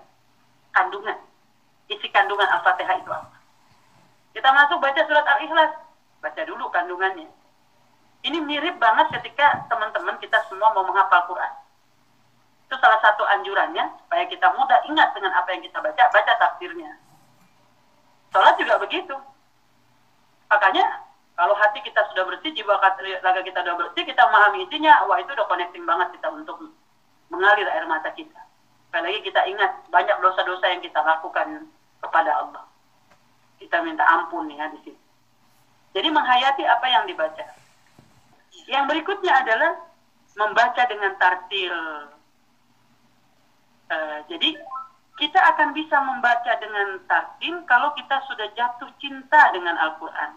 kandungan. 0.75 1.15
Isi 1.87 2.11
kandungan 2.11 2.47
Al-Fatihah 2.59 2.99
itu 2.99 3.07
apa. 3.07 3.39
Kita 4.35 4.51
masuk 4.51 4.83
baca 4.83 4.99
surat 5.07 5.23
Al-Ikhlas, 5.23 5.71
baca 6.19 6.41
dulu 6.43 6.67
kandungannya. 6.75 7.44
Ini 8.25 8.41
mirip 8.41 8.81
banget 8.81 9.13
ketika 9.21 9.69
teman-teman 9.69 10.17
kita 10.17 10.41
semua 10.49 10.73
mau 10.73 10.81
menghafal 10.81 11.29
Quran. 11.29 11.53
Itu 12.65 12.73
salah 12.81 12.97
satu 12.97 13.21
anjurannya, 13.21 13.85
supaya 14.01 14.25
kita 14.25 14.49
mudah 14.57 14.81
ingat 14.89 15.13
dengan 15.13 15.29
apa 15.37 15.53
yang 15.53 15.61
kita 15.61 15.77
baca, 15.77 16.03
baca 16.09 16.33
tafsirnya. 16.41 16.97
Sholat 18.33 18.57
juga 18.57 18.81
begitu. 18.81 19.13
Makanya 20.49 21.05
kalau 21.37 21.53
hati 21.53 21.85
kita 21.85 22.01
sudah 22.09 22.25
bersih, 22.25 22.49
jiwa 22.57 22.81
raga 22.81 23.41
kita 23.45 23.61
sudah 23.61 23.77
bersih, 23.77 24.01
kita 24.01 24.25
memahami 24.25 24.65
isinya, 24.65 25.05
wah 25.05 25.21
itu 25.21 25.29
udah 25.29 25.45
connecting 25.45 25.85
banget 25.85 26.17
kita 26.17 26.27
untuk 26.33 26.57
mengalir 27.29 27.69
air 27.69 27.85
mata 27.85 28.09
kita. 28.09 28.41
Sekali 28.89 29.05
lagi 29.05 29.21
kita 29.21 29.41
ingat 29.53 29.71
banyak 29.93 30.17
dosa-dosa 30.25 30.65
yang 30.73 30.81
kita 30.81 30.97
lakukan 30.97 31.69
kepada 32.01 32.31
Allah. 32.41 32.65
Kita 33.61 33.85
minta 33.85 34.01
ampun 34.01 34.49
ya 34.49 34.65
di 34.73 34.81
situ. 34.81 35.03
Jadi 35.93 36.09
menghayati 36.09 36.63
apa 36.65 36.85
yang 36.89 37.05
dibaca. 37.05 37.64
Yang 38.65 38.83
berikutnya 38.87 39.33
adalah 39.43 39.71
membaca 40.35 40.83
dengan 40.87 41.11
tartil. 41.19 41.75
Uh, 43.85 44.19
jadi 44.31 44.57
kita 45.15 45.39
akan 45.55 45.71
bisa 45.71 45.95
membaca 46.03 46.51
dengan 46.59 46.99
tartil 47.07 47.63
kalau 47.69 47.95
kita 47.95 48.19
sudah 48.27 48.47
jatuh 48.57 48.91
cinta 48.99 49.51
dengan 49.55 49.79
Al-Quran. 49.79 50.31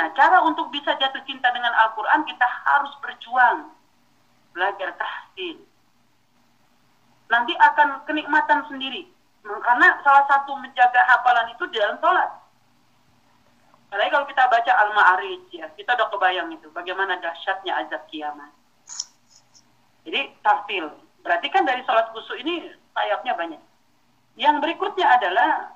Nah, 0.00 0.06
cara 0.16 0.40
untuk 0.46 0.72
bisa 0.72 0.96
jatuh 0.96 1.20
cinta 1.28 1.52
dengan 1.52 1.74
Al-Quran, 1.74 2.24
kita 2.24 2.46
harus 2.46 2.94
berjuang. 3.04 3.74
Belajar 4.56 4.96
tahsin. 4.96 5.60
Nanti 7.30 7.52
akan 7.54 8.06
kenikmatan 8.08 8.64
sendiri. 8.70 9.06
Karena 9.44 10.00
salah 10.02 10.24
satu 10.24 10.56
menjaga 10.56 11.04
hafalan 11.04 11.52
itu 11.52 11.64
dalam 11.74 12.00
sholat. 12.00 12.30
Apalagi 13.90 14.10
kalau 14.14 14.26
kita 14.30 14.46
baca 14.46 14.72
Al-Ma'arij, 14.86 15.42
ya, 15.50 15.66
kita 15.74 15.98
udah 15.98 16.08
kebayang 16.14 16.48
itu. 16.54 16.70
Bagaimana 16.70 17.18
dahsyatnya 17.18 17.74
azab 17.82 18.06
kiamat. 18.06 18.54
Jadi, 20.06 20.30
tahsil. 20.46 20.94
Berarti 21.26 21.46
kan 21.50 21.66
dari 21.66 21.82
sholat 21.82 22.14
khusus 22.14 22.38
ini 22.38 22.70
sayapnya 22.94 23.34
banyak. 23.34 23.58
Yang 24.38 24.56
berikutnya 24.62 25.10
adalah 25.10 25.74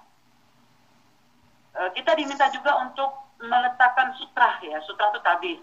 eh, 1.75 1.91
kita 1.99 2.15
diminta 2.15 2.47
juga 2.55 2.79
untuk 2.87 3.25
meletakkan 3.43 4.15
sutra 4.17 4.57
ya 4.62 4.79
sutra 4.87 5.11
itu 5.11 5.21
tabir 5.21 5.61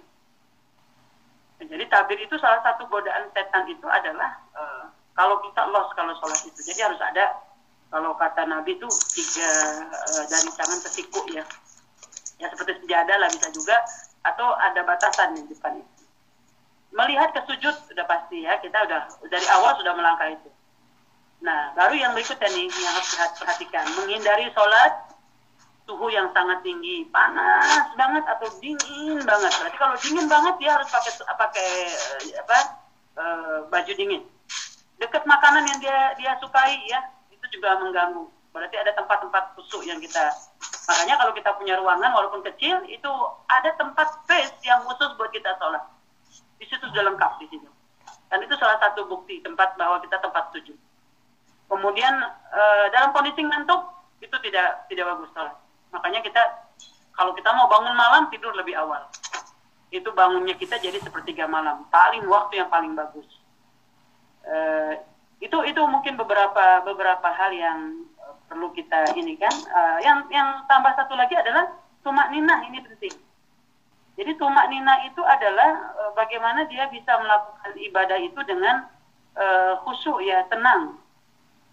jadi 1.62 1.86
tabir 1.88 2.18
itu 2.18 2.36
salah 2.42 2.62
satu 2.66 2.90
godaan 2.90 3.30
setan 3.34 3.70
itu 3.70 3.86
adalah 3.86 4.42
uh, 4.58 4.90
kalau 5.14 5.40
kita 5.46 5.62
lost 5.70 5.94
kalau 5.94 6.14
sholat 6.18 6.42
itu 6.46 6.60
jadi 6.74 6.90
harus 6.90 7.02
ada 7.02 7.38
kalau 7.92 8.18
kata 8.18 8.50
Nabi 8.50 8.76
itu 8.76 8.90
tiga 9.14 9.50
uh, 9.88 10.24
dari 10.26 10.50
tangan 10.58 10.80
tersiku 10.82 11.22
ya 11.30 11.46
ya 12.42 12.50
seperti 12.50 12.82
sejadah 12.82 13.18
lah 13.22 13.30
bisa 13.30 13.48
juga 13.54 13.78
atau 14.26 14.58
ada 14.58 14.82
batasan 14.82 15.38
di 15.38 15.46
depan 15.46 15.78
itu 15.78 16.04
melihat 16.92 17.30
ke 17.32 17.42
sujud 17.46 17.76
sudah 17.88 18.06
pasti 18.10 18.44
ya 18.44 18.58
kita 18.60 18.76
udah 18.90 19.02
dari 19.30 19.48
awal 19.54 19.78
sudah 19.78 19.94
melangkah 19.94 20.34
itu 20.34 20.50
nah 21.42 21.72
baru 21.78 21.94
yang 21.94 22.12
berikutnya 22.18 22.50
nih 22.50 22.68
yang 22.68 22.94
harus 22.98 23.38
perhatikan 23.38 23.86
menghindari 23.98 24.50
sholat 24.58 25.12
suhu 25.92 26.08
yang 26.08 26.32
sangat 26.32 26.64
tinggi, 26.64 27.04
panas 27.12 27.92
banget 28.00 28.24
atau 28.24 28.48
dingin 28.64 29.20
banget. 29.28 29.52
Berarti 29.60 29.78
kalau 29.78 29.96
dingin 30.00 30.28
banget 30.32 30.56
dia 30.64 30.72
harus 30.80 30.88
pakai 30.88 31.12
pakai 31.20 31.70
eh, 31.92 32.40
apa 32.40 32.58
uh, 33.20 33.58
baju 33.68 33.92
dingin. 33.92 34.24
Dekat 35.02 35.28
makanan 35.28 35.68
yang 35.68 35.80
dia 35.84 36.00
dia 36.16 36.32
sukai 36.40 36.80
ya 36.88 37.02
itu 37.34 37.60
juga 37.60 37.76
mengganggu. 37.84 38.24
Berarti 38.52 38.76
ada 38.76 38.92
tempat-tempat 38.96 39.56
khusus 39.56 39.88
yang 39.88 40.00
kita 40.00 40.32
makanya 40.92 41.16
kalau 41.24 41.32
kita 41.32 41.50
punya 41.56 41.80
ruangan 41.80 42.12
walaupun 42.12 42.44
kecil 42.52 42.84
itu 42.92 43.12
ada 43.48 43.72
tempat 43.80 44.12
space 44.24 44.60
yang 44.68 44.84
khusus 44.84 45.16
buat 45.16 45.32
kita 45.32 45.56
sholat. 45.56 45.80
Di 46.60 46.68
situ 46.68 46.84
sudah 46.92 47.08
lengkap 47.08 47.40
di 47.40 47.48
situ. 47.48 47.70
Dan 48.28 48.44
itu 48.44 48.56
salah 48.60 48.76
satu 48.84 49.08
bukti 49.08 49.40
tempat 49.40 49.80
bahwa 49.80 50.04
kita 50.04 50.20
tempat 50.20 50.52
tujuh. 50.52 50.76
Kemudian 51.72 52.12
uh, 52.52 52.86
dalam 52.92 53.16
kondisi 53.16 53.40
ngantuk 53.40 53.88
itu 54.20 54.36
tidak 54.44 54.86
tidak 54.92 55.08
bagus 55.16 55.32
sholat 55.32 55.56
Makanya 55.96 56.20
kita 56.24 56.44
kalau 57.16 57.32
kita 57.36 57.50
mau 57.56 57.68
bangun 57.68 57.96
malam 57.96 58.24
tidur 58.32 58.52
lebih 58.56 58.76
awal. 58.80 59.08
Itu 59.92 60.12
bangunnya 60.16 60.56
kita 60.56 60.80
jadi 60.80 61.00
sepertiga 61.04 61.48
malam. 61.48 61.84
Paling 61.92 62.24
waktu 62.28 62.64
yang 62.64 62.72
paling 62.72 62.96
bagus. 62.96 63.28
Uh, 64.42 64.96
itu 65.44 65.58
itu 65.68 65.82
mungkin 65.86 66.16
beberapa 66.18 66.82
beberapa 66.88 67.28
hal 67.30 67.52
yang 67.52 68.08
perlu 68.52 68.68
kita 68.76 69.16
ini 69.16 69.40
kan. 69.40 69.56
Uh, 69.72 69.98
yang 70.04 70.28
yang 70.28 70.60
tambah 70.68 70.92
satu 71.00 71.16
lagi 71.16 71.40
adalah 71.40 71.72
tumak 72.04 72.28
nina 72.36 72.68
ini 72.68 72.84
penting. 72.84 73.16
Jadi 74.20 74.32
tumak 74.36 74.68
nina 74.68 75.08
itu 75.08 75.24
adalah 75.24 75.96
uh, 75.96 76.12
bagaimana 76.12 76.68
dia 76.68 76.92
bisa 76.92 77.16
melakukan 77.16 77.72
ibadah 77.80 78.20
itu 78.20 78.40
dengan 78.44 78.92
uh, 79.40 79.80
khusyuk 79.88 80.20
ya 80.20 80.44
tenang. 80.52 81.00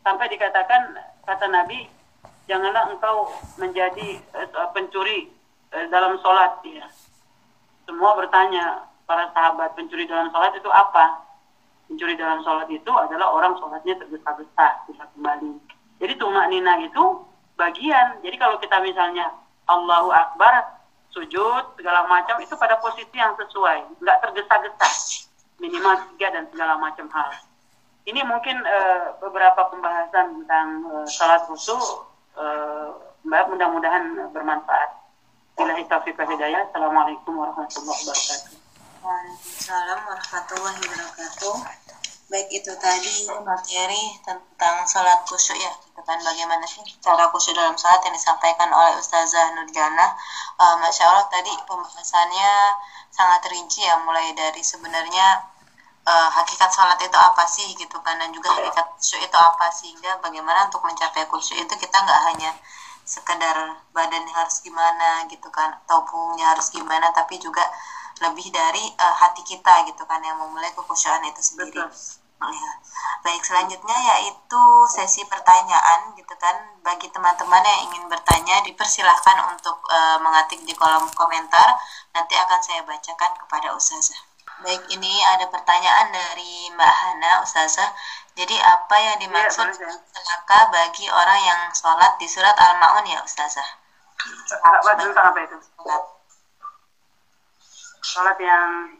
Sampai 0.07 0.31
dikatakan 0.31 0.95
kata 1.27 1.51
Nabi 1.51 1.91
janganlah 2.47 2.95
engkau 2.95 3.35
menjadi 3.59 4.23
uh, 4.39 4.71
pencuri 4.71 5.27
uh, 5.75 5.87
dalam 5.91 6.15
sholat 6.23 6.63
ya. 6.63 6.87
Semua 7.91 8.15
bertanya 8.15 8.87
para 9.03 9.35
sahabat 9.35 9.75
pencuri 9.75 10.07
dalam 10.07 10.31
sholat 10.31 10.55
itu 10.55 10.71
apa? 10.71 11.27
Pencuri 11.91 12.15
dalam 12.15 12.45
sholat 12.45 12.69
itu 12.71 12.93
adalah 12.93 13.33
orang 13.35 13.57
sholatnya 13.59 13.97
tergesa-gesa 13.99 14.87
bisa 14.87 15.05
kembali. 15.17 15.78
Jadi 15.99 16.13
tumak 16.19 16.47
nina 16.51 16.79
itu 16.83 17.05
bagian. 17.59 18.23
Jadi 18.23 18.37
kalau 18.39 18.57
kita 18.63 18.79
misalnya 18.83 19.35
Allahu 19.67 20.15
Akbar 20.15 20.79
sujud 21.11 21.75
segala 21.75 22.07
macam 22.07 22.39
itu 22.39 22.55
pada 22.55 22.79
posisi 22.79 23.17
yang 23.19 23.35
sesuai, 23.35 23.99
nggak 23.99 24.19
tergesa-gesa, 24.23 24.89
minimal 25.59 25.95
tiga 26.15 26.31
dan 26.31 26.45
segala 26.55 26.79
macam 26.79 27.11
hal. 27.11 27.31
Ini 28.09 28.25
mungkin 28.25 28.57
uh, 28.65 29.21
beberapa 29.21 29.69
pembahasan 29.69 30.41
tentang 30.41 30.69
uh, 30.89 31.05
salat 31.05 31.45
khusus 31.45 32.09
uh, 32.41 32.95
mudah-mudahan 33.29 34.33
bermanfaat. 34.33 34.91
Bila 35.59 35.75
taufiq 35.91 36.15
hidayah. 36.15 36.71
Assalamualaikum 36.71 37.35
warahmatullahi 37.35 37.99
wabarakatuh. 38.07 38.55
Waalaikumsalam 39.03 39.99
warahmatullahi 40.07 40.81
wabarakatuh. 40.87 41.98
Baik 42.29 42.61
itu 42.61 42.73
tadi 42.77 43.25
materi 43.41 44.21
tentang 44.21 44.85
salat 44.85 45.25
khusyuk 45.25 45.57
ya, 45.57 45.73
kita 45.81 46.05
kan 46.05 46.21
bagaimana 46.21 46.61
sih 46.69 46.85
cara 47.01 47.25
khusyuk 47.33 47.57
dalam 47.57 47.73
salat 47.73 48.05
yang 48.05 48.13
disampaikan 48.13 48.69
oleh 48.69 49.01
Ustazah 49.01 49.57
Nurjana. 49.57 50.13
Uh, 50.61 50.77
Masya 50.77 51.09
Allah 51.09 51.25
tadi 51.33 51.49
pembahasannya 51.65 52.77
sangat 53.09 53.49
rinci 53.49 53.81
ya, 53.81 53.97
mulai 54.05 54.37
dari 54.37 54.61
sebenarnya 54.61 55.41
uh, 56.05 56.29
hakikat 56.29 56.69
sholat 56.69 57.01
itu 57.01 57.17
apa 57.17 57.45
sih 57.49 57.69
gitu 57.77 57.97
kan 58.05 58.21
dan 58.21 58.29
juga 58.29 58.53
hakikat 58.57 58.87
khusyuk 58.97 59.25
itu 59.25 59.39
apa 59.41 59.67
sehingga 59.73 60.21
bagaimana 60.21 60.69
untuk 60.69 60.85
mencapai 60.85 61.25
khusyuk 61.29 61.61
itu 61.61 61.75
kita 61.81 61.97
nggak 61.97 62.21
hanya 62.33 62.51
sekedar 63.09 63.57
badan 63.97 64.25
harus 64.37 64.61
gimana 64.61 65.25
gitu 65.33 65.49
kan 65.49 65.73
atau 65.85 66.05
punggungnya 66.05 66.53
harus 66.53 66.69
gimana 66.69 67.09
tapi 67.09 67.41
juga 67.41 67.65
lebih 68.21 68.51
dari 68.51 68.85
uh, 68.99 69.15
hati 69.17 69.43
kita 69.47 69.87
gitu 69.89 70.03
kan 70.05 70.21
yang 70.21 70.37
memulai 70.37 70.69
kekhusyuan 70.75 71.23
itu 71.25 71.41
sendiri. 71.41 71.81
Ya. 72.39 72.73
Baik 73.27 73.43
selanjutnya 73.43 73.99
yaitu 73.99 74.63
sesi 74.87 75.27
pertanyaan 75.27 76.15
gitu 76.15 76.31
kan 76.39 76.55
bagi 76.87 77.11
teman-teman 77.11 77.61
yang 77.67 77.81
ingin 77.91 78.07
bertanya 78.07 78.63
dipersilahkan 78.63 79.43
untuk 79.51 79.83
uh, 79.91 80.23
mengetik 80.23 80.63
di 80.63 80.71
kolom 80.79 81.11
komentar 81.19 81.75
nanti 82.15 82.39
akan 82.39 82.61
saya 82.63 82.87
bacakan 82.87 83.33
kepada 83.43 83.75
Ustazah. 83.75 84.29
Baik, 84.59 84.91
ini 84.91 85.23
ada 85.23 85.47
pertanyaan 85.47 86.11
dari 86.11 86.67
Mbak 86.75 86.95
Hana, 86.99 87.43
Ustazah. 87.47 87.95
Jadi 88.35 88.59
apa 88.59 88.97
yang 88.99 89.17
iya, 89.19 89.23
dimaksud 89.27 89.71
ya, 89.71 89.91
celaka 90.15 90.71
bagi 90.75 91.07
orang 91.11 91.41
yang 91.43 91.61
sholat 91.71 92.19
di 92.19 92.27
surat 92.27 92.55
Al-Ma'un 92.55 93.07
ya 93.07 93.23
Ustazah? 93.23 93.67
Maksud 94.19 95.15
apa 95.15 95.39
itu? 95.43 95.59
Sholat 98.03 98.39
yang... 98.43 98.99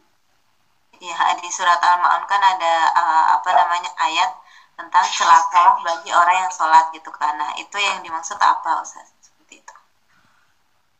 Ya, 0.99 1.15
di 1.39 1.49
surat 1.51 1.79
Al-Ma'un 1.79 2.27
kan 2.27 2.43
ada 2.43 2.75
uh, 2.91 3.25
apa 3.39 3.51
namanya 3.55 3.91
ayat 4.03 4.31
tentang 4.79 5.07
celaka 5.11 5.83
bagi 5.83 6.11
orang 6.15 6.47
yang 6.47 6.53
sholat 6.55 6.91
gitu 6.95 7.11
kan. 7.11 7.35
Nah 7.35 7.51
itu 7.59 7.75
yang 7.79 7.99
dimaksud 8.03 8.39
apa 8.39 8.79
Ustaz? 8.79 9.11
Seperti 9.19 9.59
itu. 9.59 9.75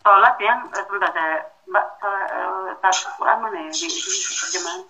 Sholat 0.03 0.35
yang 0.43 0.67
eh, 0.75 0.83
sebentar 0.83 1.11
saya 1.15 1.37
Mbak 1.69 1.87
uh, 2.03 2.75
tas 2.83 2.99
Quran 3.15 3.39
mana 3.39 3.59
ya 3.69 3.71
di, 3.71 3.87
di 3.87 4.13
terjemahan? 4.35 4.83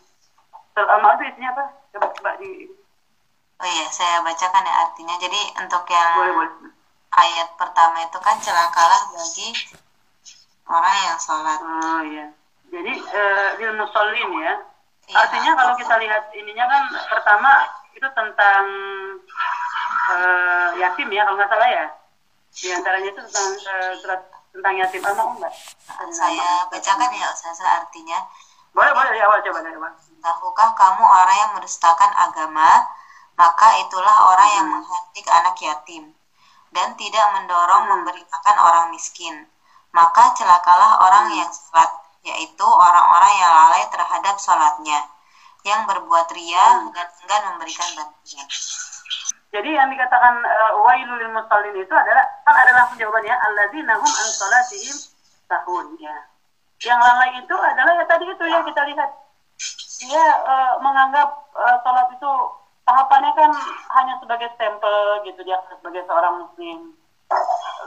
Al 0.78 1.00
itu 1.02 1.24
isinya 1.26 1.48
apa? 1.52 1.64
Coba 1.90 2.06
coba 2.14 2.30
di 2.38 2.50
Oh 3.59 3.66
iya, 3.66 3.90
saya 3.90 4.22
bacakan 4.22 4.62
ya 4.62 4.74
artinya. 4.86 5.14
Jadi 5.18 5.40
untuk 5.59 5.82
yang 5.90 6.14
boleh 6.14 6.34
boleh. 6.38 6.70
ayat 7.11 7.48
pertama 7.59 8.06
itu 8.06 8.18
kan 8.22 8.38
celakalah 8.38 9.11
bagi 9.11 9.48
orang 10.70 10.96
yang 11.02 11.18
sholat. 11.18 11.59
Oh 11.59 12.00
iya. 12.06 12.26
Jadi 12.70 12.92
uh, 13.02 13.48
lil 13.59 13.72
musallin 13.74 14.30
ya. 14.38 14.54
Iya. 15.09 15.16
Artinya 15.24 15.50
kalau 15.56 15.74
kita 15.80 15.94
lihat 16.04 16.28
ininya 16.36 16.64
kan 16.68 16.82
pertama 17.09 17.64
itu 17.96 18.09
tentang 18.12 18.64
uh, 20.12 20.70
yatim 20.76 21.09
ya 21.09 21.24
kalau 21.24 21.36
nggak 21.40 21.48
salah 21.48 21.68
ya. 21.72 21.86
Di 22.52 22.68
antaranya 22.76 23.09
itu 23.09 23.20
tentang 23.24 23.48
uh, 23.56 23.92
surat 23.96 24.20
tentang 24.52 24.74
yatim 24.76 25.02
al-maun 25.04 25.40
mbak. 25.40 25.54
saya 26.12 26.68
bacakan 26.68 27.11
ya 27.16 27.26
Ustazah 27.32 27.84
artinya. 27.84 28.20
Boleh 28.76 28.92
boleh 28.92 29.09
dari 29.16 29.24
awal 29.24 29.40
coba 29.40 29.64
dari 29.64 29.76
awal. 29.80 29.96
Tahukah 30.18 30.70
kamu 30.76 31.04
orang 31.04 31.36
yang 31.40 31.52
mendustakan 31.56 32.12
agama, 32.12 32.68
maka 33.38 33.68
itulah 33.80 34.16
orang 34.28 34.50
yang 34.61 34.66
menghentik 34.68 35.24
anak 35.30 35.56
yatim 35.62 36.12
dan 36.74 36.92
tidak 37.00 37.26
mendorong 37.32 37.88
memberi 37.96 38.22
makan 38.28 38.56
orang 38.61 38.86
miskin. 38.92 39.48
Maka 39.88 40.36
celakalah 40.36 41.00
orang 41.00 41.32
yang 41.32 41.48
sholat, 41.48 41.90
yaitu 42.27 42.66
orang-orang 42.66 43.35
yang 43.39 43.53
lalai 43.53 43.85
terhadap 43.91 44.37
sholatnya, 44.43 45.01
yang 45.62 45.87
berbuat 45.87 46.27
ria 46.35 46.91
dan 46.93 47.09
enggan 47.23 47.43
memberikan 47.55 47.89
bantuan. 47.99 48.49
Jadi 49.49 49.71
yang 49.73 49.89
dikatakan 49.89 50.45
uh, 50.45 50.73
wailul 50.85 51.25
musallin 51.33 51.73
itu 51.73 51.95
adalah 51.95 52.25
kan 52.45 52.53
ada 52.53 52.73
langsung 52.77 53.01
jawabannya 53.01 53.33
alladzina 53.33 53.97
hum 53.97 54.12
an 54.12 54.29
salatihim 54.29 54.97
sahun 55.49 55.87
ya. 55.97 56.16
Yang 56.85 57.01
lalai 57.01 57.31
itu 57.41 57.57
adalah 57.57 57.93
ya 57.97 58.05
tadi 58.05 58.25
itu 58.29 58.45
yang 58.45 58.62
kita 58.69 58.83
lihat 58.93 59.11
dia 60.05 60.25
uh, 60.45 60.75
menganggap 60.85 61.49
uh, 61.57 61.77
sholat 61.81 62.12
itu 62.12 62.33
tahapannya 62.85 63.33
kan 63.35 63.51
hanya 63.99 64.14
sebagai 64.21 64.49
stempel 64.55 65.25
gitu 65.25 65.41
dia 65.43 65.59
sebagai 65.73 66.05
seorang 66.05 66.45
muslim. 66.45 66.97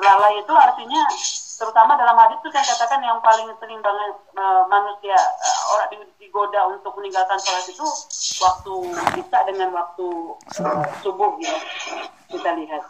Lalai 0.02 0.42
itu 0.42 0.54
artinya 0.54 1.02
terutama 1.62 1.94
dalam 1.94 2.18
hadis 2.18 2.42
itu 2.42 2.50
saya 2.50 2.66
katakan 2.74 3.02
yang 3.06 3.22
paling 3.22 3.46
sering 3.62 3.82
banget 3.86 4.18
uh, 4.34 4.66
manusia 4.66 5.14
uh, 5.14 5.62
orang 5.78 6.10
digoda 6.18 6.62
untuk 6.74 6.98
meninggalkan 6.98 7.38
sholat 7.38 7.66
itu 7.70 7.86
waktu 8.42 8.74
bisa 9.18 9.38
dengan 9.46 9.70
waktu 9.70 10.08
uh, 10.62 10.86
subuh 11.06 11.38
gitu 11.38 11.54
kita 12.34 12.50
lihat. 12.58 12.82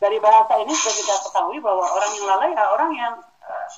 Dari 0.00 0.16
bahasa 0.20 0.56
ini 0.60 0.72
sudah 0.72 0.94
kita 0.96 1.14
ketahui 1.28 1.58
bahwa 1.60 1.84
orang 1.84 2.10
yang 2.16 2.26
lalai 2.28 2.50
ya 2.56 2.64
orang 2.72 2.90
yang 2.96 3.14
uh, 3.44 3.68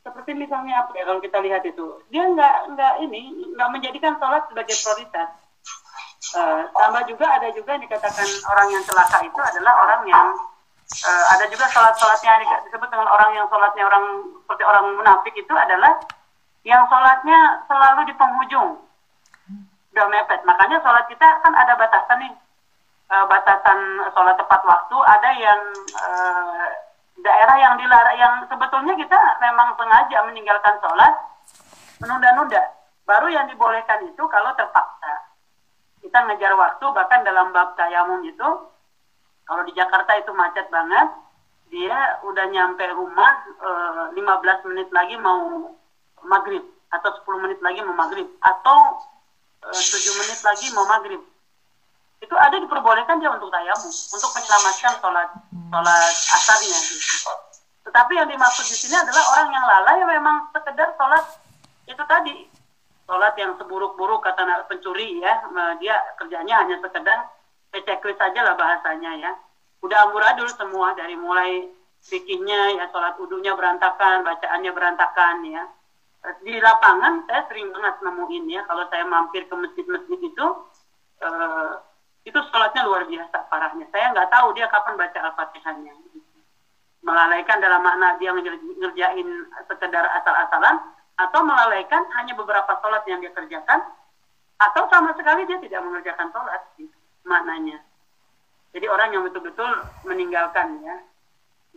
seperti 0.00 0.32
misalnya 0.32 0.84
apa 0.84 0.96
ya 0.96 1.04
kalau 1.04 1.20
kita 1.20 1.38
lihat 1.44 1.60
itu 1.68 1.86
dia 2.08 2.24
nggak 2.24 2.72
nggak 2.72 2.94
ini 3.04 3.52
nggak 3.52 3.68
menjadikan 3.68 4.16
sholat 4.16 4.48
sebagai 4.48 4.76
prioritas. 4.80 5.28
Uh, 6.36 6.68
tambah 6.76 7.08
juga 7.08 7.24
ada 7.40 7.48
juga 7.56 7.76
yang 7.76 7.84
dikatakan 7.84 8.28
orang 8.52 8.68
yang 8.68 8.84
celaka 8.84 9.24
itu 9.24 9.40
adalah 9.40 9.72
orang 9.80 10.02
yang 10.08 10.28
uh, 10.88 11.24
ada 11.36 11.44
juga 11.52 11.68
sholat-sholatnya 11.68 12.64
disebut 12.64 12.88
dengan 12.88 13.08
orang 13.08 13.36
yang 13.36 13.46
sholatnya 13.52 13.84
orang 13.84 14.04
seperti 14.44 14.62
orang 14.64 14.84
munafik 14.96 15.34
itu 15.36 15.52
adalah 15.52 15.92
yang 16.64 16.84
sholatnya 16.88 17.64
selalu 17.68 18.08
di 18.08 18.14
penghujung. 18.16 18.80
Udah 19.92 20.06
mepet. 20.08 20.40
Makanya 20.44 20.80
sholat 20.80 21.04
kita 21.08 21.28
kan 21.44 21.52
ada 21.52 21.76
batasan 21.76 22.18
nih. 22.24 22.34
Uh, 23.08 23.24
batasan 23.24 23.78
sholat 24.12 24.36
tepat 24.36 24.60
waktu 24.68 24.96
ada 25.00 25.30
yang 25.40 25.60
uh, 25.96 26.68
daerah 27.24 27.56
yang 27.56 27.74
dilarang 27.80 28.16
yang 28.20 28.34
sebetulnya 28.52 28.92
kita 29.00 29.16
memang 29.40 29.72
sengaja 29.80 30.18
meninggalkan 30.28 30.76
sholat 30.80 31.12
menunda-nunda. 32.04 32.62
Baru 33.08 33.32
yang 33.32 33.48
dibolehkan 33.48 34.04
itu 34.04 34.22
kalau 34.28 34.52
terpaksa. 34.52 35.32
Kita 36.04 36.20
ngejar 36.28 36.52
waktu 36.54 36.84
bahkan 36.92 37.24
dalam 37.24 37.50
bab 37.50 37.74
tayamum 37.74 38.20
itu 38.22 38.48
kalau 39.48 39.64
di 39.64 39.72
Jakarta 39.72 40.12
itu 40.20 40.28
macet 40.36 40.68
banget, 40.68 41.08
dia 41.72 42.20
udah 42.20 42.46
nyampe 42.52 42.84
rumah 42.92 43.32
e, 43.56 43.70
eh, 44.20 44.20
15 44.20 44.68
menit 44.68 44.88
lagi 44.92 45.16
mau 45.16 45.72
maghrib 46.20 46.60
atau 46.92 47.08
10 47.24 47.44
menit 47.48 47.60
lagi 47.64 47.80
mau 47.80 47.96
maghrib 47.96 48.28
atau 48.44 49.00
e, 49.64 49.68
eh, 49.72 49.84
7 49.88 50.20
menit 50.20 50.40
lagi 50.44 50.68
mau 50.76 50.84
maghrib. 50.84 51.24
Itu 52.20 52.36
ada 52.36 52.60
diperbolehkan 52.60 53.24
dia 53.24 53.32
untuk 53.32 53.48
tayamum, 53.48 53.88
untuk 53.88 54.30
menyelamatkan 54.36 54.94
sholat 55.00 55.28
sholat 55.72 56.14
asarnya. 56.36 56.80
Tetapi 57.88 58.12
yang 58.20 58.28
dimaksud 58.28 58.68
di 58.68 58.76
sini 58.76 59.00
adalah 59.00 59.24
orang 59.32 59.48
yang 59.48 59.64
lalai 59.64 59.98
memang 60.04 60.52
sekedar 60.52 60.92
sholat 61.00 61.24
itu 61.88 62.04
tadi 62.04 62.36
sholat 63.08 63.32
yang 63.40 63.56
seburuk-buruk 63.56 64.20
kata 64.20 64.68
pencuri 64.68 65.24
ya 65.24 65.40
dia 65.80 65.96
kerjanya 66.20 66.60
hanya 66.60 66.76
sekedar 66.84 67.37
checklist 67.72 68.20
saja 68.20 68.40
lah 68.44 68.54
bahasanya 68.56 69.12
ya. 69.20 69.32
Udah 69.84 70.10
amburadul 70.10 70.48
semua 70.50 70.96
dari 70.98 71.14
mulai 71.14 71.68
fikihnya 72.02 72.78
ya 72.78 72.84
sholat 72.90 73.14
udunya 73.18 73.54
berantakan, 73.54 74.24
bacaannya 74.24 74.70
berantakan 74.72 75.36
ya. 75.46 75.64
Di 76.42 76.58
lapangan 76.58 77.24
saya 77.30 77.46
sering 77.46 77.70
banget 77.70 77.94
nemuin 78.02 78.44
ya 78.50 78.60
kalau 78.66 78.84
saya 78.90 79.06
mampir 79.06 79.46
ke 79.46 79.54
masjid-masjid 79.54 80.18
itu 80.18 80.46
uh, 81.22 81.72
itu 82.26 82.38
sholatnya 82.50 82.82
luar 82.84 83.06
biasa 83.06 83.36
parahnya. 83.46 83.86
Saya 83.94 84.10
nggak 84.12 84.28
tahu 84.28 84.52
dia 84.56 84.66
kapan 84.66 84.98
baca 84.98 85.18
al-fatihahnya. 85.30 85.94
Melalaikan 87.06 87.62
dalam 87.62 87.80
makna 87.80 88.18
dia 88.18 88.34
ngerjain 88.34 89.28
sekedar 89.70 90.04
asal-asalan 90.18 90.76
atau 91.18 91.40
melalaikan 91.46 92.02
hanya 92.18 92.34
beberapa 92.34 92.78
sholat 92.82 93.06
yang 93.06 93.22
dia 93.22 93.30
kerjakan 93.30 93.80
atau 94.58 94.90
sama 94.90 95.14
sekali 95.14 95.46
dia 95.46 95.62
tidak 95.62 95.80
mengerjakan 95.86 96.28
sholat. 96.34 96.62
Gitu 96.74 96.97
maknanya. 97.28 97.78
Jadi 98.72 98.86
orang 98.88 99.12
yang 99.12 99.22
betul-betul 99.28 99.68
meninggalkan 100.08 100.80
ya. 100.80 100.96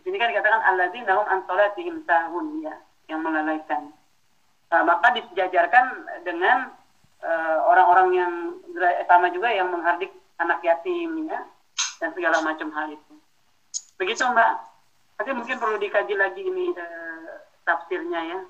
sini 0.08 0.16
kan 0.16 0.32
dikatakan 0.32 0.60
alladzina 0.72 1.12
hum 1.14 1.26
an 1.28 1.40
salatihim 1.44 2.02
sahun 2.08 2.64
ya, 2.64 2.74
yang 3.12 3.20
melalaikan. 3.20 3.92
Nah, 4.72 4.82
maka 4.82 5.12
disejajarkan 5.12 6.08
dengan 6.24 6.72
eh, 7.20 7.58
orang-orang 7.68 8.08
uh, 8.08 8.16
yang 8.16 8.32
sama 9.04 9.28
juga 9.28 9.52
yang 9.52 9.68
menghardik 9.68 10.08
anak 10.40 10.64
yatim 10.64 11.28
ya 11.28 11.44
dan 12.00 12.10
segala 12.16 12.40
macam 12.40 12.72
hal 12.72 12.88
itu. 12.90 13.14
Begitu 14.00 14.24
Mbak. 14.24 14.52
Tapi 15.20 15.30
mungkin 15.36 15.60
perlu 15.60 15.76
dikaji 15.78 16.18
lagi 16.18 16.42
ini 16.42 16.72
uh, 16.74 17.46
tafsirnya 17.62 18.20
ya. 18.26 18.40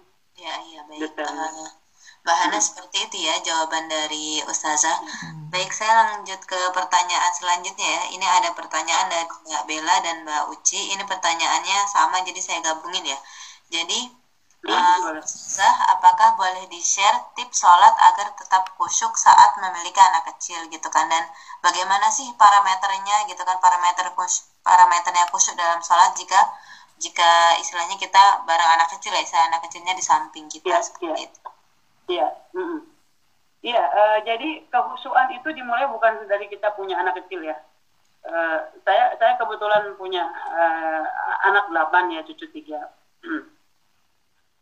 Ya, 0.41 0.55
iya 0.73 0.81
baik. 0.89 1.11
Uh, 1.21 1.82
Bahana 2.23 2.63
hmm. 2.63 2.67
seperti 2.71 2.97
itu 3.11 3.17
ya 3.27 3.35
jawaban 3.43 3.91
dari 3.91 4.39
Ustazah. 4.47 4.95
Hmm. 4.95 5.51
Baik, 5.51 5.75
saya 5.75 6.07
lanjut 6.07 6.39
ke 6.47 6.61
pertanyaan 6.71 7.33
selanjutnya 7.35 7.83
ya. 7.83 8.03
Ini 8.15 8.27
ada 8.27 8.55
pertanyaan 8.55 9.11
dari 9.11 9.27
Mbak 9.27 9.65
Bella 9.67 9.97
dan 10.07 10.23
Mbak 10.23 10.55
Uci. 10.55 10.95
Ini 10.95 11.03
pertanyaannya 11.03 11.79
sama, 11.91 12.23
jadi 12.23 12.39
saya 12.39 12.59
gabungin 12.63 13.03
ya. 13.03 13.19
Jadi, 13.75 14.07
uh, 14.71 15.19
Ustazah, 15.19 15.99
apakah 15.99 16.39
boleh 16.39 16.71
di-share 16.71 17.35
tips 17.35 17.59
sholat 17.59 17.91
agar 17.91 18.31
tetap 18.39 18.71
khusyuk 18.79 19.19
saat 19.19 19.59
memiliki 19.59 19.99
anak 19.99 20.23
kecil 20.31 20.63
gitu 20.71 20.89
kan? 20.95 21.11
Dan 21.11 21.27
bagaimana 21.59 22.07
sih 22.15 22.31
parameternya 22.39 23.27
gitu 23.27 23.43
kan? 23.43 23.59
Parameter 23.59 24.15
khusyuk, 24.15 24.47
parameternya 24.63 25.27
khusyuk 25.35 25.59
dalam 25.59 25.83
sholat 25.83 26.15
jika 26.15 26.39
jika 27.03 27.59
istilahnya 27.59 27.99
kita 27.99 28.47
bareng 28.47 28.71
anak 28.79 28.95
kecil 28.95 29.11
ya, 29.11 29.27
istilah 29.27 29.51
anak 29.51 29.67
kecilnya 29.67 29.91
di 29.99 30.05
samping 30.07 30.47
kita 30.47 30.71
ya, 30.71 30.79
seperti 30.79 31.11
ya. 31.11 31.27
itu. 31.27 31.52
Iya. 32.09 32.29
Mm 32.55 32.93
Iya, 33.63 33.79
uh, 33.79 34.19
jadi 34.27 34.67
kehusuan 34.75 35.31
itu 35.39 35.47
dimulai 35.55 35.87
bukan 35.87 36.27
dari 36.27 36.51
kita 36.51 36.75
punya 36.75 36.99
anak 36.99 37.15
kecil 37.23 37.47
ya. 37.47 37.55
Uh, 38.27 38.59
saya 38.83 39.15
saya 39.23 39.39
kebetulan 39.39 39.95
punya 39.95 40.27
uh, 40.51 41.07
anak 41.47 41.71
delapan 41.71 42.11
ya, 42.11 42.27
cucu 42.27 42.51
tiga. 42.51 42.91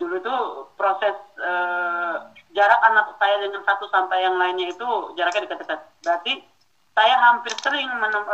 Dulu 0.01 0.21
tuh 0.21 0.41
proses 0.77 1.17
uh, 1.41 2.29
jarak 2.53 2.81
anak 2.93 3.17
saya 3.17 3.41
dengan 3.41 3.65
satu 3.65 3.89
sampai 3.89 4.21
yang 4.21 4.37
lainnya 4.37 4.69
itu 4.69 4.89
jaraknya 5.17 5.49
dekat-dekat. 5.49 5.81
Berarti 6.05 6.45
saya 6.93 7.17
hampir 7.25 7.57
sering 7.65 7.89
menem, 7.97 8.25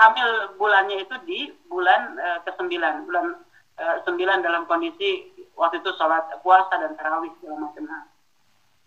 hamil 0.00 0.56
bulannya 0.56 1.04
itu 1.04 1.16
di 1.28 1.52
bulan 1.68 2.16
uh, 2.16 2.40
ke 2.48 2.56
sembilan, 2.56 3.04
bulan 3.04 3.36
uh, 3.76 3.96
sembilan 4.08 4.40
dalam 4.40 4.64
kondisi 4.64 5.39
waktu 5.60 5.84
itu 5.84 5.92
sholat 6.00 6.24
puasa 6.40 6.72
dan 6.80 6.96
tarawih 6.96 7.28
segala 7.36 7.68
macam 7.68 7.84
hal. 7.84 8.04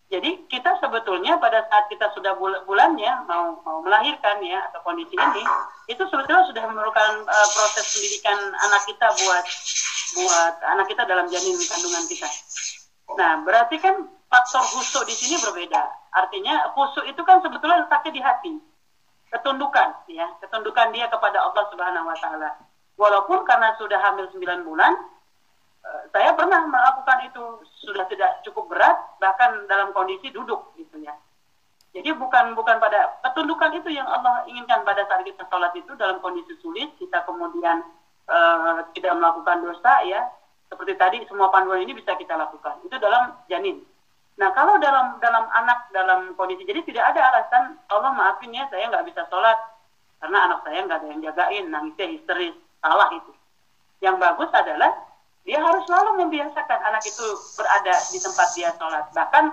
Jadi 0.10 0.46
kita 0.46 0.78
sebetulnya 0.78 1.38
pada 1.42 1.66
saat 1.70 1.90
kita 1.90 2.10
sudah 2.14 2.38
bul 2.38 2.54
bulannya 2.70 3.26
mau 3.26 3.58
mau 3.66 3.82
melahirkan 3.82 4.42
ya 4.46 4.62
atau 4.70 4.82
kondisi 4.86 5.14
ini 5.14 5.42
itu 5.90 6.02
sebetulnya 6.10 6.46
sudah 6.50 6.64
memerlukan 6.70 7.26
uh, 7.26 7.48
proses 7.54 7.86
pendidikan 7.98 8.38
anak 8.38 8.82
kita 8.90 9.08
buat 9.10 9.46
buat 10.14 10.56
anak 10.78 10.86
kita 10.90 11.06
dalam 11.10 11.26
janin 11.30 11.58
kandungan 11.58 12.04
kita. 12.06 12.30
Nah 13.18 13.42
berarti 13.42 13.82
kan 13.82 14.06
faktor 14.30 14.62
khusyuk 14.74 15.06
di 15.10 15.14
sini 15.18 15.38
berbeda. 15.42 15.82
Artinya 16.14 16.74
khusyuk 16.78 17.10
itu 17.10 17.22
kan 17.26 17.42
sebetulnya 17.42 17.86
letaknya 17.86 18.12
di 18.14 18.22
hati. 18.22 18.54
ketundukan 19.34 20.06
ya 20.14 20.30
ketundukan 20.46 20.94
dia 20.94 21.10
kepada 21.10 21.42
Allah 21.42 21.66
Subhanahu 21.74 22.06
wa 22.06 22.14
taala 22.22 22.54
walaupun 23.02 23.42
karena 23.50 23.74
sudah 23.82 23.98
hamil 23.98 24.30
9 24.30 24.62
bulan 24.62 24.94
saya 26.14 26.32
pernah 26.38 26.64
melakukan 26.64 27.28
itu 27.28 27.44
sudah 27.84 28.08
tidak 28.08 28.40
cukup 28.48 28.72
berat 28.72 28.96
bahkan 29.20 29.68
dalam 29.68 29.92
kondisi 29.92 30.32
duduk 30.32 30.72
gitu 30.80 31.02
ya. 31.04 31.12
Jadi 31.94 32.10
bukan 32.18 32.58
bukan 32.58 32.82
pada 32.82 33.22
ketundukan 33.22 33.70
itu 33.78 33.94
yang 33.94 34.08
Allah 34.10 34.48
inginkan 34.50 34.82
pada 34.82 35.06
saat 35.06 35.22
kita 35.28 35.46
sholat 35.52 35.76
itu 35.78 35.94
dalam 36.00 36.18
kondisi 36.24 36.58
sulit 36.64 36.90
kita 36.98 37.22
kemudian 37.28 37.86
uh, 38.32 38.82
tidak 38.96 39.14
melakukan 39.20 39.62
dosa 39.62 40.02
ya. 40.08 40.24
Seperti 40.72 40.98
tadi 40.98 41.18
semua 41.30 41.54
panduan 41.54 41.86
ini 41.86 41.94
bisa 41.94 42.18
kita 42.18 42.34
lakukan. 42.34 42.82
Itu 42.82 42.98
dalam 42.98 43.38
janin. 43.46 43.84
Nah 44.42 44.50
kalau 44.58 44.82
dalam 44.82 45.22
dalam 45.22 45.46
anak 45.54 45.94
dalam 45.94 46.34
kondisi 46.34 46.66
jadi 46.66 46.82
tidak 46.82 47.14
ada 47.14 47.22
alasan 47.30 47.78
Allah 47.94 48.10
maafin 48.16 48.56
ya 48.56 48.66
saya 48.74 48.90
nggak 48.90 49.06
bisa 49.14 49.28
sholat. 49.30 49.60
Karena 50.18 50.50
anak 50.50 50.66
saya 50.66 50.80
nggak 50.88 50.98
ada 50.98 51.08
yang 51.12 51.22
jagain 51.22 51.66
nangisnya 51.70 52.08
histeris 52.10 52.56
salah 52.82 53.12
itu. 53.14 53.36
Yang 54.02 54.16
bagus 54.18 54.50
adalah 54.50 55.13
dia 55.44 55.60
harus 55.60 55.84
selalu 55.88 56.24
membiasakan 56.24 56.80
anak 56.88 57.04
itu 57.04 57.28
berada 57.60 57.96
di 58.12 58.20
tempat 58.20 58.48
dia 58.56 58.72
sholat. 58.80 59.06
Bahkan 59.12 59.46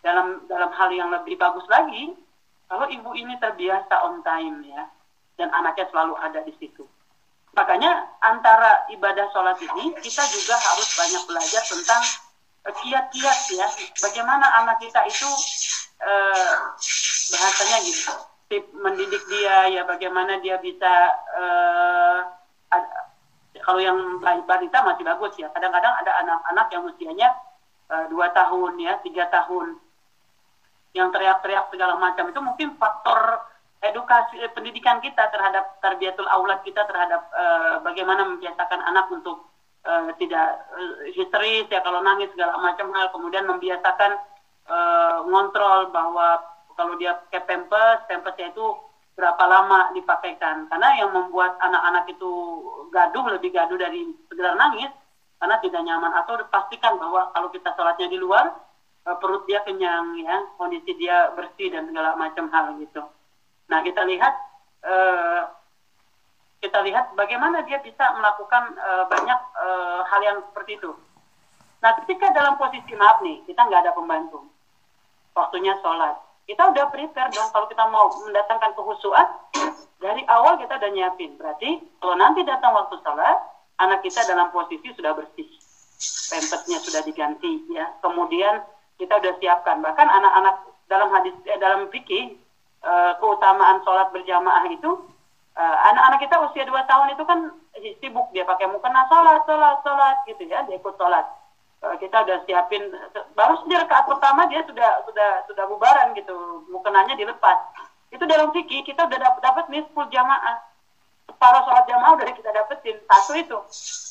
dalam 0.00 0.48
dalam 0.48 0.70
hal 0.72 0.88
yang 0.92 1.12
lebih 1.12 1.36
bagus 1.36 1.64
lagi 1.68 2.16
kalau 2.66 2.88
ibu 2.88 3.12
ini 3.12 3.36
terbiasa 3.38 3.94
on 4.06 4.24
time 4.24 4.64
ya 4.64 4.88
dan 5.36 5.52
anaknya 5.52 5.86
selalu 5.92 6.16
ada 6.18 6.40
di 6.40 6.56
situ. 6.56 6.88
Makanya 7.56 8.20
antara 8.20 8.84
ibadah 8.92 9.28
sholat 9.32 9.56
ini 9.60 9.92
kita 10.00 10.24
juga 10.28 10.56
harus 10.56 10.88
banyak 10.96 11.22
belajar 11.28 11.62
tentang 11.64 12.02
kiat-kiat 12.66 13.38
ya 13.54 13.68
bagaimana 14.02 14.46
anak 14.64 14.82
kita 14.82 14.98
itu 15.06 15.30
eh, 16.02 16.54
bahasanya 17.30 17.78
gitu 17.86 18.12
tip 18.46 18.64
mendidik 18.74 19.22
dia 19.30 19.70
ya 19.70 19.82
bagaimana 19.86 20.38
dia 20.42 20.58
bisa 20.58 20.94
eh, 21.38 22.18
kalau 23.66 23.82
yang 23.82 23.98
balita 24.22 24.78
masih 24.86 25.02
bagus 25.02 25.34
ya. 25.34 25.50
Kadang-kadang 25.50 25.90
ada 26.06 26.12
anak-anak 26.22 26.66
yang 26.70 26.82
usianya 26.86 27.28
eh, 27.90 28.06
dua 28.06 28.30
tahun 28.30 28.78
ya 28.78 29.02
tiga 29.02 29.26
tahun. 29.26 29.74
Yang 30.94 31.08
teriak-teriak 31.10 31.74
segala 31.74 31.98
macam. 31.98 32.30
Itu 32.30 32.38
mungkin 32.46 32.78
faktor 32.78 33.42
edukasi 33.82 34.38
eh, 34.38 34.54
pendidikan 34.54 35.02
kita 35.02 35.26
terhadap 35.34 35.82
terbiatul 35.82 36.30
aulat 36.30 36.62
kita 36.62 36.86
terhadap 36.86 37.26
eh, 37.34 37.74
bagaimana 37.82 38.22
membiasakan 38.30 38.86
anak 38.86 39.10
untuk 39.10 39.50
uh, 39.86 40.10
tidak 40.18 40.66
uh, 40.74 41.06
histeris 41.14 41.70
ya 41.70 41.80
kalau 41.80 42.02
nangis 42.02 42.28
segala 42.34 42.58
macam 42.58 42.90
hal. 42.92 43.10
Kemudian 43.14 43.46
membiasakan 43.46 44.18
uh, 44.66 45.16
ngontrol 45.30 45.94
bahwa 45.94 46.42
kalau 46.76 46.98
dia 47.00 47.16
pakai 47.26 47.42
pampers 47.46 48.04
pampersnya 48.10 48.52
itu 48.52 48.66
berapa 49.16 49.44
lama 49.48 49.90
dipakaikan. 49.96 50.68
Karena 50.68 50.88
yang 51.00 51.10
membuat 51.10 51.56
anak-anak 51.58 52.04
itu 52.12 52.30
gaduh 52.92 53.24
lebih 53.32 53.50
gaduh 53.50 53.80
dari 53.80 54.06
sekedar 54.28 54.54
nangis 54.54 54.92
karena 55.40 55.56
tidak 55.64 55.82
nyaman. 55.82 56.12
Atau 56.20 56.38
pastikan 56.52 57.00
bahwa 57.00 57.32
kalau 57.32 57.48
kita 57.50 57.72
sholatnya 57.74 58.12
di 58.12 58.20
luar 58.20 58.52
uh, 59.08 59.16
perut 59.16 59.48
dia 59.48 59.64
kenyang 59.64 60.20
ya 60.20 60.44
kondisi 60.60 60.92
dia 61.00 61.32
bersih 61.32 61.72
dan 61.72 61.88
segala 61.88 62.14
macam 62.14 62.46
hal 62.52 62.76
gitu. 62.78 63.02
Nah 63.72 63.80
kita 63.82 64.04
lihat 64.04 64.34
uh, 64.84 65.42
kita 66.60 66.82
lihat 66.84 67.12
bagaimana 67.16 67.62
dia 67.64 67.80
bisa 67.80 68.04
melakukan 68.16 68.74
uh, 68.80 69.04
banyak 69.08 69.40
uh, 69.56 70.00
hal 70.08 70.20
yang 70.24 70.38
seperti 70.50 70.80
itu. 70.80 70.92
Nah, 71.84 71.92
ketika 72.02 72.32
dalam 72.32 72.56
posisi 72.56 72.96
maaf 72.96 73.20
nih, 73.22 73.44
kita 73.46 73.60
nggak 73.62 73.86
ada 73.86 73.92
pembantu, 73.94 74.42
waktunya 75.36 75.76
sholat, 75.84 76.16
kita 76.46 76.62
udah 76.72 76.88
prepare 76.94 77.30
dong 77.34 77.50
kalau 77.50 77.66
kita 77.66 77.84
mau 77.90 78.06
mendatangkan 78.22 78.72
kehusuan 78.78 79.26
dari 79.98 80.22
awal 80.30 80.58
kita 80.58 80.78
udah 80.78 80.90
nyiapin. 80.94 81.34
Berarti 81.34 81.82
kalau 81.98 82.14
nanti 82.14 82.46
datang 82.46 82.72
waktu 82.74 82.96
sholat, 83.02 83.38
anak 83.82 84.00
kita 84.06 84.22
dalam 84.30 84.48
posisi 84.54 84.94
sudah 84.94 85.12
bersih, 85.12 85.46
pempetnya 86.30 86.78
sudah 86.80 87.02
diganti, 87.02 87.66
ya. 87.74 87.90
Kemudian 87.98 88.62
kita 88.96 89.18
udah 89.18 89.34
siapkan. 89.42 89.82
Bahkan 89.82 90.06
anak-anak 90.06 90.54
dalam 90.86 91.08
hadis 91.10 91.34
eh, 91.50 91.58
dalam 91.58 91.90
fikih 91.90 92.38
eh, 92.86 93.12
keutamaan 93.18 93.82
sholat 93.82 94.14
berjamaah 94.14 94.70
itu 94.70 95.02
Eh, 95.56 95.76
anak-anak 95.88 96.20
kita 96.20 96.36
usia 96.44 96.68
dua 96.68 96.84
tahun 96.84 97.16
itu 97.16 97.24
kan 97.24 97.48
sibuk 98.04 98.28
dia 98.36 98.44
pakai 98.44 98.68
mukena 98.68 99.08
sholat 99.08 99.40
sholat 99.48 99.80
sholat 99.80 100.16
gitu 100.28 100.44
ya 100.44 100.60
dia 100.68 100.76
ikut 100.76 100.92
sholat 101.00 101.24
kita 101.80 102.16
udah 102.24 102.38
siapin 102.48 102.82
baru 103.36 103.62
saja 103.62 103.84
rakaat 103.84 104.04
pertama 104.08 104.48
dia 104.48 104.64
sudah 104.64 105.04
sudah 105.06 105.30
sudah 105.46 105.64
bubaran 105.68 106.16
gitu. 106.16 106.34
Mukenanya 106.72 107.14
dilepas. 107.14 107.58
Itu 108.10 108.24
dalam 108.24 108.50
fikih 108.50 108.82
kita 108.82 109.06
udah 109.06 109.18
dapat 109.18 109.40
dapat 109.44 109.64
nih 109.70 109.84
full 109.92 110.08
jamaah. 110.08 110.56
Separuh 111.26 111.62
sholat 111.68 111.84
jamaah 111.90 112.12
udah 112.16 112.26
kita 112.32 112.50
dapetin 112.54 112.96
satu 113.06 113.32
itu. 113.36 113.58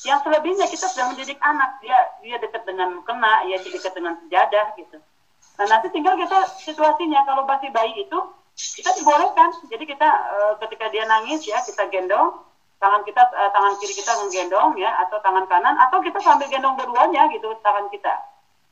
Yang 0.05 0.19
selebihnya 0.29 0.65
kita 0.69 0.85
sudah 0.93 1.05
mendidik 1.09 1.39
anak. 1.41 1.81
Dia 1.81 1.97
dia 2.21 2.37
dekat 2.37 2.63
dengan 2.69 3.01
mukena 3.01 3.43
ya 3.49 3.57
dekat 3.59 3.93
dengan 3.97 4.13
sejadah 4.25 4.65
gitu. 4.77 4.97
Nah 5.55 5.65
nanti 5.65 5.87
tinggal 5.89 6.15
kita 6.19 6.37
situasinya. 6.61 7.25
Kalau 7.25 7.43
masih 7.49 7.73
bayi 7.73 8.05
itu 8.05 8.19
kita 8.53 8.93
dibolehkan. 9.01 9.49
Jadi 9.67 9.83
kita 9.89 10.09
uh, 10.09 10.53
ketika 10.63 10.85
dia 10.93 11.03
nangis 11.09 11.43
ya 11.43 11.59
kita 11.65 11.89
gendong 11.89 12.45
tangan 12.79 13.01
kita 13.07 13.21
uh, 13.23 13.49
tangan 13.51 13.73
kiri 13.79 13.93
kita 13.95 14.11
menggendong 14.19 14.75
ya 14.75 14.91
atau 15.07 15.17
tangan 15.23 15.45
kanan 15.47 15.75
atau 15.79 15.97
kita 16.03 16.19
sambil 16.19 16.47
gendong 16.51 16.75
keduanya 16.75 17.27
gitu 17.31 17.47
tangan 17.63 17.87
kita. 17.89 18.13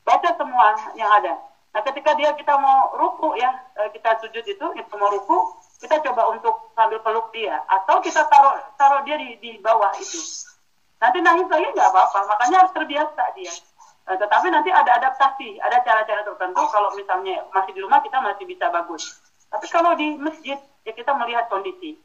Baca 0.04 0.30
semua 0.36 0.76
yang 0.94 1.08
ada. 1.08 1.40
Nah 1.74 1.82
ketika 1.82 2.14
dia 2.14 2.30
kita 2.36 2.54
mau 2.60 2.92
ruku 2.94 3.34
ya 3.40 3.50
uh, 3.80 3.88
kita 3.90 4.20
sujud 4.20 4.44
itu 4.44 4.66
kita 4.76 4.92
mau 4.94 5.10
ruku 5.10 5.56
kita 5.80 6.00
coba 6.04 6.32
untuk 6.36 6.72
sambil 6.76 7.00
peluk 7.00 7.32
dia. 7.32 7.60
Atau 7.66 8.04
kita 8.04 8.28
taruh 8.28 8.60
taruh 8.76 9.00
dia 9.08 9.16
di, 9.16 9.40
di 9.40 9.52
bawah 9.64 9.90
itu. 9.96 10.20
Nanti 11.00 11.18
nangis 11.24 11.48
lagi 11.48 11.66
nggak 11.72 11.90
apa-apa 11.90 12.18
makanya 12.28 12.56
harus 12.64 12.72
terbiasa 12.76 13.22
dia. 13.34 13.52
Uh, 14.04 14.16
tetapi 14.20 14.52
nanti 14.52 14.68
ada 14.68 15.00
adaptasi 15.00 15.56
ada 15.64 15.80
cara-cara 15.80 16.20
tertentu 16.22 16.62
kalau 16.68 16.92
misalnya 16.92 17.40
masih 17.56 17.72
di 17.72 17.80
rumah 17.80 18.04
kita 18.04 18.20
masih 18.20 18.44
bisa 18.44 18.68
bagus. 18.68 19.16
Tapi 19.48 19.66
kalau 19.72 19.96
di 19.96 20.20
masjid 20.20 20.60
ya 20.84 20.92
kita 20.92 21.16
melihat 21.16 21.48
kondisi. 21.48 21.96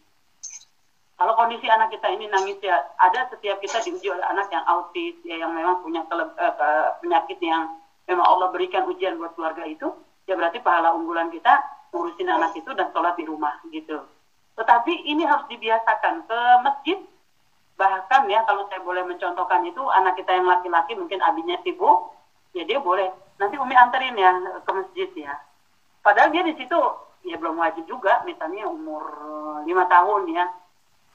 Kalau 1.20 1.36
kondisi 1.36 1.67
anak 1.67 1.91
kita 1.91 2.07
ini 2.15 2.32
nangis 2.32 2.55
ya 2.63 2.80
ada 2.95 3.28
setiap 3.28 3.59
kita 3.59 3.84
diuji 3.84 4.07
oleh 4.07 4.24
anak 4.24 4.47
yang 4.55 4.63
autis 4.63 5.20
ya 5.28 5.36
yang 5.36 5.51
memang 5.51 5.84
punya 5.84 5.99
kele, 6.07 6.24
uh, 6.24 6.95
penyakit 7.03 7.36
yang 7.43 7.76
memang 8.07 8.24
Allah 8.24 8.47
berikan 8.55 8.88
ujian 8.88 9.20
buat 9.20 9.36
keluarga 9.36 9.67
itu 9.67 9.91
ya 10.32 10.39
berarti 10.39 10.63
pahala 10.63 10.95
unggulan 10.95 11.28
kita 11.28 11.59
ngurusin 11.91 12.32
anak 12.32 12.55
itu 12.55 12.72
dan 12.72 12.88
sholat 12.95 13.20
di 13.20 13.28
rumah 13.28 13.51
gitu. 13.67 13.99
Tetapi 14.55 15.11
ini 15.11 15.28
harus 15.28 15.43
dibiasakan 15.51 16.24
ke 16.24 16.39
masjid. 16.63 16.99
Bahkan 17.76 18.22
ya 18.32 18.39
kalau 18.47 18.72
saya 18.72 18.80
boleh 18.80 19.03
mencontohkan 19.03 19.67
itu 19.67 19.84
anak 19.91 20.15
kita 20.15 20.39
yang 20.39 20.47
laki-laki 20.47 20.95
mungkin 20.95 21.20
abinya 21.20 21.59
sibuk 21.67 22.15
ya 22.55 22.63
dia 22.63 22.80
boleh. 22.80 23.11
Nanti 23.43 23.59
umi 23.59 23.76
anterin 23.76 24.15
ya 24.15 24.39
ke 24.63 24.72
masjid 24.72 25.11
ya. 25.20 25.36
Padahal 25.99 26.32
dia 26.32 26.47
di 26.47 26.55
situ 26.55 26.80
ya 27.28 27.36
belum 27.36 27.59
wajib 27.59 27.84
juga 27.91 28.24
misalnya 28.24 28.72
umur 28.72 29.03
lima 29.67 29.84
tahun 29.91 30.32
ya 30.32 30.47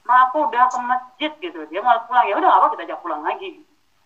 ma 0.05 0.29
aku 0.29 0.49
udah 0.49 0.69
ke 0.69 0.77
masjid 0.85 1.31
gitu. 1.41 1.59
Dia 1.69 1.81
mau 1.81 1.97
pulang. 2.05 2.25
Ya 2.29 2.37
udah 2.37 2.51
apa 2.61 2.65
kita 2.73 2.85
ajak 2.89 3.01
pulang 3.01 3.25
lagi. 3.25 3.61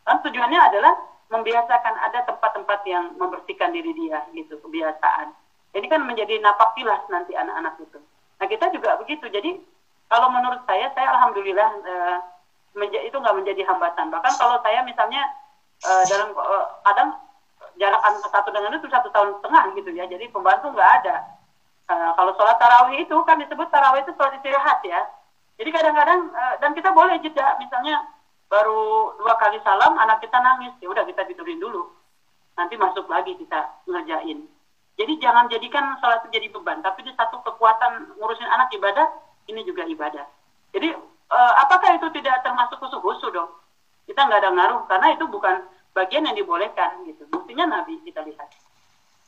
Kan 0.07 0.23
tujuannya 0.23 0.59
adalah 0.59 0.93
membiasakan 1.29 1.95
ada 1.99 2.25
tempat-tempat 2.25 2.79
yang 2.89 3.13
membersihkan 3.19 3.75
diri 3.75 3.91
dia 3.93 4.23
gitu 4.33 4.57
kebiasaan. 4.63 5.35
Ini 5.75 5.85
kan 5.85 6.01
menjadi 6.01 6.41
napak 6.41 6.73
tilas 6.73 7.03
nanti 7.13 7.37
anak-anak 7.37 7.77
itu. 7.77 7.99
Nah 8.41 8.47
kita 8.49 8.65
juga 8.73 8.97
begitu. 8.97 9.29
Jadi 9.29 9.59
kalau 10.09 10.33
menurut 10.33 10.65
saya 10.65 10.89
saya 10.97 11.13
alhamdulillah 11.13 11.69
eh, 11.85 12.17
itu 13.05 13.13
nggak 13.13 13.37
menjadi 13.37 13.61
hambatan. 13.69 14.09
Bahkan 14.09 14.33
kalau 14.39 14.57
saya 14.65 14.81
misalnya 14.81 15.21
eh, 15.85 16.03
dalam 16.09 16.33
eh, 16.33 16.65
kadang 16.89 17.09
jarak 17.79 18.01
antara 18.03 18.29
satu 18.33 18.49
dengan 18.51 18.75
itu 18.75 18.87
satu 18.91 19.07
tahun 19.13 19.37
setengah 19.39 19.63
gitu 19.77 19.89
ya. 19.93 20.03
Jadi 20.09 20.25
pembantu 20.31 20.71
nggak 20.73 20.91
ada. 21.03 21.15
Uh, 21.89 22.13
kalau 22.13 22.29
sholat 22.37 22.53
tarawih 22.61 23.01
itu 23.01 23.17
kan 23.25 23.41
disebut 23.41 23.65
tarawih 23.73 24.05
itu 24.05 24.13
sholat 24.13 24.37
istirahat 24.37 24.77
ya. 24.85 25.01
Jadi 25.59 25.69
kadang-kadang 25.75 26.31
uh, 26.31 26.55
dan 26.63 26.71
kita 26.71 26.95
boleh 26.95 27.19
jeda 27.19 27.59
misalnya 27.59 27.99
baru 28.47 29.13
dua 29.19 29.35
kali 29.35 29.59
salam 29.61 29.93
anak 29.99 30.23
kita 30.23 30.39
nangis 30.39 30.71
ya 30.79 30.87
udah 30.87 31.03
kita 31.03 31.27
tidurin 31.27 31.59
dulu. 31.59 31.91
Nanti 32.55 32.79
masuk 32.79 33.11
lagi 33.11 33.35
kita 33.35 33.83
ngerjain. 33.83 34.47
Jadi 34.99 35.13
jangan 35.19 35.47
jadikan 35.47 35.95
sholat 36.03 36.23
itu 36.27 36.35
jadi 36.35 36.47
beban, 36.51 36.83
tapi 36.83 37.07
di 37.07 37.11
satu 37.15 37.39
kekuatan 37.39 38.19
ngurusin 38.19 38.47
anak 38.51 38.67
ibadah 38.75 39.07
ini 39.47 39.63
juga 39.63 39.87
ibadah. 39.87 40.27
Jadi 40.75 40.91
uh, 41.31 41.53
apakah 41.63 41.95
itu 41.95 42.07
tidak 42.19 42.43
termasuk 42.43 42.79
khusus-khusus 42.83 43.31
dong? 43.31 43.47
Kita 44.07 44.27
nggak 44.27 44.43
ada 44.43 44.51
ngaruh 44.51 44.81
karena 44.91 45.15
itu 45.15 45.23
bukan 45.27 45.63
bagian 45.95 46.27
yang 46.27 46.35
dibolehkan 46.35 47.03
gitu. 47.07 47.23
Buktinya 47.31 47.79
Nabi 47.79 47.99
kita 48.03 48.23
lihat 48.27 48.47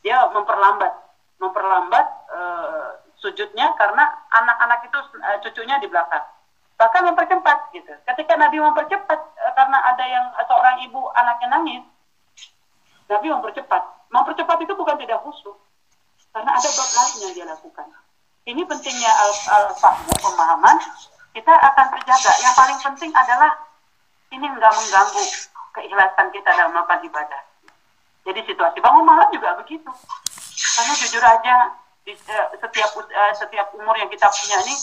dia 0.04 0.18
memperlambat 0.32 0.92
memperlambat 1.40 2.06
uh, 2.30 2.90
sujudnya 3.22 3.72
karena 3.78 4.04
anak-anak 4.34 4.90
itu 4.90 5.00
uh, 5.22 5.38
cucunya 5.46 5.78
di 5.78 5.88
belakang. 5.88 6.26
Bahkan 6.76 7.02
mempercepat 7.14 7.70
gitu. 7.78 7.94
Ketika 8.10 8.34
Nabi 8.36 8.58
mempercepat 8.58 9.20
uh, 9.22 9.54
karena 9.54 9.78
ada 9.86 10.06
yang 10.10 10.26
seorang 10.50 10.82
ibu 10.84 11.00
anaknya 11.14 11.48
nangis, 11.54 11.84
Nabi 13.08 13.28
mempercepat. 13.30 14.10
Mempercepat 14.12 14.58
itu 14.60 14.74
bukan 14.76 14.98
tidak 15.00 15.22
khusyuk. 15.24 15.56
Karena 16.34 16.52
ada 16.52 16.70
lain 16.70 17.16
yang 17.22 17.34
dia 17.38 17.46
lakukan. 17.48 17.88
ini 18.42 18.66
pentingnya 18.66 19.12
al-fahmu 19.54 20.14
pemahaman 20.18 20.78
kita 21.32 21.54
akan 21.54 21.86
terjaga 21.94 22.32
yang 22.42 22.54
paling 22.58 22.80
penting 22.82 23.12
adalah 23.14 23.52
ini 24.34 24.50
nggak 24.50 24.74
mengganggu 24.74 25.24
keikhlasan 25.78 26.28
kita 26.34 26.50
dalam 26.50 26.74
melakukan 26.74 27.06
ibadah 27.06 27.42
jadi 28.26 28.42
situasi 28.50 28.82
bangun 28.82 29.06
malam 29.06 29.30
juga 29.30 29.56
begitu 29.62 29.92
karena 30.74 30.94
jujur 30.98 31.24
aja 31.24 31.56
setiap 32.60 32.90
uh, 32.98 33.34
setiap 33.36 33.68
umur 33.76 33.96
yang 33.98 34.10
kita 34.12 34.28
punya 34.28 34.58
ini 34.66 34.76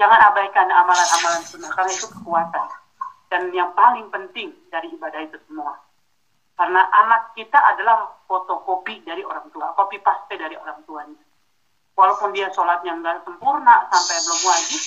jangan 0.00 0.20
abaikan 0.32 0.68
amalan-amalan 0.68 1.42
sunnah 1.44 1.70
karena 1.76 1.92
itu 1.92 2.06
kekuatan. 2.08 2.66
Dan 3.30 3.42
yang 3.54 3.70
paling 3.78 4.10
penting 4.10 4.50
dari 4.74 4.90
ibadah 4.90 5.22
itu 5.22 5.38
semua. 5.46 5.78
Karena 6.58 6.82
anak 6.82 7.32
kita 7.38 7.56
adalah 7.56 8.10
fotokopi 8.26 9.00
dari 9.06 9.24
orang 9.24 9.48
tua 9.48 9.72
kopi 9.72 9.96
paste 10.02 10.36
dari 10.36 10.58
orang 10.58 10.82
tuanya. 10.84 11.22
Walaupun 11.96 12.32
dia 12.36 12.52
sholatnya 12.52 12.96
nggak 13.00 13.24
sempurna 13.24 13.86
sampai 13.88 14.16
belum 14.24 14.40
wajib 14.44 14.82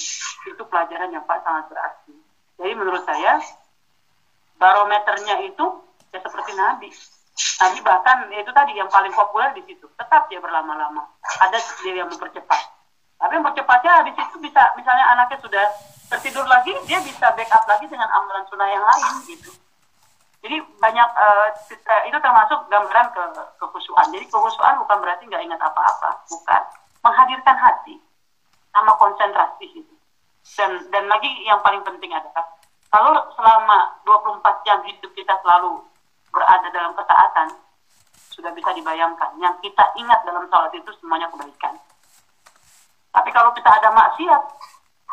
itu 0.53 0.63
pelajaran 0.69 1.09
yang 1.13 1.23
pak 1.25 1.39
sangat 1.41 1.65
berarti. 1.71 2.13
Jadi 2.61 2.73
menurut 2.77 3.03
saya 3.05 3.41
barometernya 4.61 5.35
itu 5.49 5.65
ya 6.13 6.19
seperti 6.21 6.51
nabi. 6.53 6.89
Nabi 7.33 7.79
bahkan 7.81 8.29
ya 8.29 8.45
itu 8.45 8.51
tadi 8.53 8.77
yang 8.77 8.89
paling 8.91 9.13
populer 9.13 9.49
di 9.57 9.61
situ. 9.65 9.89
Tetap 9.97 10.29
dia 10.29 10.37
berlama-lama. 10.37 11.09
Ada 11.49 11.57
dia 11.83 11.93
yang 12.03 12.09
mempercepat. 12.09 12.61
Tapi 13.19 13.33
mempercepatnya 13.39 13.91
habis 14.03 14.15
itu 14.15 14.37
bisa 14.39 14.61
misalnya 14.75 15.05
anaknya 15.15 15.39
sudah 15.43 15.65
tertidur 16.11 16.45
lagi, 16.45 16.75
dia 16.85 16.99
bisa 17.01 17.31
backup 17.33 17.63
lagi 17.65 17.87
dengan 17.87 18.07
amalan 18.11 18.43
sunnah 18.51 18.69
yang 18.69 18.83
lain 18.83 19.13
gitu. 19.27 19.51
Jadi 20.43 20.59
banyak 20.59 21.09
uh, 21.15 21.47
itu 22.03 22.17
termasuk 22.19 22.67
gambaran 22.67 23.07
ke 23.15 23.23
kekhusyuan. 23.63 24.11
Jadi 24.11 24.27
kekhusyuan 24.27 24.75
bukan 24.83 24.97
berarti 24.99 25.23
nggak 25.23 25.43
ingat 25.47 25.61
apa-apa, 25.63 26.19
bukan 26.27 26.61
menghadirkan 26.99 27.55
hati 27.55 27.95
sama 28.75 28.91
konsentrasi 28.99 29.71
itu. 29.71 29.93
Dan 30.59 30.91
dan 30.91 31.07
lagi 31.07 31.31
yang 31.47 31.63
paling 31.63 31.79
penting 31.87 32.11
adalah 32.11 32.43
kalau 32.91 33.23
selama 33.39 34.03
24 34.03 34.67
jam 34.67 34.83
hidup 34.83 35.11
kita 35.15 35.33
selalu 35.41 35.79
berada 36.29 36.67
dalam 36.75 36.91
ketaatan, 36.91 37.47
sudah 38.33 38.51
bisa 38.51 38.73
dibayangkan. 38.73 39.37
Yang 39.37 39.69
kita 39.69 39.85
ingat 40.01 40.25
dalam 40.25 40.49
sholat 40.49 40.73
itu 40.73 40.89
semuanya 40.97 41.29
kebaikan. 41.29 41.77
Tapi 43.13 43.29
kalau 43.29 43.53
kita 43.53 43.69
ada 43.69 43.93
maksiat, 43.93 44.41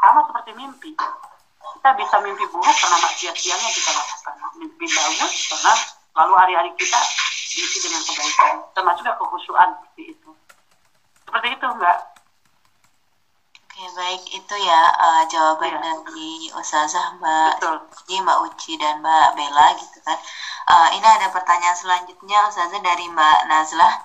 sama 0.00 0.20
seperti 0.24 0.50
mimpi. 0.56 0.96
Kita 1.76 1.90
bisa 1.96 2.16
mimpi 2.24 2.44
buruk 2.48 2.72
karena 2.72 2.98
maksiat 3.04 3.36
siangnya 3.36 3.70
kita 3.70 3.90
lakukan. 3.92 4.34
Mimpi 4.56 4.86
bagus 4.88 5.32
karena 5.52 5.74
lalu 6.16 6.34
hari-hari 6.40 6.70
kita 6.80 7.00
diisi 7.52 7.78
dengan 7.84 8.00
kebaikan. 8.08 8.54
Termasuk 8.72 9.04
juga 9.04 9.20
kehusuan 9.20 9.68
seperti 9.76 10.02
itu. 10.16 10.30
Seperti 11.28 11.48
itu, 11.52 11.66
Mbak. 11.68 11.98
Oke, 13.80 13.96
baik. 13.96 14.44
Itu 14.44 14.54
ya 14.60 14.92
uh, 14.92 15.24
jawaban 15.24 15.72
ya. 15.72 15.80
dari 15.80 16.52
Ustazah 16.52 17.16
Mbak 17.16 17.64
Betul. 17.64 18.20
Mbak 18.20 18.38
Uci, 18.44 18.76
dan 18.76 19.00
Mbak 19.00 19.40
Bella 19.40 19.72
gitu 19.72 20.04
kan. 20.04 20.20
Uh, 20.68 20.92
ini 20.92 21.08
ada 21.08 21.32
pertanyaan 21.32 21.72
selanjutnya 21.72 22.44
Ustazah 22.44 22.76
dari 22.84 23.08
Mbak 23.08 23.48
Nazlah. 23.48 24.04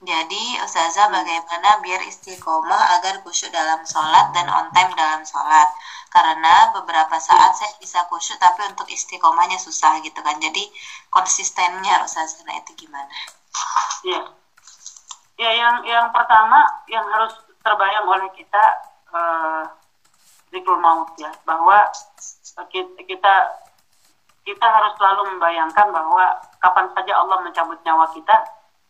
Jadi 0.00 0.56
Ustazah 0.64 1.12
bagaimana 1.12 1.84
biar 1.84 2.00
istiqomah 2.08 2.96
agar 2.96 3.20
khusyuk 3.20 3.52
dalam 3.52 3.84
sholat 3.84 4.32
dan 4.32 4.48
on 4.48 4.72
time 4.72 4.96
dalam 4.96 5.20
sholat? 5.28 5.68
Karena 6.08 6.72
beberapa 6.80 7.20
saat 7.20 7.52
saya 7.60 7.76
bisa 7.76 8.00
khusyuk 8.08 8.40
tapi 8.40 8.72
untuk 8.72 8.88
istiqomahnya 8.88 9.60
susah 9.60 10.00
gitu 10.00 10.16
kan. 10.24 10.40
Jadi 10.40 10.64
konsistennya 11.12 12.00
Ustazah 12.08 12.40
nah 12.48 12.56
itu 12.56 12.72
gimana? 12.72 13.12
Iya. 14.00 14.32
Ya 15.36 15.50
yang 15.60 15.84
yang 15.84 16.08
pertama 16.08 16.64
yang 16.88 17.04
harus 17.04 17.36
terbayang 17.60 18.08
oleh 18.08 18.32
kita 18.32 18.88
uh, 19.14 19.64
zikrul 20.50 20.82
maut 20.82 21.14
ya 21.18 21.30
bahwa 21.46 21.86
kita 23.06 23.34
kita 24.44 24.66
harus 24.66 24.92
selalu 24.98 25.36
membayangkan 25.36 25.88
bahwa 25.94 26.24
kapan 26.58 26.86
saja 26.96 27.12
Allah 27.14 27.38
mencabut 27.44 27.78
nyawa 27.86 28.08
kita, 28.10 28.36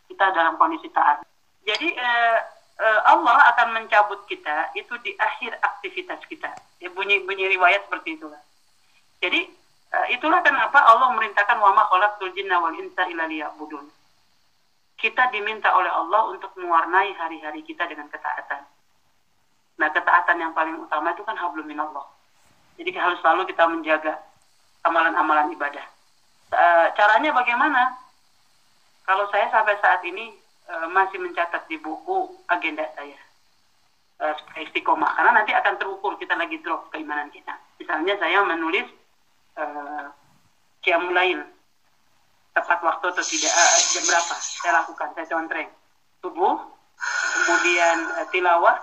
kita 0.08 0.24
dalam 0.32 0.56
kondisi 0.56 0.88
taat. 0.94 1.20
Jadi 1.66 1.92
eh, 1.92 2.38
eh, 2.80 3.00
Allah 3.04 3.36
akan 3.54 3.76
mencabut 3.76 4.24
kita 4.24 4.72
itu 4.78 4.94
di 5.04 5.12
akhir 5.20 5.58
aktivitas 5.60 6.22
kita. 6.30 6.50
Ya, 6.80 6.88
bunyi 6.94 7.20
bunyi 7.28 7.50
riwayat 7.52 7.86
seperti 7.86 8.16
itu. 8.16 8.26
Jadi 9.20 9.40
eh, 9.92 10.06
itulah 10.16 10.40
kenapa 10.40 10.80
Allah 10.86 11.12
merintahkan 11.12 11.58
wa 11.60 11.76
ma 11.76 11.84
khalaqtul 11.92 12.32
jinna 12.32 12.56
wal 12.62 12.74
insa 12.78 13.04
illa 13.10 13.28
liya'budun. 13.28 13.84
Kita 14.96 15.32
diminta 15.32 15.72
oleh 15.76 15.92
Allah 15.92 16.28
untuk 16.32 16.52
mewarnai 16.56 17.16
hari-hari 17.16 17.64
kita 17.64 17.88
dengan 17.88 18.08
ketaatan. 18.08 18.64
Nah, 19.80 19.88
ketaatan 19.88 20.36
yang 20.36 20.52
paling 20.52 20.76
utama 20.76 21.16
itu 21.16 21.24
kan 21.24 21.34
hablum 21.40 21.64
minallah. 21.64 22.04
Jadi 22.76 22.92
harus 22.96 23.16
selalu 23.24 23.48
kita 23.48 23.64
menjaga 23.64 24.20
amalan-amalan 24.84 25.56
ibadah. 25.56 25.84
E, 26.52 26.64
caranya 26.96 27.32
bagaimana? 27.32 27.96
Kalau 29.08 29.24
saya 29.32 29.48
sampai 29.48 29.80
saat 29.80 30.04
ini 30.04 30.36
e, 30.68 30.74
masih 30.92 31.16
mencatat 31.20 31.64
di 31.68 31.80
buku 31.80 32.28
agenda 32.52 32.84
saya 32.92 33.16
e, 34.20 34.24
istiqomah, 34.68 35.16
karena 35.16 35.40
nanti 35.40 35.52
akan 35.56 35.76
terukur 35.80 36.16
kita 36.20 36.36
lagi 36.36 36.60
drop 36.60 36.92
keimanan 36.92 37.32
kita. 37.32 37.56
Misalnya 37.80 38.16
saya 38.20 38.44
menulis 38.44 38.88
e, 39.56 39.64
tepat 42.70 42.86
waktu 42.86 43.04
atau 43.12 43.24
tidak 43.24 43.52
jam 43.94 44.04
berapa 44.06 44.34
saya 44.38 44.72
lakukan 44.82 45.08
saya 45.16 45.26
contreng 45.26 45.68
subuh 46.20 46.56
kemudian 47.34 47.96
tilawah 48.30 48.76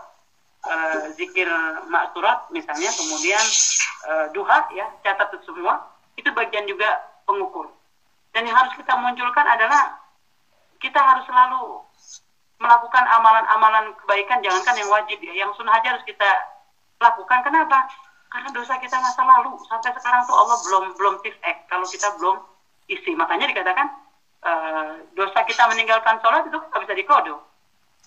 e, 0.67 0.77
zikir 1.15 1.47
maksurat 1.87 2.47
misalnya 2.51 2.91
kemudian 2.93 3.43
uh, 4.07 4.25
duha 4.35 4.67
ya 4.75 4.85
catat 5.03 5.31
itu 5.33 5.51
semua 5.51 5.81
itu 6.17 6.29
bagian 6.33 6.65
juga 6.67 6.87
pengukur. 7.27 7.69
Dan 8.33 8.45
yang 8.45 8.57
harus 8.57 8.73
kita 8.75 8.93
munculkan 8.97 9.45
adalah 9.45 9.97
kita 10.77 10.97
harus 10.97 11.25
selalu 11.25 11.81
melakukan 12.57 13.05
amalan-amalan 13.05 13.93
kebaikan 14.03 14.41
jangankan 14.41 14.75
yang 14.81 14.89
wajib 14.89 15.17
ya 15.21 15.33
yang 15.45 15.51
sunnah 15.53 15.77
aja 15.77 15.93
harus 15.93 16.05
kita 16.05 16.29
lakukan. 17.01 17.45
Kenapa? 17.45 17.85
Karena 18.27 18.49
dosa 18.51 18.75
kita 18.81 18.97
masa 18.99 19.23
lalu 19.23 19.55
sampai 19.69 19.93
sekarang 19.95 20.21
tuh 20.27 20.35
Allah 20.35 20.57
belum 20.65 20.83
belum 20.97 21.15
act 21.23 21.59
kalau 21.69 21.85
kita 21.87 22.07
belum 22.17 22.37
isi. 22.89 23.13
Makanya 23.13 23.49
dikatakan 23.53 23.87
uh, 24.43 24.91
dosa 25.13 25.39
kita 25.45 25.63
meninggalkan 25.69 26.19
sholat 26.19 26.43
itu 26.49 26.57
nggak 26.57 26.81
bisa 26.83 26.95
dikodo 26.97 27.46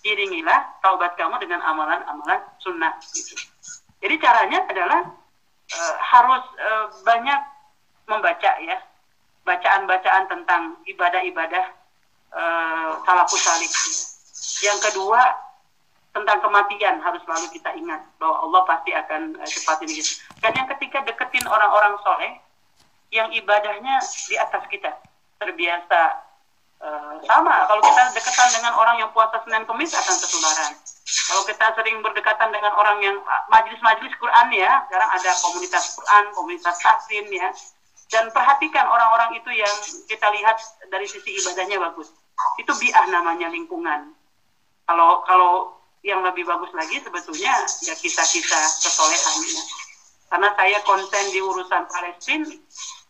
iringilah 0.06 0.80
taubat 0.80 1.14
kamu 1.16 1.36
dengan 1.44 1.60
amalan-amalan 1.60 2.40
sunnah 2.60 2.96
gitu. 3.12 3.36
jadi 4.00 4.14
caranya 4.16 4.64
adalah 4.68 5.00
uh, 5.70 5.94
harus 6.00 6.44
uh, 6.58 6.86
banyak 7.04 7.40
membaca 8.10 8.50
ya 8.64 8.78
bacaan-bacaan 9.46 10.24
tentang 10.28 10.78
ibadah-ibadah 10.86 11.64
uh, 12.34 12.90
salafus 13.06 13.42
salih. 13.42 13.70
Yang 14.60 14.78
kedua 14.90 15.22
tentang 16.10 16.42
kematian 16.42 16.98
harus 16.98 17.22
selalu 17.22 17.46
kita 17.54 17.70
ingat 17.78 18.02
bahwa 18.18 18.42
Allah 18.46 18.62
pasti 18.66 18.90
akan 18.92 19.38
uh, 19.38 19.48
cepat 19.48 19.78
ini. 19.86 20.02
Dan 20.42 20.52
yang 20.54 20.68
ketiga 20.76 21.06
deketin 21.06 21.46
orang-orang 21.46 21.94
soleh 22.02 22.32
yang 23.10 23.30
ibadahnya 23.34 23.98
di 24.30 24.38
atas 24.38 24.62
kita 24.70 24.90
terbiasa 25.40 26.29
uh, 26.80 27.14
sama. 27.24 27.68
Kalau 27.68 27.82
kita 27.84 28.02
deketan 28.16 28.50
dengan 28.56 28.72
orang 28.76 28.96
yang 29.00 29.10
puasa 29.12 29.40
Senin 29.44 29.64
Kemis 29.68 29.92
akan 29.94 30.16
ketularan 30.20 30.72
kalau 31.10 31.42
kita 31.42 31.66
sering 31.74 31.98
berdekatan 32.06 32.54
dengan 32.54 32.70
orang 32.78 33.02
yang 33.02 33.16
ah, 33.26 33.42
majlis-majlis 33.50 34.14
Quran 34.18 34.46
ya, 34.54 34.86
sekarang 34.86 35.10
ada 35.10 35.30
komunitas 35.42 35.84
Quran, 35.98 36.24
komunitas 36.34 36.76
tahsin 36.78 37.26
ya, 37.34 37.50
dan 38.14 38.30
perhatikan 38.30 38.86
orang-orang 38.86 39.34
itu 39.34 39.50
yang 39.50 39.74
kita 40.06 40.26
lihat 40.30 40.58
dari 40.86 41.06
sisi 41.10 41.34
ibadahnya 41.42 41.82
bagus. 41.82 42.14
Itu 42.62 42.72
biah 42.78 43.06
namanya 43.10 43.50
lingkungan. 43.50 44.14
Kalau 44.86 45.26
kalau 45.26 45.82
yang 46.06 46.22
lebih 46.22 46.46
bagus 46.46 46.70
lagi 46.72 47.02
sebetulnya 47.02 47.58
ya 47.84 47.94
kita-kita 47.98 48.60
kesolehan 48.86 49.36
ya. 49.50 49.62
Karena 50.30 50.48
saya 50.54 50.78
konten 50.86 51.24
di 51.34 51.42
urusan 51.42 51.90
Palestina, 51.90 52.54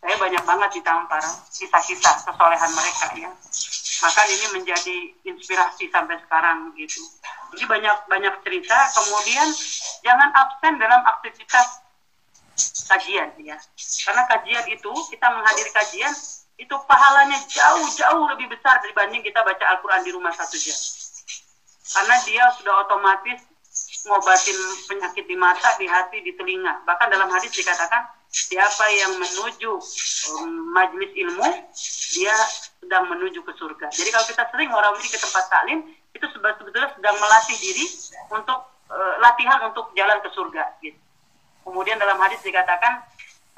saya 0.00 0.16
banyak 0.16 0.42
banget 0.48 0.70
ditampar 0.80 1.20
kisah-kisah 1.52 2.24
kesolehan 2.24 2.72
mereka 2.72 3.06
ya. 3.20 3.30
Maka 4.00 4.22
ini 4.32 4.46
menjadi 4.56 4.96
inspirasi 5.28 5.92
sampai 5.92 6.16
sekarang 6.24 6.72
gitu. 6.72 7.04
Jadi 7.52 7.64
banyak 7.68 7.96
banyak 8.08 8.34
cerita. 8.40 8.78
Kemudian 8.96 9.44
jangan 10.00 10.32
absen 10.32 10.80
dalam 10.80 11.04
aktivitas 11.04 11.84
kajian 12.88 13.28
ya. 13.44 13.60
Karena 14.08 14.24
kajian 14.24 14.64
itu 14.72 14.92
kita 15.12 15.26
menghadiri 15.28 15.70
kajian 15.76 16.14
itu 16.56 16.74
pahalanya 16.88 17.36
jauh-jauh 17.48 18.24
lebih 18.36 18.52
besar 18.52 18.80
dibanding 18.84 19.20
kita 19.20 19.44
baca 19.44 19.64
Al-Quran 19.76 20.00
di 20.04 20.10
rumah 20.16 20.32
satu 20.32 20.56
jam. 20.56 20.76
Karena 21.92 22.16
dia 22.24 22.44
sudah 22.56 22.88
otomatis 22.88 23.40
ngobatin 24.08 24.58
penyakit 24.88 25.24
di 25.28 25.36
mata, 25.36 25.76
di 25.76 25.84
hati, 25.84 26.24
di 26.24 26.32
telinga. 26.36 26.84
Bahkan 26.88 27.08
dalam 27.12 27.28
hadis 27.28 27.52
dikatakan 27.52 28.19
siapa 28.30 28.86
yang 28.94 29.18
menuju 29.18 29.70
um, 30.38 30.50
majlis 30.70 31.10
ilmu, 31.18 31.50
dia 32.14 32.34
sedang 32.78 33.10
menuju 33.10 33.42
ke 33.42 33.52
surga. 33.58 33.90
Jadi 33.90 34.08
kalau 34.14 34.26
kita 34.30 34.42
sering 34.54 34.70
orang 34.70 34.94
ini 35.02 35.08
ke 35.10 35.18
tempat 35.18 35.44
taklim, 35.50 35.78
itu 36.14 36.26
sebetulnya 36.30 36.90
sedang 36.94 37.16
melatih 37.18 37.58
diri 37.58 37.86
untuk 38.30 38.58
uh, 38.90 39.14
latihan 39.18 39.66
untuk 39.66 39.90
jalan 39.98 40.18
ke 40.22 40.30
surga 40.30 40.64
gitu. 40.82 40.98
Kemudian 41.66 41.98
dalam 41.98 42.18
hadis 42.22 42.40
dikatakan 42.40 43.02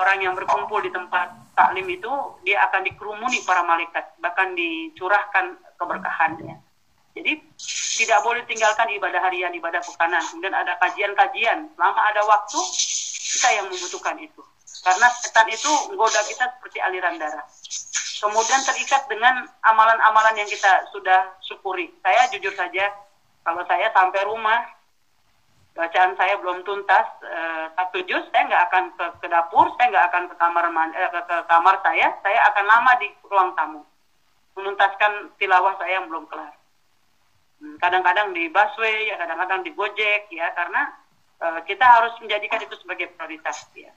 orang 0.01 0.19
yang 0.25 0.35
berkumpul 0.35 0.83
di 0.83 0.91
tempat 0.91 1.33
taklim 1.55 1.87
itu 1.87 2.11
dia 2.43 2.65
akan 2.67 2.83
dikerumuni 2.83 3.45
para 3.47 3.63
malaikat 3.63 4.17
bahkan 4.19 4.57
dicurahkan 4.57 5.61
keberkahannya. 5.79 6.59
Jadi 7.13 7.33
tidak 8.03 8.25
boleh 8.25 8.43
tinggalkan 8.49 8.89
ibadah 8.97 9.21
harian, 9.21 9.53
ibadah 9.53 9.85
pekanan. 9.85 10.25
Kemudian 10.33 10.57
ada 10.57 10.81
kajian-kajian. 10.81 11.69
Selama 11.77 12.01
ada 12.09 12.25
waktu, 12.25 12.61
kita 13.37 13.49
yang 13.53 13.67
membutuhkan 13.69 14.17
itu. 14.17 14.41
Karena 14.83 15.07
setan 15.23 15.47
itu 15.47 15.71
menggoda 15.91 16.21
kita 16.27 16.59
seperti 16.59 16.83
aliran 16.83 17.15
darah. 17.17 17.47
Kemudian 18.19 18.63
terikat 18.67 19.07
dengan 19.07 19.47
amalan-amalan 19.67 20.43
yang 20.43 20.51
kita 20.51 20.91
sudah 20.91 21.39
syukuri. 21.43 21.91
Saya 22.03 22.27
jujur 22.35 22.55
saja, 22.55 22.91
kalau 23.43 23.63
saya 23.67 23.91
sampai 23.95 24.23
rumah, 24.27 24.63
bacaan 25.73 26.13
saya 26.21 26.37
belum 26.37 26.61
tuntas 26.69 27.07
uh, 27.25 27.73
satu 27.73 28.05
juz 28.05 28.21
saya 28.29 28.45
nggak 28.45 28.65
akan 28.69 28.85
ke, 28.93 29.05
ke 29.25 29.27
dapur 29.33 29.73
saya 29.77 29.89
nggak 29.89 30.07
akan 30.13 30.23
ke 30.29 30.35
kamar 30.37 30.65
man, 30.69 30.93
eh, 30.93 31.09
ke, 31.09 31.21
ke 31.25 31.37
kamar 31.49 31.81
saya 31.81 32.13
saya 32.21 32.41
akan 32.53 32.65
lama 32.69 32.93
di 33.01 33.09
ruang 33.25 33.57
tamu 33.57 33.81
menuntaskan 34.53 35.33
tilawah 35.41 35.73
saya 35.81 35.97
yang 35.97 36.13
belum 36.13 36.29
kelar 36.29 36.53
hmm, 37.65 37.81
kadang-kadang 37.81 38.37
di 38.37 38.53
busway 38.53 39.09
ya 39.09 39.17
kadang-kadang 39.17 39.65
di 39.65 39.73
gojek 39.73 40.29
ya 40.29 40.53
karena 40.53 40.93
uh, 41.41 41.61
kita 41.65 41.85
harus 41.89 42.13
menjadikan 42.21 42.61
itu 42.61 42.77
sebagai 42.77 43.09
prioritas 43.17 43.65
ya 43.73 43.89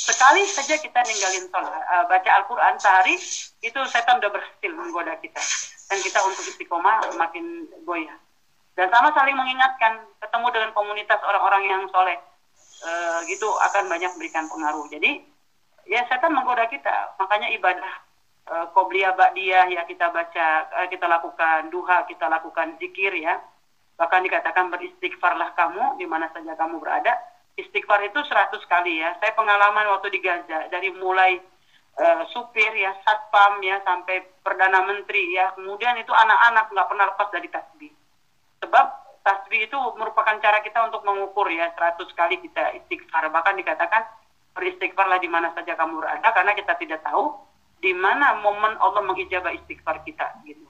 sekali 0.00 0.48
saja 0.48 0.80
kita 0.80 1.00
ninggalin 1.04 1.44
sholat 1.52 1.84
uh, 1.92 2.04
baca 2.08 2.30
Al-Quran 2.40 2.74
sehari 2.80 3.20
itu 3.60 3.80
setan 3.92 4.16
udah 4.16 4.32
berhasil 4.32 4.70
menggoda 4.72 5.12
kita. 5.20 5.40
Dan 5.90 5.98
kita 6.00 6.22
untuk 6.24 6.46
istiqomah 6.46 7.18
makin 7.18 7.66
goyah. 7.84 8.16
Dan 8.78 8.88
sama 8.88 9.12
saling 9.12 9.36
mengingatkan 9.36 10.00
ketemu 10.22 10.46
dengan 10.54 10.70
komunitas 10.72 11.20
orang-orang 11.20 11.66
yang 11.66 11.82
soleh. 11.90 12.16
E, 12.80 12.90
gitu 13.28 13.50
akan 13.50 13.90
banyak 13.90 14.08
memberikan 14.14 14.46
pengaruh. 14.46 14.86
Jadi 14.86 15.20
ya 15.90 16.06
setan 16.06 16.32
menggoda 16.32 16.70
kita. 16.70 17.18
Makanya 17.18 17.50
ibadah 17.58 17.92
e, 18.46 18.54
qobliyah 18.70 19.18
ba'diyah 19.18 19.66
ya 19.74 19.82
kita 19.84 20.14
baca 20.14 20.46
kita 20.86 21.06
lakukan. 21.10 21.74
Duha 21.74 22.06
kita 22.06 22.30
lakukan. 22.30 22.78
Zikir 22.78 23.10
ya. 23.18 23.42
Bahkan 23.98 24.22
dikatakan 24.30 24.70
beristighfarlah 24.70 25.52
kamu 25.58 25.98
di 25.98 26.06
mana 26.06 26.30
saja 26.30 26.54
kamu 26.54 26.78
berada 26.78 27.18
istighfar 27.58 28.04
itu 28.06 28.20
100 28.22 28.54
kali 28.66 29.00
ya 29.02 29.16
saya 29.18 29.32
pengalaman 29.34 29.86
waktu 29.96 30.12
di 30.14 30.20
Gaza 30.22 30.70
dari 30.70 30.92
mulai 30.94 31.38
uh, 31.98 32.22
supir 32.30 32.70
ya 32.76 32.94
satpam 33.02 33.58
ya 33.64 33.82
sampai 33.82 34.22
perdana 34.44 34.86
menteri 34.86 35.34
ya 35.34 35.54
kemudian 35.58 35.98
itu 35.98 36.12
anak-anak 36.14 36.70
nggak 36.70 36.88
pernah 36.88 37.06
lepas 37.10 37.28
dari 37.34 37.48
tasbih 37.50 37.92
Sebab 38.60 38.86
tasbih 39.24 39.66
itu 39.66 39.78
merupakan 39.96 40.36
cara 40.38 40.60
kita 40.60 40.84
untuk 40.86 41.02
mengukur 41.02 41.48
ya 41.50 41.72
100 41.74 41.96
kali 42.12 42.36
kita 42.44 42.76
istighfar. 42.76 43.26
Bahkan 43.32 43.56
dikatakan 43.56 44.04
beristighfarlah 44.54 45.18
di 45.18 45.28
mana 45.28 45.50
saja 45.56 45.74
kamu 45.74 46.00
berada 46.00 46.28
karena 46.30 46.52
kita 46.52 46.76
tidak 46.76 47.00
tahu 47.02 47.34
di 47.80 47.96
mana 47.96 48.36
momen 48.44 48.76
Allah 48.76 49.00
mengijabah 49.02 49.56
istighfar 49.56 50.04
kita 50.04 50.44
gitu. 50.44 50.68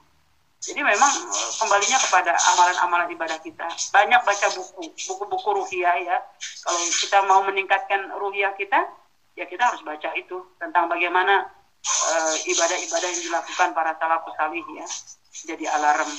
Jadi 0.61 0.81
memang 0.85 1.09
eh, 1.09 1.51
kembalinya 1.57 1.97
kepada 1.97 2.37
amalan-amalan 2.53 3.09
ibadah 3.17 3.39
kita. 3.41 3.65
Banyak 3.89 4.21
baca 4.21 4.47
buku, 4.53 4.93
buku-buku 5.09 5.49
ruhiyah 5.57 5.95
ya. 6.05 6.17
Kalau 6.61 6.79
kita 6.85 7.17
mau 7.25 7.41
meningkatkan 7.43 8.13
ruhiyah 8.13 8.53
kita, 8.53 8.85
ya 9.33 9.49
kita 9.49 9.73
harus 9.73 9.81
baca 9.81 10.13
itu 10.13 10.37
tentang 10.61 10.85
bagaimana 10.85 11.49
eh, 11.81 12.35
ibadah-ibadah 12.53 13.09
uh, 13.09 13.13
yang 13.13 13.23
dilakukan 13.25 13.69
para 13.73 13.97
salafus 13.97 14.37
salih 14.37 14.65
ya. 14.77 14.85
Jadi 15.49 15.65
alarm 15.65 16.11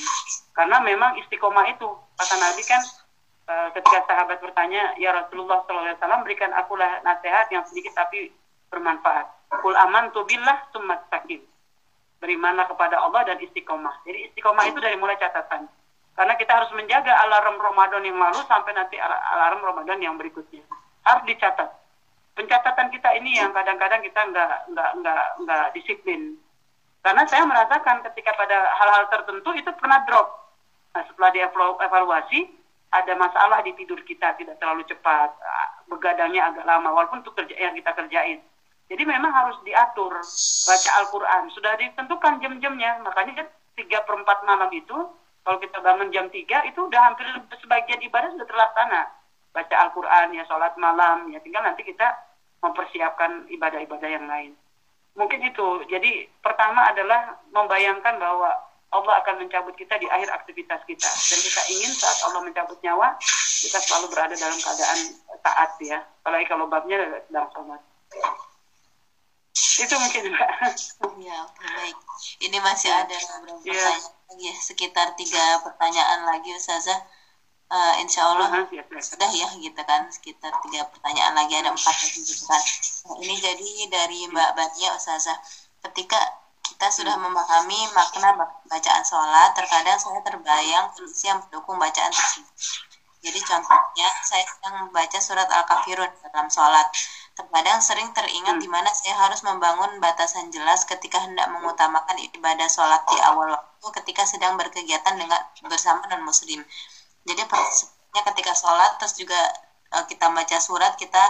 karena 0.53 0.77
memang 0.85 1.17
istiqomah 1.25 1.65
itu 1.73 1.89
kata 2.13 2.35
Nabi 2.37 2.63
kan 2.65 2.81
e, 3.49 3.53
ketika 3.73 4.05
sahabat 4.05 4.37
bertanya 4.37 4.93
ya 5.01 5.09
Rasulullah 5.09 5.65
SAW 5.65 6.21
berikan 6.21 6.53
akulah 6.53 7.01
nasihat 7.01 7.49
yang 7.49 7.65
sedikit 7.65 7.97
tapi 7.97 8.29
bermanfaat 8.69 9.25
kul 9.61 9.73
aman 9.73 10.13
tu 10.13 10.21
billah 10.29 10.69
summa 10.69 11.01
sakin 11.09 11.41
berimanlah 12.23 12.71
kepada 12.71 13.03
Allah 13.03 13.27
dan 13.27 13.37
istiqomah. 13.43 14.07
Jadi 14.07 14.31
istiqomah 14.31 14.63
itu 14.71 14.79
dari 14.79 14.95
mulai 14.95 15.19
catatan. 15.19 15.67
Karena 16.15 16.33
kita 16.39 16.55
harus 16.55 16.71
menjaga 16.71 17.11
alarm 17.27 17.59
Ramadan 17.59 18.07
yang 18.07 18.15
lalu 18.15 18.39
sampai 18.47 18.71
nanti 18.71 18.95
alarm 19.03 19.59
Ramadan 19.59 19.99
yang 19.99 20.15
berikutnya. 20.15 20.63
Harus 21.03 21.27
dicatat. 21.27 21.67
Pencatatan 22.33 22.87
kita 22.95 23.11
ini 23.19 23.35
yang 23.35 23.51
kadang-kadang 23.51 23.99
kita 23.99 24.23
nggak 24.31 24.71
nggak 24.71 24.91
nggak 25.03 25.23
nggak 25.43 25.65
disiplin. 25.75 26.39
Karena 27.03 27.27
saya 27.27 27.43
merasakan 27.43 27.99
ketika 28.07 28.31
pada 28.39 28.71
hal-hal 28.79 29.03
tertentu 29.11 29.51
itu 29.51 29.67
pernah 29.75 29.99
drop. 30.07 30.55
Nah, 30.95 31.03
setelah 31.03 31.29
dievaluasi, 31.35 32.39
ada 32.93 33.13
masalah 33.17 33.59
di 33.65 33.75
tidur 33.75 33.99
kita, 34.05 34.37
tidak 34.39 34.55
terlalu 34.61 34.85
cepat, 34.87 35.33
begadangnya 35.89 36.53
agak 36.53 36.63
lama, 36.63 36.93
walaupun 36.93 37.25
itu 37.25 37.33
kerja 37.33 37.55
yang 37.57 37.73
kita 37.75 37.91
kerjain. 37.97 38.39
Jadi 38.93 39.09
memang 39.09 39.33
harus 39.33 39.57
diatur 39.65 40.21
baca 40.69 40.89
Al-Quran. 41.01 41.49
Sudah 41.49 41.73
ditentukan 41.81 42.37
jam-jamnya, 42.37 43.01
makanya 43.01 43.41
kan 43.41 43.47
tiga 43.73 44.05
per 44.05 44.21
4 44.21 44.45
malam 44.45 44.69
itu, 44.69 44.93
kalau 45.41 45.57
kita 45.57 45.81
bangun 45.81 46.13
jam 46.13 46.29
3, 46.29 46.69
itu 46.69 46.77
udah 46.77 47.01
hampir 47.01 47.25
sebagian 47.57 48.05
ibadah 48.05 48.29
sudah 48.37 48.45
terlaksana. 48.45 49.09
Baca 49.49 49.75
Al-Quran, 49.89 50.37
ya 50.37 50.45
sholat 50.45 50.77
malam, 50.77 51.25
ya 51.33 51.41
tinggal 51.41 51.65
nanti 51.65 51.81
kita 51.81 52.05
mempersiapkan 52.61 53.49
ibadah-ibadah 53.49 54.09
yang 54.13 54.29
lain. 54.29 54.53
Mungkin 55.17 55.41
itu. 55.41 55.89
Jadi 55.89 56.29
pertama 56.45 56.85
adalah 56.93 57.41
membayangkan 57.49 58.21
bahwa 58.21 58.53
Allah 58.93 59.13
akan 59.25 59.41
mencabut 59.41 59.73
kita 59.73 59.97
di 59.97 60.05
akhir 60.05 60.29
aktivitas 60.29 60.85
kita. 60.85 61.09
Dan 61.09 61.39
kita 61.41 61.61
ingin 61.73 61.91
saat 61.97 62.29
Allah 62.29 62.45
mencabut 62.45 62.77
nyawa, 62.85 63.17
kita 63.57 63.81
selalu 63.89 64.13
berada 64.13 64.37
dalam 64.37 64.57
keadaan 64.61 64.99
taat 65.41 65.71
ya. 65.81 65.97
Apalagi 66.21 66.45
kalau 66.45 66.69
babnya 66.69 67.25
sedang 67.25 67.49
sholat. 67.57 67.81
Itu 69.79 69.95
mungkin 69.97 70.23
Mbak. 70.29 70.49
Ya, 71.23 71.39
baik. 71.49 71.97
Ini 72.43 72.57
masih 72.61 72.91
ada 72.93 73.17
beberapa 73.41 73.65
ya. 73.65 73.73
pertanyaan 73.73 74.13
lagi 74.29 74.45
ya, 74.45 74.55
sekitar 74.61 75.07
tiga 75.17 75.43
pertanyaan 75.65 76.19
lagi 76.29 76.49
Ustazah. 76.53 76.99
Uh, 77.73 77.97
insya 78.05 78.21
Allah 78.29 78.53
uh, 78.53 78.69
ya, 78.69 78.85
ya. 78.85 79.01
sudah 79.01 79.25
ya 79.33 79.49
gitu 79.57 79.81
kan 79.81 80.05
sekitar 80.13 80.53
tiga 80.61 80.85
pertanyaan 80.93 81.33
lagi 81.33 81.57
ada 81.57 81.73
empat 81.73 81.95
lagi 81.95 82.21
gitu 82.21 82.45
kan. 82.45 82.61
Nah, 83.09 83.17
ini 83.25 83.35
jadi 83.41 83.69
dari 83.89 84.19
Mbak 84.29 84.49
Batia 84.53 84.93
Ustazah. 84.93 85.37
Ketika 85.81 86.21
kita 86.63 86.87
sudah 86.93 87.15
memahami 87.17 87.89
makna 87.97 88.37
bacaan 88.69 89.03
sholat, 89.03 89.51
terkadang 89.57 89.97
saya 89.97 90.21
terbayang 90.21 90.93
kondisi 90.93 91.27
yang 91.27 91.41
mendukung 91.41 91.81
bacaan 91.81 92.13
tersebut. 92.13 92.53
Jadi 93.23 93.39
contohnya, 93.39 94.09
saya 94.27 94.43
sedang 94.43 94.83
membaca 94.83 95.15
surat 95.23 95.47
Al-Kafirun 95.47 96.11
dalam 96.27 96.47
sholat. 96.51 96.91
Terkadang 97.33 97.81
sering 97.81 98.13
teringat 98.13 98.61
di 98.61 98.69
mana 98.69 98.93
saya 98.93 99.17
harus 99.25 99.41
membangun 99.41 99.97
batasan 99.97 100.53
jelas 100.53 100.85
ketika 100.85 101.17
hendak 101.17 101.49
mengutamakan 101.49 102.21
ibadah 102.29 102.69
sholat 102.69 103.01
di 103.09 103.17
awal 103.25 103.57
waktu 103.57 103.87
ketika 104.01 104.21
sedang 104.29 104.53
berkegiatan 104.53 105.17
dengan 105.17 105.41
bersama 105.65 106.05
non 106.13 106.21
muslim. 106.21 106.61
Jadi 107.25 107.41
persepsinya 107.49 108.21
ketika 108.33 108.53
sholat 108.53 109.01
terus 109.01 109.17
juga 109.17 109.39
e, 109.89 109.97
kita 110.05 110.29
baca 110.29 110.57
surat 110.61 110.93
kita 110.93 111.23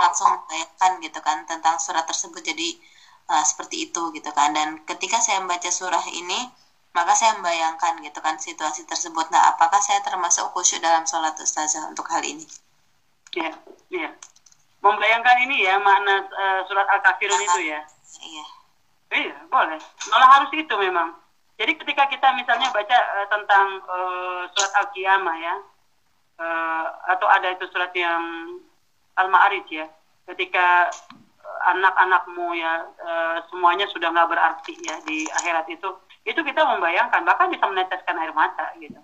langsung 0.00 0.32
membayangkan 0.32 0.92
gitu 1.04 1.20
kan 1.20 1.44
tentang 1.44 1.76
surat 1.76 2.08
tersebut. 2.08 2.40
Jadi 2.40 2.80
uh, 3.28 3.44
seperti 3.44 3.92
itu 3.92 4.02
gitu 4.16 4.30
kan. 4.32 4.56
Dan 4.56 4.80
ketika 4.88 5.20
saya 5.20 5.44
membaca 5.44 5.68
surah 5.68 6.04
ini 6.10 6.48
maka 6.92 7.16
saya 7.16 7.36
membayangkan 7.40 8.04
gitu 8.04 8.20
kan 8.20 8.36
situasi 8.36 8.84
tersebut. 8.84 9.28
Nah 9.32 9.52
apakah 9.52 9.80
saya 9.80 10.04
termasuk 10.04 10.48
khusyuk 10.52 10.84
dalam 10.84 11.08
sholat 11.08 11.32
ustazah 11.40 11.88
untuk 11.88 12.04
hal 12.12 12.20
ini? 12.24 12.44
Ya 13.32 13.52
ya 13.88 14.12
membayangkan 14.82 15.36
ini 15.46 15.64
ya 15.64 15.78
makna 15.78 16.26
uh, 16.26 16.60
surat 16.66 16.84
al-kafirun 16.90 17.38
itu 17.38 17.70
ya. 17.70 17.80
Iya. 18.18 18.44
Iya 19.12 19.36
boleh. 19.48 19.78
Malah 20.10 20.28
harus 20.40 20.50
itu 20.52 20.74
memang. 20.74 21.14
Jadi 21.56 21.78
ketika 21.78 22.10
kita 22.10 22.34
misalnya 22.34 22.74
baca 22.74 22.98
uh, 22.98 23.26
tentang 23.30 23.66
uh, 23.86 24.42
surat 24.50 24.72
al-qiyamah 24.82 25.36
ya 25.38 25.54
uh, 26.42 26.84
atau 27.14 27.30
ada 27.30 27.54
itu 27.54 27.70
surat 27.70 27.94
yang 27.94 28.58
al-ma'arij 29.14 29.66
ya 29.70 29.86
ketika 30.26 30.90
anak-anakmu 31.70 32.58
ya 32.58 32.82
uh, 32.98 33.38
semuanya 33.52 33.86
sudah 33.94 34.10
nggak 34.10 34.30
berarti 34.34 34.74
ya 34.82 34.98
di 35.06 35.30
akhirat 35.30 35.70
itu 35.70 35.88
itu 36.26 36.40
kita 36.42 36.62
membayangkan 36.66 37.22
bahkan 37.22 37.50
bisa 37.54 37.66
meneteskan 37.70 38.18
air 38.18 38.34
mata 38.34 38.74
gitu. 38.82 38.98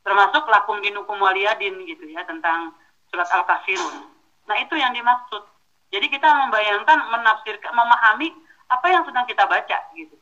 Termasuk 0.00 0.48
lakum 0.48 0.80
dinukum 0.80 1.20
waliyadin 1.20 1.76
gitu 1.84 2.08
ya 2.08 2.24
tentang 2.24 2.72
surat 3.12 3.28
al 3.36 3.44
kafirun 3.44 4.19
nah 4.50 4.58
itu 4.58 4.74
yang 4.74 4.90
dimaksud. 4.90 5.46
Jadi 5.94 6.06
kita 6.10 6.26
membayangkan 6.26 6.98
menafsirkan 7.06 7.70
memahami 7.70 8.34
apa 8.66 8.86
yang 8.90 9.06
sedang 9.06 9.22
kita 9.30 9.46
baca 9.46 9.78
gitu. 9.94 10.18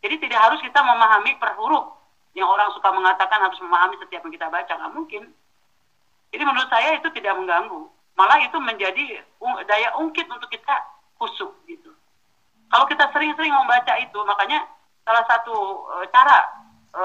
Jadi 0.00 0.16
tidak 0.24 0.40
harus 0.40 0.60
kita 0.64 0.80
memahami 0.80 1.36
per 1.36 1.52
huruf. 1.60 2.00
Yang 2.32 2.48
orang 2.48 2.68
suka 2.72 2.88
mengatakan 2.96 3.44
harus 3.44 3.60
memahami 3.60 4.00
setiap 4.00 4.24
yang 4.24 4.32
kita 4.32 4.48
baca 4.48 4.72
nggak 4.72 4.94
mungkin. 4.96 5.22
Jadi 6.32 6.42
menurut 6.46 6.68
saya 6.72 6.96
itu 6.96 7.08
tidak 7.12 7.36
mengganggu. 7.36 7.84
Malah 8.16 8.38
itu 8.40 8.56
menjadi 8.60 9.20
daya 9.68 9.88
ungkit 10.00 10.24
untuk 10.28 10.48
kita 10.48 10.74
khusyuk 11.20 11.52
gitu. 11.68 11.92
Kalau 12.70 12.86
kita 12.86 13.10
sering-sering 13.10 13.50
membaca 13.50 13.98
itu, 13.98 14.18
makanya 14.22 14.62
salah 15.02 15.26
satu 15.26 15.84
e, 15.90 15.94
cara 16.14 16.38
e, 16.94 17.04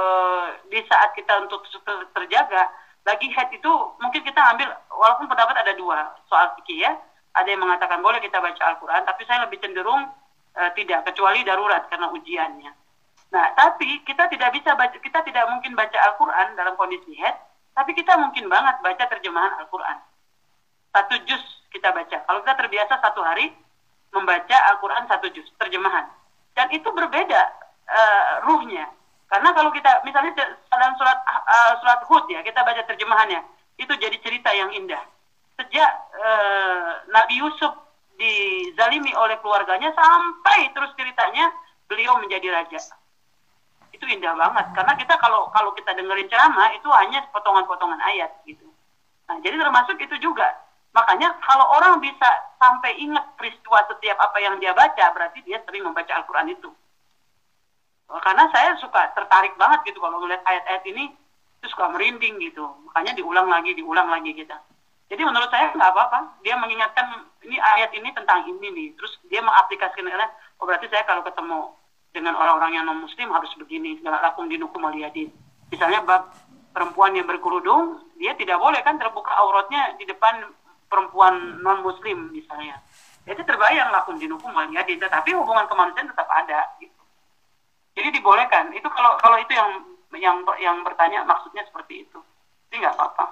di 0.69 0.79
saat 0.85 1.09
kita 1.17 1.41
untuk 1.41 1.65
ter 1.65 2.05
terjaga, 2.13 2.69
lagi 3.05 3.29
head 3.29 3.49
itu 3.53 3.71
mungkin 4.01 4.21
kita 4.25 4.41
ambil 4.57 4.67
walaupun 4.89 5.29
pendapat 5.29 5.55
ada 5.61 5.73
dua 5.77 6.17
soal 6.25 6.57
fikih 6.59 6.83
ya. 6.83 6.91
Ada 7.35 7.51
yang 7.51 7.61
mengatakan 7.61 7.99
boleh 7.99 8.23
kita 8.23 8.39
baca 8.39 8.63
Al-Quran 8.73 9.05
tapi 9.05 9.21
saya 9.27 9.45
lebih 9.45 9.59
cenderung 9.61 10.09
uh, 10.55 10.71
tidak 10.73 11.05
kecuali 11.05 11.45
darurat 11.45 11.85
karena 11.87 12.09
ujiannya. 12.09 12.71
Nah 13.29 13.45
tapi 13.53 14.01
kita 14.07 14.25
tidak 14.31 14.49
bisa 14.57 14.73
baca 14.73 14.97
kita 14.97 15.19
tidak 15.21 15.45
mungkin 15.53 15.77
baca 15.77 15.97
Al-Quran 16.11 16.57
dalam 16.57 16.73
kondisi 16.79 17.13
head 17.19 17.35
tapi 17.75 17.91
kita 17.93 18.15
mungkin 18.17 18.47
banget 18.47 18.81
baca 18.81 19.03
terjemahan 19.05 19.53
Al-Quran. 19.61 19.97
Satu 20.95 21.15
juz 21.27 21.43
kita 21.75 21.91
baca. 21.91 22.17
Kalau 22.23 22.39
kita 22.39 22.55
terbiasa 22.55 23.03
satu 23.03 23.19
hari 23.19 23.51
membaca 24.15 24.57
Al-Quran 24.71 25.03
satu 25.11 25.27
juz 25.35 25.43
terjemahan. 25.59 26.07
Dan 26.55 26.71
itu 26.71 26.87
berbeda 26.87 27.41
uh, 27.91 28.47
ruhnya. 28.47 28.87
Karena 29.27 29.51
kalau 29.51 29.75
kita 29.75 29.99
misalnya 30.07 30.31
dalam 30.79 30.95
surat 30.99 31.19
uh, 31.25 31.73
surat 31.81 31.99
Hud 32.07 32.25
ya 32.31 32.39
kita 32.45 32.61
baca 32.61 32.81
terjemahannya 32.87 33.41
itu 33.79 33.93
jadi 33.95 34.17
cerita 34.23 34.51
yang 34.55 34.71
indah. 34.71 35.01
Sejak 35.55 35.89
uh, 36.19 36.91
Nabi 37.11 37.39
Yusuf 37.39 37.71
dizalimi 38.15 39.11
oleh 39.15 39.35
keluarganya 39.43 39.91
sampai 39.91 40.71
terus 40.71 40.91
ceritanya 40.95 41.51
beliau 41.87 42.19
menjadi 42.19 42.51
raja. 42.51 42.79
Itu 43.91 44.03
indah 44.07 44.35
banget 44.35 44.75
karena 44.75 44.93
kita 44.99 45.15
kalau 45.19 45.47
kalau 45.51 45.71
kita 45.75 45.95
dengerin 45.95 46.27
ceramah 46.27 46.71
itu 46.75 46.87
hanya 46.91 47.23
potongan-potongan 47.31 47.99
ayat 48.03 48.31
gitu. 48.43 48.67
Nah, 49.25 49.39
jadi 49.41 49.57
termasuk 49.57 49.97
itu 49.99 50.15
juga. 50.21 50.47
Makanya 50.95 51.35
kalau 51.43 51.67
orang 51.75 51.99
bisa 51.99 52.29
sampai 52.55 52.95
ingat 53.03 53.35
peristiwa 53.35 53.83
setiap 53.91 54.15
apa 54.15 54.37
yang 54.39 54.55
dia 54.63 54.71
baca, 54.71 55.11
berarti 55.11 55.43
dia 55.43 55.59
sering 55.67 55.83
membaca 55.83 56.07
Al-Quran 56.15 56.55
itu. 56.55 56.71
Oh, 58.05 58.21
karena 58.21 58.45
saya 58.53 58.77
suka 58.77 59.11
tertarik 59.17 59.57
banget 59.57 59.89
gitu 59.89 59.97
kalau 59.97 60.21
melihat 60.21 60.45
ayat-ayat 60.45 60.83
ini 60.85 61.09
itu 61.61 61.67
suka 61.73 61.89
merinding 61.89 62.37
gitu. 62.41 62.65
Makanya 62.89 63.17
diulang 63.17 63.49
lagi 63.49 63.73
diulang 63.73 64.07
lagi 64.07 64.31
kita 64.33 64.57
jadi 65.05 65.21
menurut 65.21 65.49
saya 65.53 65.69
nggak 65.73 65.91
apa-apa. 65.93 66.41
Dia 66.41 66.57
mengingatkan 66.57 67.05
ini 67.45 67.61
ayat 67.61 67.93
ini 67.93 68.09
tentang 68.13 68.49
ini 68.49 68.67
nih. 68.73 68.87
Terus 68.97 69.13
dia 69.29 69.41
mengaplikasikannya 69.45 70.17
oh 70.61 70.65
berarti 70.65 70.89
saya 70.89 71.05
kalau 71.05 71.21
ketemu 71.21 71.69
dengan 72.09 72.33
orang-orang 72.33 72.79
yang 72.79 72.85
non 72.89 73.05
muslim 73.05 73.29
harus 73.29 73.53
begini. 73.53 74.01
Segala 74.01 74.21
lakum 74.25 74.49
dinukum 74.49 74.81
aliyadin 74.81 75.29
misalnya 75.69 76.01
bab 76.05 76.33
perempuan 76.73 77.17
yang 77.17 77.25
berkerudung 77.25 78.01
dia 78.21 78.37
tidak 78.37 78.61
boleh 78.61 78.77
kan 78.85 79.01
terbuka 79.01 79.33
auratnya 79.33 79.97
di 79.97 80.05
depan 80.09 80.49
perempuan 80.89 81.61
non 81.61 81.85
muslim 81.85 82.33
misalnya. 82.33 82.81
Itu 83.29 83.45
terbayang 83.45 83.93
lakum 83.93 84.17
dinukum 84.17 84.49
aliyadin 84.57 84.97
tetapi 84.97 85.37
hubungan 85.37 85.69
kemanusiaan 85.69 86.09
tetap 86.09 86.25
ada. 86.33 86.65
gitu 86.81 86.94
jadi 87.95 88.11
dibolehkan. 88.11 88.75
Itu 88.75 88.91
kalau 88.91 89.15
kalau 89.17 89.39
itu 89.39 89.55
yang 89.55 89.81
yang 90.15 90.37
yang 90.59 90.83
bertanya 90.83 91.23
maksudnya 91.23 91.63
seperti 91.63 92.05
itu. 92.05 92.19
Jadi 92.69 92.83
nggak 92.83 92.95
apa-apa. 92.95 93.25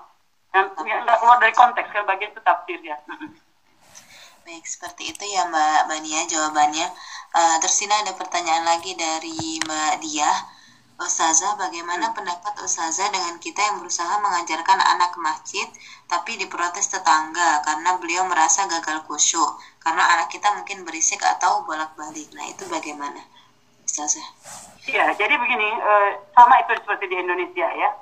Yang 0.56 0.66
nggak 1.04 1.18
keluar 1.20 1.38
dari 1.44 1.54
konteks 1.54 1.90
kan 1.92 2.04
bagian 2.08 2.32
itu 2.32 2.42
tafsir 2.42 2.80
ya. 2.80 2.98
Baik, 4.44 4.68
seperti 4.68 5.16
itu 5.16 5.24
ya 5.24 5.48
Mbak 5.48 5.88
Bania 5.88 6.28
jawabannya. 6.28 6.88
Uh, 7.32 7.56
terus 7.64 7.80
ini 7.80 7.96
ada 7.96 8.12
pertanyaan 8.12 8.68
lagi 8.68 8.92
dari 8.92 9.60
Mbak 9.64 9.94
Dia. 10.04 10.32
Ustazah, 10.94 11.58
bagaimana 11.58 12.14
pendapat 12.14 12.54
Ustazah 12.62 13.10
dengan 13.10 13.42
kita 13.42 13.60
yang 13.60 13.82
berusaha 13.82 14.14
mengajarkan 14.22 14.78
anak 14.78 15.18
ke 15.18 15.20
masjid 15.20 15.68
tapi 16.06 16.38
diprotes 16.38 16.86
tetangga 16.86 17.66
karena 17.66 17.98
beliau 17.98 18.30
merasa 18.30 18.70
gagal 18.70 19.02
khusyuk 19.10 19.58
karena 19.82 20.06
anak 20.06 20.30
kita 20.30 20.54
mungkin 20.54 20.86
berisik 20.86 21.20
atau 21.24 21.66
bolak-balik. 21.66 22.30
Nah, 22.38 22.46
itu 22.46 22.70
bagaimana? 22.70 23.26
Ustazah? 23.94 24.26
Iya, 24.90 25.14
jadi 25.22 25.38
begini, 25.38 25.70
uh, 25.70 26.18
sama 26.34 26.66
itu 26.66 26.74
seperti 26.82 27.14
di 27.14 27.18
Indonesia 27.22 27.70
ya. 27.78 27.94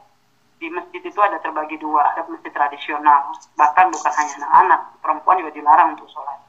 Di 0.56 0.72
masjid 0.72 1.04
itu 1.04 1.20
ada 1.20 1.36
terbagi 1.44 1.76
dua, 1.84 2.16
ada 2.16 2.24
masjid 2.32 2.48
tradisional, 2.48 3.36
bahkan 3.60 3.92
bukan 3.92 4.08
hanya 4.16 4.40
anak-anak, 4.40 4.82
perempuan 5.04 5.44
juga 5.44 5.52
dilarang 5.52 6.00
untuk 6.00 6.08
sholat. 6.16 6.40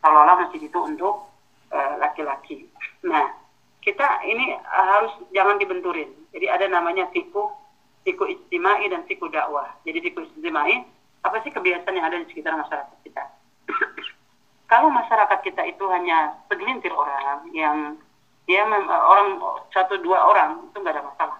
Seolah-olah 0.00 0.48
masjid 0.48 0.64
itu 0.64 0.78
untuk 0.80 1.28
eh, 1.76 1.92
laki-laki. 2.00 2.72
Nah, 3.04 3.36
kita 3.84 4.24
ini 4.24 4.56
harus 4.64 5.12
jangan 5.36 5.60
dibenturin. 5.60 6.08
Jadi 6.32 6.46
ada 6.48 6.64
namanya 6.64 7.04
siku, 7.12 7.52
siku 8.00 8.32
istimai 8.32 8.88
dan 8.88 9.04
siku 9.04 9.28
dakwah. 9.28 9.76
Jadi 9.84 10.08
siku 10.08 10.24
istimai, 10.24 10.88
apa 11.20 11.36
sih 11.44 11.52
kebiasaan 11.52 12.00
yang 12.00 12.08
ada 12.08 12.16
di 12.16 12.32
sekitar 12.32 12.56
masyarakat 12.56 12.96
kita? 13.04 13.28
Kalau 14.72 14.88
masyarakat 14.88 15.38
kita 15.44 15.68
itu 15.68 15.84
hanya 15.92 16.38
segelintir 16.48 16.96
orang 16.96 17.44
yang 17.52 18.00
dia 18.46 18.62
orang 18.62 19.42
satu 19.74 19.98
dua 19.98 20.22
orang 20.22 20.70
itu 20.70 20.78
nggak 20.78 20.94
ada 20.94 21.02
masalah. 21.02 21.38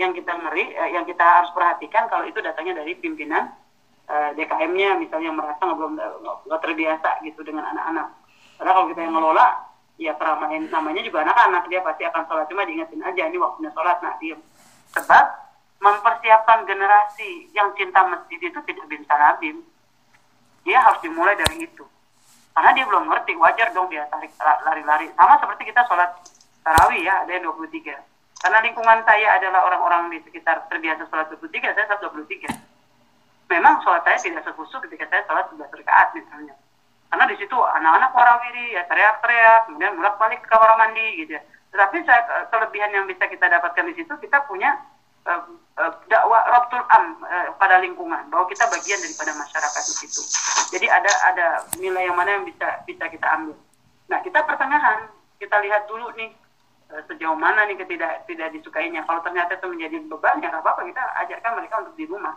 Yang 0.00 0.24
kita 0.24 0.32
ngeri 0.40 0.64
eh, 0.72 0.90
yang 0.96 1.04
kita 1.04 1.20
harus 1.20 1.52
perhatikan 1.52 2.08
kalau 2.08 2.24
itu 2.24 2.40
datangnya 2.40 2.80
dari 2.80 2.96
pimpinan 2.96 3.52
eh, 4.08 4.30
DKM-nya 4.40 4.96
misalnya 4.96 5.30
merasa 5.36 5.60
nggak 5.60 5.76
belum 5.76 5.92
nggak 6.48 6.60
terbiasa 6.64 7.20
gitu 7.28 7.44
dengan 7.44 7.68
anak-anak. 7.76 8.08
Karena 8.56 8.72
kalau 8.72 8.86
kita 8.88 9.00
yang 9.04 9.14
ngelola 9.20 9.46
ya 9.96 10.12
keramaian 10.16 10.64
namanya 10.72 11.00
juga 11.04 11.24
anak-anak 11.28 11.62
dia 11.68 11.80
pasti 11.84 12.02
akan 12.08 12.22
sholat. 12.24 12.48
Cuma 12.48 12.64
diingetin 12.64 13.04
aja 13.04 13.22
ini 13.28 13.36
waktunya 13.36 13.70
sholat 13.76 14.00
nah 14.00 14.16
dia 14.16 14.36
sebab 14.96 15.24
mempersiapkan 15.76 16.64
generasi 16.64 17.52
yang 17.52 17.68
cinta 17.76 18.00
masjid 18.08 18.40
itu 18.40 18.58
tidak 18.64 18.86
bisa 18.88 19.12
nabim 19.12 19.60
dia 20.64 20.80
harus 20.80 20.98
dimulai 21.04 21.36
dari 21.36 21.68
itu. 21.68 21.84
Karena 22.56 22.72
dia 22.72 22.88
belum 22.88 23.12
ngerti 23.12 23.36
wajar 23.36 23.68
dong 23.76 23.92
dia 23.92 24.08
tarik 24.08 24.32
lari-lari. 24.40 25.12
Sama 25.12 25.36
seperti 25.36 25.68
kita 25.68 25.84
sholat 25.84 26.10
tarawih 26.66 27.06
ya 27.06 27.22
ada 27.22 27.30
yang 27.30 27.46
23 27.54 27.94
karena 28.42 28.58
lingkungan 28.66 28.98
saya 29.06 29.38
adalah 29.38 29.70
orang-orang 29.70 30.10
di 30.10 30.18
sekitar 30.26 30.66
terbiasa 30.66 31.06
sholat 31.06 31.30
23 31.30 31.62
saya 31.78 31.86
sholat 31.86 32.02
23 32.10 32.66
memang 33.50 33.78
sholat 33.82 34.02
saya 34.02 34.18
tidak 34.18 34.42
sekhusus 34.42 34.78
ketika 34.90 35.06
saya 35.06 35.22
sholat 35.26 35.46
11 35.54 35.70
rakaat 35.70 36.08
misalnya. 36.18 36.54
Karena 37.06 37.24
di 37.30 37.36
situ 37.38 37.54
anak-anak 37.54 38.10
warawiri 38.12 38.74
ya 38.74 38.82
teriak-teriak 38.90 39.70
kemudian 39.70 39.94
mulak 39.94 40.18
balik 40.18 40.42
ke 40.42 40.48
kamar 40.50 40.74
mandi 40.74 41.22
gitu 41.22 41.38
ya. 41.38 41.42
Tetapi 41.70 41.96
saya, 42.02 42.22
kelebihan 42.50 42.90
yang 42.90 43.04
bisa 43.06 43.24
kita 43.30 43.46
dapatkan 43.46 43.86
di 43.86 43.94
situ 43.94 44.12
kita 44.18 44.42
punya 44.50 44.74
uh, 45.28 45.46
uh, 45.78 45.92
dakwah 46.10 46.42
Rabtul 46.50 46.82
Am 46.90 47.22
uh, 47.22 47.54
pada 47.56 47.78
lingkungan 47.78 48.26
bahwa 48.26 48.50
kita 48.50 48.66
bagian 48.66 48.98
daripada 48.98 49.32
masyarakat 49.38 49.82
di 49.86 49.94
situ. 50.02 50.22
Jadi 50.74 50.86
ada 50.90 51.12
ada 51.30 51.46
nilai 51.78 52.10
yang 52.10 52.18
mana 52.18 52.42
yang 52.42 52.44
bisa 52.44 52.82
bisa 52.82 53.06
kita 53.06 53.26
ambil. 53.38 53.54
Nah 54.10 54.18
kita 54.26 54.42
pertengahan 54.42 55.06
kita 55.38 55.56
lihat 55.62 55.86
dulu 55.86 56.10
nih 56.18 56.34
Eh, 56.34 56.45
sejauh 56.86 57.34
mana 57.34 57.66
nih 57.66 57.76
ketidak 57.82 58.22
tidak 58.30 58.54
disukainya. 58.54 59.02
Kalau 59.02 59.18
ternyata 59.26 59.58
itu 59.58 59.66
menjadi 59.66 59.96
beban 60.06 60.38
ya 60.38 60.54
apa-apa 60.54 60.86
kita 60.86 61.02
ajarkan 61.26 61.52
mereka 61.58 61.74
untuk 61.82 61.94
di 61.98 62.06
rumah. 62.06 62.34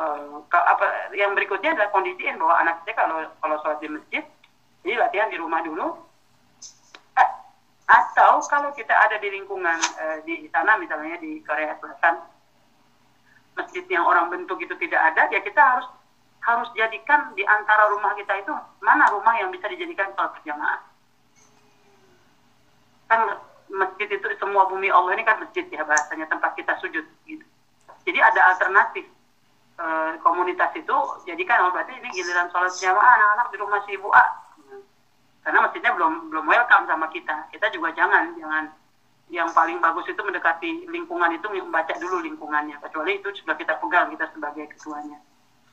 Uh, 0.00 0.40
apa 0.48 1.12
yang 1.12 1.36
berikutnya 1.36 1.76
adalah 1.76 1.92
kondisiin 1.92 2.40
bahwa 2.40 2.56
anak 2.62 2.80
kita 2.86 2.96
kalau 2.96 3.20
kalau 3.42 3.56
sholat 3.60 3.78
di 3.82 3.88
masjid, 3.90 4.24
ini 4.86 4.94
latihan 4.96 5.28
di 5.28 5.36
rumah 5.36 5.60
dulu. 5.60 5.98
Eh, 7.18 7.30
atau 7.90 8.40
kalau 8.48 8.70
kita 8.72 8.94
ada 8.94 9.18
di 9.18 9.28
lingkungan 9.28 9.76
di 10.24 10.46
sana 10.48 10.78
misalnya 10.80 11.20
di 11.20 11.42
Korea 11.44 11.76
Selatan, 11.82 12.16
masjid 13.58 13.84
yang 13.92 14.08
orang 14.08 14.32
bentuk 14.32 14.56
itu 14.62 14.72
tidak 14.78 15.12
ada, 15.12 15.28
ya 15.28 15.42
kita 15.42 15.60
harus 15.60 15.86
harus 16.40 16.70
jadikan 16.72 17.36
di 17.36 17.44
antara 17.44 17.92
rumah 17.92 18.16
kita 18.16 18.40
itu 18.40 18.54
mana 18.80 19.04
rumah 19.12 19.36
yang 19.36 19.52
bisa 19.52 19.68
dijadikan 19.68 20.08
sholat 20.16 20.32
berjamaah 20.40 20.89
kan 23.10 23.42
masjid 23.66 24.06
itu 24.06 24.26
semua 24.38 24.70
bumi 24.70 24.86
Allah 24.86 25.18
ini 25.18 25.26
kan 25.26 25.42
masjid 25.42 25.66
ya 25.66 25.82
bahasanya 25.82 26.30
tempat 26.30 26.54
kita 26.54 26.78
sujud 26.78 27.02
gitu. 27.26 27.44
Jadi 28.06 28.18
ada 28.22 28.54
alternatif 28.54 29.04
e, 29.74 29.86
komunitas 30.22 30.70
itu 30.78 30.96
jadikan 31.26 31.66
oh 31.66 31.74
berarti 31.74 31.98
ini 31.98 32.08
giliran 32.14 32.46
sholat 32.54 32.70
jamaah 32.78 33.18
anak-anak 33.18 33.46
di 33.50 33.56
rumah 33.58 33.80
si 33.82 33.98
ibu 33.98 34.08
A. 34.14 34.26
Karena 35.42 35.66
masjidnya 35.66 35.90
belum 35.98 36.30
belum 36.30 36.46
welcome 36.46 36.86
sama 36.86 37.10
kita. 37.10 37.50
Kita 37.50 37.66
juga 37.74 37.90
jangan 37.98 38.38
jangan 38.38 38.70
yang 39.30 39.50
paling 39.54 39.78
bagus 39.78 40.06
itu 40.10 40.18
mendekati 40.22 40.90
lingkungan 40.90 41.30
itu 41.34 41.46
membaca 41.50 41.94
dulu 41.98 42.18
lingkungannya 42.22 42.78
kecuali 42.82 43.18
itu 43.22 43.30
sudah 43.42 43.54
kita 43.54 43.78
pegang 43.78 44.10
kita 44.10 44.26
sebagai 44.34 44.66
ketuanya 44.74 45.22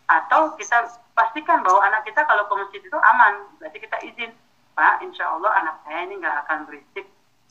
atau 0.07 0.53
kita 0.55 0.87
pastikan 1.17 1.65
bahwa 1.65 1.83
anak 1.83 2.05
kita 2.05 2.21
kalau 2.23 2.45
ke 2.45 2.53
masjid 2.53 2.81
itu 2.85 2.97
aman 3.01 3.49
berarti 3.59 3.77
kita 3.81 3.97
izin 4.05 4.31
pak 4.77 5.01
insya 5.01 5.25
Allah 5.25 5.51
anak 5.57 5.75
saya 5.83 6.05
ini 6.05 6.21
nggak 6.21 6.37
akan 6.47 6.69
berisik 6.69 7.05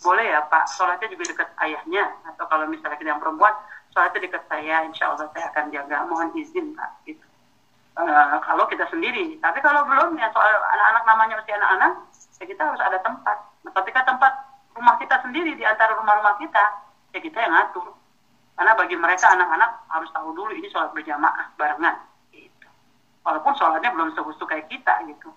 boleh 0.04 0.26
ya 0.28 0.44
Pak, 0.44 0.68
sholatnya 0.76 1.08
juga 1.08 1.24
dekat 1.32 1.48
ayahnya, 1.64 2.04
atau 2.28 2.44
kalau 2.52 2.68
misalnya 2.68 3.00
kita 3.00 3.16
yang 3.16 3.22
perempuan, 3.22 3.52
sholatnya 3.96 4.28
dekat 4.28 4.42
saya, 4.48 4.84
insya 4.84 5.08
Allah 5.08 5.28
saya 5.32 5.48
akan 5.52 5.72
jaga, 5.72 6.04
mohon 6.04 6.28
izin 6.36 6.76
Pak. 6.76 6.90
Gitu. 7.08 7.24
Uh, 7.96 8.36
kalau 8.44 8.68
kita 8.68 8.84
sendiri, 8.92 9.40
tapi 9.40 9.64
kalau 9.64 9.88
belum 9.88 10.20
ya 10.20 10.28
soal 10.36 10.52
anak-anak 10.52 11.02
namanya 11.08 11.34
usia 11.40 11.56
anak-anak, 11.56 11.92
ya 12.12 12.44
kita 12.44 12.62
harus 12.68 12.82
ada 12.84 12.98
tempat. 13.00 13.36
Nah, 13.64 13.72
ketika 13.80 14.04
tempat 14.04 14.32
rumah 14.76 15.00
kita 15.00 15.16
sendiri 15.24 15.56
di 15.56 15.64
antara 15.64 15.96
rumah-rumah 15.96 16.36
kita, 16.36 16.64
ya 17.16 17.20
kita 17.24 17.38
yang 17.40 17.56
ngatur. 17.56 17.96
Karena 18.56 18.72
bagi 18.76 18.96
mereka 19.00 19.32
anak-anak 19.32 19.70
harus 19.88 20.12
tahu 20.12 20.28
dulu 20.36 20.52
ini 20.52 20.68
sholat 20.68 20.92
berjamaah 20.92 21.56
barengan. 21.56 21.96
Gitu. 22.36 22.68
Walaupun 23.24 23.56
sholatnya 23.56 23.96
belum 23.96 24.12
sehusu 24.12 24.44
kayak 24.44 24.68
kita 24.68 24.92
gitu 25.08 25.32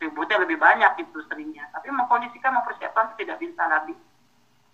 ributnya 0.00 0.36
lebih 0.42 0.60
banyak 0.60 0.92
itu 1.00 1.18
seringnya 1.28 1.68
tapi 1.72 1.88
mengkondisikan 1.92 2.52
mempersiapkan 2.52 3.12
itu 3.12 3.24
tidak 3.24 3.36
bisa 3.40 3.62
lagi 3.64 3.94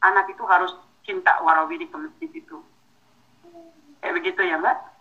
anak 0.02 0.26
itu 0.30 0.42
harus 0.46 0.72
cinta 1.06 1.38
warawiri 1.42 1.86
ke 1.86 1.96
masjid 1.98 2.30
itu 2.30 2.58
kayak 4.02 4.14
begitu 4.18 4.40
ya 4.42 4.58
mbak 4.58 4.92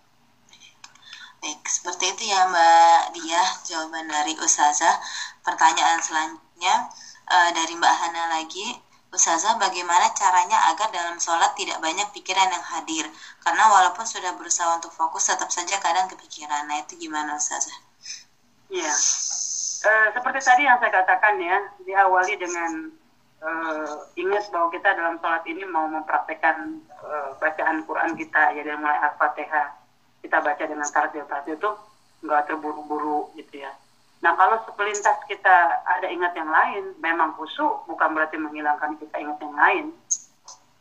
Baik, 1.41 1.65
seperti 1.65 2.05
itu 2.05 2.29
ya 2.29 2.45
Mbak 2.45 3.17
Dia 3.17 3.41
jawaban 3.65 4.05
dari 4.05 4.37
Ustazah. 4.37 4.93
Pertanyaan 5.41 5.97
selanjutnya 5.97 6.85
uh, 7.25 7.49
dari 7.49 7.73
Mbak 7.81 7.93
Hana 7.97 8.37
lagi. 8.37 8.77
Ustazah, 9.09 9.57
bagaimana 9.57 10.13
caranya 10.13 10.69
agar 10.69 10.93
dalam 10.93 11.17
sholat 11.17 11.57
tidak 11.57 11.81
banyak 11.81 12.13
pikiran 12.13 12.45
yang 12.45 12.61
hadir? 12.61 13.09
Karena 13.41 13.73
walaupun 13.73 14.05
sudah 14.05 14.37
berusaha 14.37 14.69
untuk 14.77 14.93
fokus, 14.93 15.33
tetap 15.33 15.49
saja 15.49 15.81
kadang 15.81 16.05
kepikiran. 16.13 16.69
Nah, 16.69 16.85
itu 16.85 16.95
gimana 17.01 17.33
Ustazah? 17.33 17.75
Iya. 18.69 18.93
Seperti 20.15 20.39
tadi 20.43 20.61
yang 20.67 20.77
saya 20.79 20.91
katakan 20.91 21.35
ya, 21.41 21.57
diawali 21.83 22.33
dengan 22.39 22.71
uh, 23.43 24.07
ingat 24.15 24.47
bahwa 24.51 24.67
kita 24.71 24.89
dalam 24.95 25.15
sholat 25.19 25.43
ini 25.47 25.63
mau 25.67 25.87
mempraktekkan 25.87 26.79
uh, 27.03 27.35
bacaan 27.39 27.83
Quran 27.83 28.15
kita, 28.15 28.55
ya 28.55 28.61
dari 28.63 28.77
mulai 28.77 28.99
Al-Fatihah. 29.11 29.79
Kita 30.21 30.37
baca 30.37 30.63
dengan 30.63 30.85
tartil-tartil 30.85 31.57
itu 31.57 31.71
nggak 32.21 32.45
terburu-buru 32.45 33.33
gitu 33.33 33.65
ya 33.65 33.73
Nah 34.21 34.37
kalau 34.37 34.61
sepelintas 34.69 35.17
kita 35.25 35.81
ada 35.81 36.07
ingat 36.07 36.37
yang 36.37 36.49
lain, 36.49 36.93
memang 37.01 37.33
khusyuk 37.33 37.89
bukan 37.89 38.13
berarti 38.13 38.37
menghilangkan 38.37 38.93
kita 39.01 39.17
ingat 39.17 39.37
yang 39.41 39.57
lain. 39.57 39.85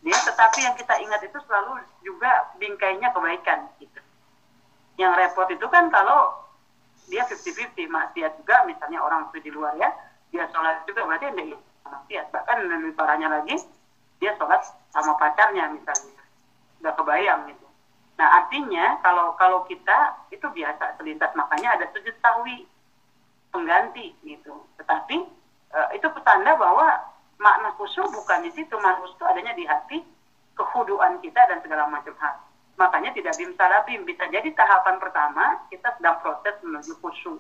Dia 0.05 0.17
tetapi 0.17 0.65
yang 0.65 0.77
kita 0.77 0.95
ingat 1.01 1.21
itu 1.25 1.41
selalu 1.49 1.81
juga 2.05 2.53
bingkainya 2.61 3.09
kebaikan 3.17 3.69
gitu. 3.81 4.01
Yang 5.01 5.13
repot 5.25 5.49
itu 5.49 5.67
kan 5.73 5.89
kalau 5.89 6.37
dia 7.11 7.27
50-50 7.27 7.91
maksiat 7.91 8.33
juga 8.39 8.57
misalnya 8.65 9.03
orang 9.03 9.27
itu 9.29 9.45
di 9.45 9.51
luar 9.51 9.75
ya, 9.77 9.91
dia 10.31 10.47
sholat 10.55 10.87
juga 10.87 11.05
berarti 11.05 11.27
dia 11.35 11.59
maksiat. 11.85 12.27
Bahkan 12.31 12.57
lebih 12.71 12.95
parahnya 12.95 13.29
lagi, 13.29 13.59
dia 14.23 14.33
sholat 14.39 14.63
sama 14.95 15.19
pacarnya 15.19 15.75
misalnya. 15.75 16.23
Udah 16.81 16.95
kebayang 16.95 17.51
gitu. 17.51 17.67
Nah 18.17 18.29
artinya 18.45 19.03
kalau 19.03 19.35
kalau 19.35 19.67
kita 19.67 20.29
itu 20.31 20.47
biasa 20.47 20.97
selintas 20.97 21.33
makanya 21.35 21.77
ada 21.77 21.91
sujud 21.91 22.15
tahwi 22.23 22.65
pengganti 23.51 24.15
gitu. 24.23 24.55
Tetapi 24.79 25.17
uh, 25.75 25.89
itu 25.93 26.07
petanda 26.15 26.55
bahwa 26.55 26.87
makna 27.41 27.73
khusyuk 27.81 28.07
bukan 28.13 28.47
di 28.47 28.51
situ, 28.55 28.75
makna 28.79 29.03
khusyuk 29.03 29.27
adanya 29.27 29.53
di 29.57 29.65
hati, 29.67 29.99
kehuduan 30.55 31.19
kita 31.25 31.41
dan 31.49 31.59
segala 31.65 31.89
macam 31.89 32.15
hal. 32.21 32.37
Makanya 32.81 33.13
tidak 33.13 33.37
bim 33.37 33.53
salabim. 33.61 34.01
Bisa 34.09 34.25
jadi 34.33 34.49
tahapan 34.57 34.97
pertama 34.97 35.61
kita 35.69 35.93
sedang 36.01 36.17
proses 36.25 36.57
menuju 36.65 36.97
khusyuk. 37.05 37.37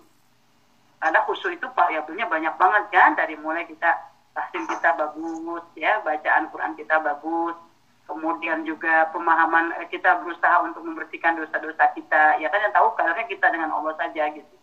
Karena 1.01 1.25
khusyuk 1.25 1.57
itu 1.57 1.67
variabelnya 1.73 2.29
banyak 2.29 2.55
banget 2.61 2.85
kan, 2.93 3.17
dari 3.17 3.41
mulai 3.41 3.65
kita 3.65 3.89
tahsin 4.37 4.69
kita 4.69 5.01
bagus, 5.01 5.65
ya 5.81 6.05
bacaan 6.05 6.53
Quran 6.53 6.77
kita 6.77 7.01
bagus, 7.01 7.57
kemudian 8.05 8.69
juga 8.69 9.09
pemahaman 9.09 9.73
eh, 9.81 9.89
kita 9.89 10.21
berusaha 10.21 10.61
untuk 10.61 10.85
membersihkan 10.85 11.41
dosa-dosa 11.41 11.89
kita, 11.97 12.37
ya 12.37 12.53
kan 12.53 12.61
yang 12.61 12.75
tahu 12.77 12.93
kadarnya 13.01 13.25
kita 13.33 13.49
dengan 13.49 13.73
Allah 13.73 13.97
saja 13.97 14.29
gitu. 14.37 14.55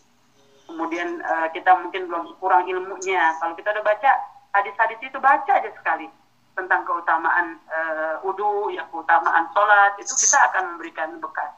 Kemudian 0.67 1.23
uh, 1.23 1.47
kita 1.55 1.79
mungkin 1.79 2.11
belum 2.11 2.35
kurang 2.43 2.67
ilmunya. 2.67 3.31
Kalau 3.39 3.55
kita 3.55 3.71
udah 3.71 3.87
baca 3.87 4.11
hadis-hadis 4.51 4.99
itu 4.99 5.15
baca 5.15 5.47
aja 5.47 5.71
sekali 5.71 6.11
tentang 6.57 6.81
keutamaan 6.89 7.61
uh, 7.69 8.17
eh, 8.17 8.25
udu 8.25 8.73
ya 8.73 8.81
keutamaan 8.89 9.45
sholat 9.53 9.93
itu 10.01 10.09
kita 10.17 10.37
akan 10.49 10.63
memberikan 10.73 11.21
bekas 11.21 11.53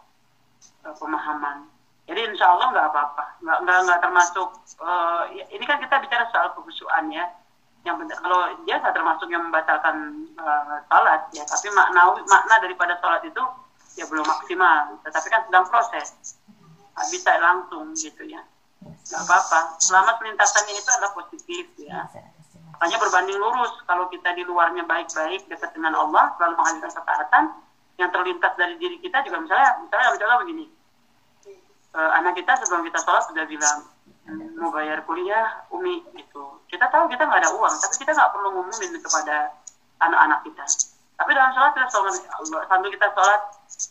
uh, 0.83 0.91
pemahaman. 0.99 1.71
Jadi 2.03 2.35
insya 2.35 2.51
Allah 2.51 2.67
nggak 2.75 2.87
apa-apa. 2.91 3.25
Nggak 3.39 3.57
nggak 3.63 3.77
nggak 3.87 3.99
termasuk 4.03 4.49
uh, 4.83 5.23
ini 5.31 5.63
kan 5.63 5.79
kita 5.79 6.03
bicara 6.03 6.27
soal 6.35 6.51
kehusuan 6.51 7.07
ya. 7.15 7.31
Yang 7.87 8.11
kalau 8.19 8.51
dia 8.67 8.75
nggak 8.83 8.91
termasuk 8.91 9.31
yang 9.31 9.47
membatalkan 9.47 10.27
uh, 10.35 10.83
sholat 10.91 11.31
ya 11.31 11.47
tapi 11.47 11.71
makna 11.71 12.19
makna 12.27 12.55
daripada 12.59 12.99
sholat 12.99 13.23
itu 13.23 13.43
ya 13.95 14.03
belum 14.11 14.27
maksimal. 14.27 14.99
Tetapi 15.07 15.27
kan 15.31 15.41
sedang 15.47 15.65
proses. 15.71 16.35
Bisa 16.99 17.31
langsung 17.39 17.95
gitu 17.95 18.27
ya. 18.27 18.43
Nggak 18.83 19.23
apa-apa. 19.23 19.79
Selama 19.79 20.19
pelintasannya 20.19 20.75
itu 20.75 20.89
adalah 20.91 21.15
positif 21.15 21.65
ya 21.79 22.03
hanya 22.79 22.97
berbanding 22.99 23.35
lurus. 23.35 23.71
Kalau 23.83 24.07
kita 24.07 24.31
di 24.35 24.43
luarnya 24.47 24.87
baik-baik 24.87 25.47
dekat 25.51 25.75
dengan 25.75 25.95
Allah 25.95 26.31
lalu 26.39 26.53
menghadirkan 26.55 26.91
ketaatan 26.95 27.43
yang 27.99 28.09
terlintas 28.15 28.53
dari 28.55 28.79
diri 28.79 28.97
kita 29.03 29.19
juga 29.27 29.43
misalnya 29.43 29.69
misalnya 29.83 30.07
misalnya 30.15 30.37
begini. 30.43 30.65
Uh, 31.89 32.11
anak 32.21 32.37
kita 32.37 32.53
sebelum 32.61 32.85
kita 32.85 33.01
sholat 33.01 33.25
sudah 33.27 33.43
bilang 33.49 33.89
mau 34.55 34.69
bayar 34.69 35.03
kuliah 35.03 35.65
umi 35.73 36.05
gitu. 36.15 36.63
Kita 36.69 36.87
tahu 36.87 37.09
kita 37.11 37.27
nggak 37.27 37.41
ada 37.43 37.51
uang 37.51 37.75
tapi 37.81 37.95
kita 37.99 38.11
nggak 38.15 38.29
perlu 38.31 38.47
ngumumin 38.55 38.91
kepada 39.01 39.35
anak-anak 39.99 40.39
kita. 40.47 40.63
Tapi 41.19 41.31
dalam 41.35 41.51
sholat 41.51 41.71
kita 41.75 41.87
sholat 41.91 42.15
Allah 42.31 42.59
sambil 42.71 42.89
kita 42.93 43.07
sholat 43.11 43.41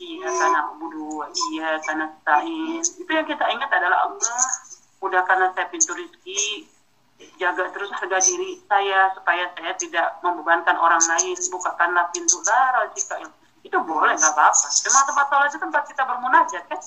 iya 0.01 0.29
karena 0.31 0.61
budu 0.81 1.27
iya 1.53 1.69
karena 1.85 2.07
stain. 2.25 2.81
Itu 2.81 3.11
yang 3.13 3.27
kita 3.29 3.45
ingat 3.53 3.69
adalah 3.69 4.09
Allah 4.09 4.41
mudahkanlah 5.05 5.53
saya 5.53 5.67
pintu 5.69 5.93
rezeki 5.95 6.78
jaga 7.39 7.71
terus 7.75 7.91
harga 7.91 8.19
diri 8.23 8.63
saya 8.71 9.11
supaya 9.15 9.51
saya 9.59 9.73
tidak 9.75 10.07
membebankan 10.23 10.79
orang 10.79 11.03
lain 11.03 11.35
bukakanlah 11.51 12.07
pintu. 12.15 12.39
Darah 12.47 12.87
jika 12.95 13.19
itu 13.67 13.79
boleh 13.83 14.15
nggak 14.15 14.33
apa-apa. 14.35 14.67
Cuma 14.71 15.01
tempat 15.03 15.27
sholat 15.27 15.49
itu 15.51 15.59
tempat 15.59 15.83
kita 15.91 16.03
bermunajat 16.07 16.63
kan? 16.71 16.81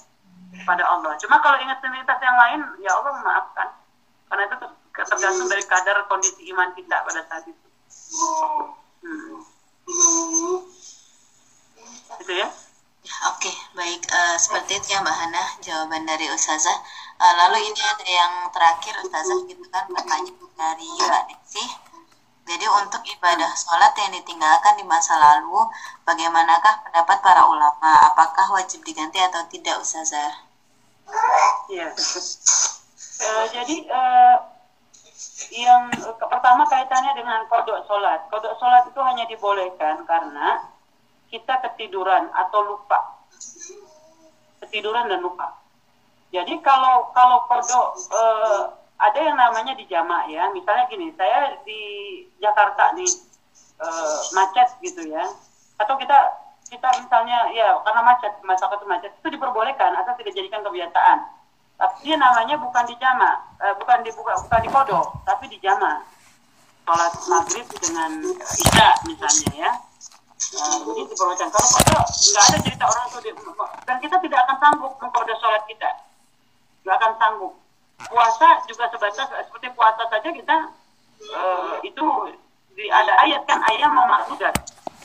Pada 0.63 0.83
Allah. 0.87 1.15
Cuma 1.19 1.39
kalau 1.43 1.59
ingat 1.59 1.79
identitas 1.83 2.19
yang 2.23 2.37
lain 2.37 2.59
ya 2.83 2.91
Allah 2.95 3.11
memaafkan. 3.19 3.67
Karena 4.31 4.43
itu 4.47 4.55
tergantung 4.95 5.47
dari 5.51 5.63
kadar 5.67 6.07
kondisi 6.07 6.47
iman 6.55 6.71
kita 6.75 7.03
pada 7.03 7.21
saat 7.27 7.43
itu. 7.47 7.67
Hmm. 9.01 9.39
itu 12.21 12.33
ya. 12.37 12.47
Oke, 13.01 13.49
okay, 13.49 13.55
baik. 13.73 14.01
Uh, 14.13 14.37
seperti 14.37 14.77
itu 14.77 14.93
ya 14.93 15.01
Mbak 15.01 15.15
Hana, 15.15 15.43
jawaban 15.65 16.05
dari 16.05 16.29
Ustazah. 16.29 16.77
Uh, 17.21 17.33
lalu 17.37 17.69
ini 17.69 17.81
ada 17.85 18.01
yang 18.01 18.33
terakhir 18.49 18.97
Ustazah 19.05 19.45
gitu 19.45 19.61
kan 19.69 19.85
pertanyaan 19.93 20.49
dari 20.57 20.89
Mbak 20.89 21.23
Desi. 21.29 21.61
Jadi 22.49 22.65
untuk 22.65 23.05
ibadah 23.05 23.53
sholat 23.53 23.93
yang 23.93 24.17
ditinggalkan 24.17 24.73
di 24.81 24.85
masa 24.89 25.13
lalu, 25.21 25.69
bagaimanakah 26.01 26.81
pendapat 26.81 27.21
para 27.21 27.45
ulama? 27.45 28.09
Apakah 28.09 28.57
wajib 28.57 28.81
diganti 28.81 29.21
atau 29.21 29.45
tidak 29.53 29.77
Ustazah? 29.77 30.49
Iya. 31.69 31.93
Uh, 33.21 33.45
jadi 33.53 33.75
uh, 33.93 34.37
yang 35.53 35.93
pertama 36.25 36.65
kaitannya 36.73 37.13
dengan 37.21 37.45
kodok 37.53 37.85
sholat. 37.85 38.25
Kodok 38.33 38.57
sholat 38.57 38.89
itu 38.89 38.97
hanya 38.97 39.29
dibolehkan 39.29 40.09
karena 40.09 40.73
kita 41.29 41.53
ketiduran 41.69 42.33
atau 42.33 42.65
lupa 42.65 43.21
ketiduran 44.65 45.05
dan 45.05 45.21
lupa 45.21 45.60
jadi 46.31 46.53
kalau 46.63 47.11
kalau 47.11 47.43
kodok 47.51 47.87
eh, 48.07 48.61
ada 49.03 49.19
yang 49.19 49.35
namanya 49.35 49.75
di 49.75 49.83
jamak 49.91 50.31
ya. 50.31 50.47
Misalnya 50.55 50.87
gini 50.87 51.11
saya 51.19 51.59
di 51.67 51.81
Jakarta 52.39 52.95
nih 52.95 53.11
eh, 53.83 54.19
macet 54.31 54.67
gitu 54.79 55.11
ya. 55.11 55.27
Atau 55.75 55.99
kita 55.99 56.15
kita 56.71 56.87
misalnya 57.03 57.51
ya 57.51 57.75
karena 57.83 58.01
macet 58.07 58.31
masyarakat 58.47 58.79
itu 58.79 58.87
macet 58.87 59.11
itu 59.11 59.27
diperbolehkan 59.35 59.91
atau 59.99 60.15
tidak 60.15 60.33
jadikan 60.39 60.63
kebiasaan. 60.63 61.19
Tapi 61.75 61.95
dia 62.07 62.15
namanya 62.15 62.55
bukan 62.55 62.87
di 62.87 62.95
jama 62.95 63.43
eh, 63.59 63.75
bukan 63.75 63.99
di 63.99 64.11
bukan, 64.15 64.35
bukan 64.47 64.61
di 64.63 64.69
kodok 64.71 65.07
tapi 65.27 65.51
di 65.51 65.59
jama 65.59 65.99
sholat 66.87 67.13
maghrib 67.27 67.67
dengan 67.75 68.11
isya 68.39 68.87
misalnya 69.03 69.51
ya. 69.67 69.71
Nah, 70.51 70.77
jadi 70.83 71.01
diperbolehkan. 71.07 71.47
Kalau 71.51 71.67
kode 71.75 71.91
nggak 71.95 72.43
ada 72.49 72.57
cerita 72.63 72.85
orang 72.87 73.05
itu 73.07 73.19
dan 73.87 73.95
kita 73.99 74.15
tidak 74.19 74.39
akan 74.47 74.57
sanggup 74.59 74.91
mengkode 74.99 75.33
sholat 75.37 75.63
kita, 75.69 75.89
nggak 76.83 76.95
akan 76.97 77.13
sanggup. 77.17 77.53
Puasa 78.01 78.65
juga 78.65 78.89
sebatas 78.89 79.29
seperti 79.29 79.67
puasa 79.77 80.03
saja 80.09 80.29
kita 80.33 80.57
uh, 81.37 81.77
itu 81.85 82.05
di, 82.73 82.89
ada 82.89 83.13
ayat 83.21 83.45
kan 83.45 83.61
ayat 83.69 83.89
mau 83.93 84.09
maksudat. 84.09 84.53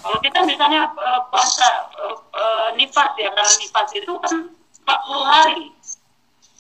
Kalau 0.00 0.18
kita 0.22 0.38
misalnya 0.48 0.88
uh, 0.96 1.20
puasa 1.28 1.92
uh, 2.00 2.16
uh, 2.32 2.68
nifas 2.78 3.12
ya 3.20 3.28
karena 3.32 3.52
nifas 3.60 3.88
itu 3.92 4.12
kan 4.22 4.48
40 4.86 5.34
hari. 5.34 5.62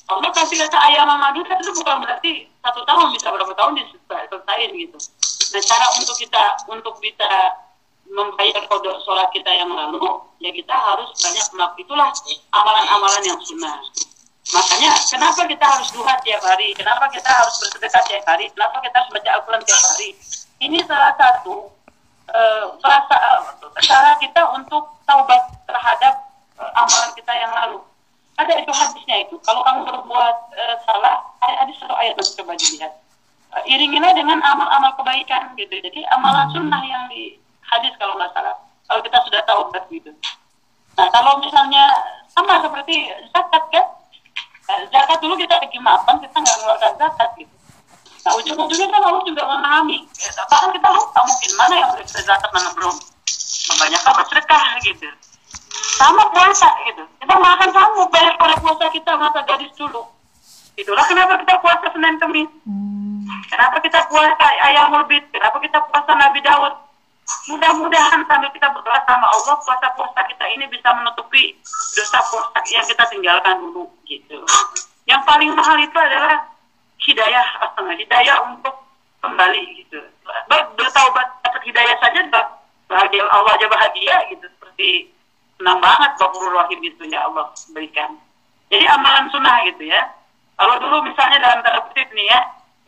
Allah 0.06 0.30
kasih 0.30 0.62
kata 0.62 0.78
ayam 0.78 1.10
mamadudat 1.10 1.58
itu 1.58 1.72
bukan 1.82 1.98
berarti 1.98 2.46
satu 2.62 2.86
tahun 2.86 3.10
bisa 3.10 3.26
berapa 3.26 3.52
tahun 3.58 3.74
diselesaikan 3.74 4.70
gitu. 4.78 4.98
Nah 5.50 5.62
cara 5.66 5.86
untuk 5.98 6.16
kita 6.18 6.44
untuk 6.70 6.94
bisa 7.02 7.26
membayar 8.06 8.62
kodok 8.70 9.02
sholat 9.02 9.26
kita 9.34 9.50
yang 9.50 9.70
lalu, 9.70 9.98
ya 10.38 10.54
kita 10.54 10.74
harus 10.74 11.10
banyak 11.18 11.46
melakukan 11.58 11.82
itulah 11.82 12.10
amalan-amalan 12.54 13.22
yang 13.26 13.40
sunnah. 13.42 13.82
Makanya 14.54 14.94
kenapa 15.10 15.42
kita 15.50 15.66
harus 15.66 15.88
duha 15.90 16.14
tiap 16.22 16.42
hari? 16.44 16.70
Kenapa 16.78 17.10
kita 17.10 17.26
harus 17.26 17.54
bersedekah 17.58 18.02
tiap 18.06 18.24
hari? 18.26 18.46
Kenapa 18.54 18.78
kita 18.78 18.94
harus 19.02 19.10
baca 19.10 19.30
Al-Quran 19.34 19.62
tiap 19.66 19.82
hari? 19.90 20.08
Ini 20.62 20.78
salah 20.86 21.12
satu 21.18 21.70
uh, 22.30 22.64
cara 23.82 24.12
kita 24.22 24.42
untuk 24.54 24.86
taubat 25.02 25.42
terhadap 25.66 26.14
uh, 26.62 26.70
amalan 26.78 27.10
kita 27.18 27.32
yang 27.34 27.52
lalu. 27.52 27.78
Ada 28.38 28.62
itu 28.62 28.72
hadisnya 28.72 29.16
itu. 29.26 29.34
Kalau 29.42 29.66
kamu 29.66 29.80
berbuat 29.82 30.36
uh, 30.54 30.76
salah, 30.86 31.26
ada 31.42 31.72
satu 31.74 31.94
ayat 31.98 32.14
coba 32.14 32.54
dilihat. 32.54 32.92
Uh, 33.50 33.62
iringilah 33.66 34.14
dengan 34.14 34.38
amal-amal 34.46 34.94
kebaikan 34.94 35.58
gitu. 35.58 35.74
Jadi 35.74 36.06
amalan 36.14 36.46
sunnah 36.54 36.82
yang 36.86 37.10
di 37.10 37.40
hadis 37.66 37.92
kalau 37.98 38.14
nggak 38.14 38.30
salah 38.30 38.54
kalau 38.86 39.00
kita 39.02 39.18
sudah 39.26 39.42
tahu 39.44 39.62
gitu 39.90 40.10
nah 40.96 41.06
kalau 41.12 41.36
misalnya 41.42 41.84
sama 42.32 42.62
seperti 42.62 43.10
zakat 43.34 43.64
kan 43.68 43.86
zakat 44.66 45.18
dulu 45.22 45.34
kita 45.38 45.54
maafkan 45.78 46.18
kita 46.18 46.36
nggak 46.42 46.56
mengeluarkan 46.58 46.92
zakat 46.98 47.28
gitu. 47.38 47.54
Nah 48.26 48.32
ujung-ujungnya 48.42 48.88
kan 48.90 49.02
Allah 49.06 49.22
juga 49.22 49.42
memahami. 49.46 49.98
Ya, 50.18 50.30
bahkan 50.50 50.70
kita 50.74 50.88
lupa 50.90 51.20
mungkin 51.22 51.50
mana 51.54 51.74
yang 51.78 51.90
bisa 52.02 52.18
zakat 52.26 52.50
mana 52.50 52.68
belum. 52.74 52.96
Kebanyakan 53.66 54.12
bersedekah 54.18 54.64
gitu. 54.82 55.06
Sama 55.94 56.22
puasa 56.34 56.68
gitu. 56.90 57.02
Kita 57.22 57.34
makan 57.38 57.70
sama 57.70 58.02
bayar 58.10 58.34
pada 58.34 58.56
puasa 58.58 58.90
kita 58.90 59.12
masa 59.14 59.40
gadis 59.46 59.70
dulu. 59.78 60.02
Itulah 60.76 61.06
kenapa 61.06 61.38
kita 61.40 61.54
puasa 61.62 61.86
Senin 61.94 62.18
Kemis. 62.18 62.50
Hmm. 62.66 63.24
Kenapa 63.46 63.78
kita 63.80 64.00
puasa 64.10 64.46
ayam 64.66 64.92
murbit? 64.92 65.24
Kenapa 65.30 65.56
kita 65.62 65.78
puasa 65.88 66.12
Nabi 66.18 66.42
Daud? 66.42 66.85
Mudah-mudahan 67.26 68.22
sambil 68.30 68.50
kita 68.54 68.70
berdoa 68.70 69.02
sama 69.02 69.26
Allah, 69.26 69.54
puasa-puasa 69.62 70.20
kita 70.30 70.44
ini 70.54 70.70
bisa 70.70 70.94
menutupi 70.94 71.58
dosa 71.94 72.22
puasa 72.30 72.58
yang 72.70 72.86
kita 72.86 73.04
tinggalkan 73.10 73.58
dulu 73.58 73.90
gitu. 74.06 74.38
Yang 75.10 75.22
paling 75.26 75.50
mahal 75.54 75.78
itu 75.78 75.98
adalah 75.98 76.46
hidayah 77.02 77.46
hidayah 77.98 78.36
untuk 78.46 78.74
kembali 79.22 79.62
gitu. 79.82 79.98
Bertaubat 80.50 81.26
dapat 81.42 81.62
hidayah 81.66 81.96
saja 81.98 82.20
bahagia 82.86 83.22
Allah 83.30 83.52
aja 83.58 83.66
bahagia 83.70 84.16
gitu. 84.30 84.46
Seperti 84.46 85.10
senang 85.58 85.82
banget 85.82 86.10
Bapak 86.18 86.46
Rahim 86.46 86.80
itu 86.82 87.02
ya 87.10 87.26
Allah 87.26 87.50
berikan. 87.74 88.18
Jadi 88.70 88.86
amalan 88.86 89.26
sunnah 89.34 89.66
gitu 89.66 89.86
ya. 89.86 90.02
Kalau 90.56 90.78
dulu 90.78 91.04
misalnya 91.06 91.38
dalam 91.42 91.60
tanda 91.62 91.82
kutip 91.90 92.08
nih 92.14 92.26
ya 92.26 92.40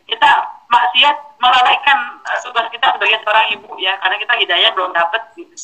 kita 0.09 0.31
maksiat 0.67 1.17
melalaikan 1.39 1.97
tugas 2.43 2.67
kita 2.69 2.93
sebagai 2.95 3.19
seorang 3.23 3.47
ibu 3.55 3.71
ya. 3.79 3.95
Karena 3.99 4.15
kita 4.19 4.33
hidayah 4.37 4.69
belum 4.75 4.91
dapat 4.91 5.21
gitu. 5.35 5.55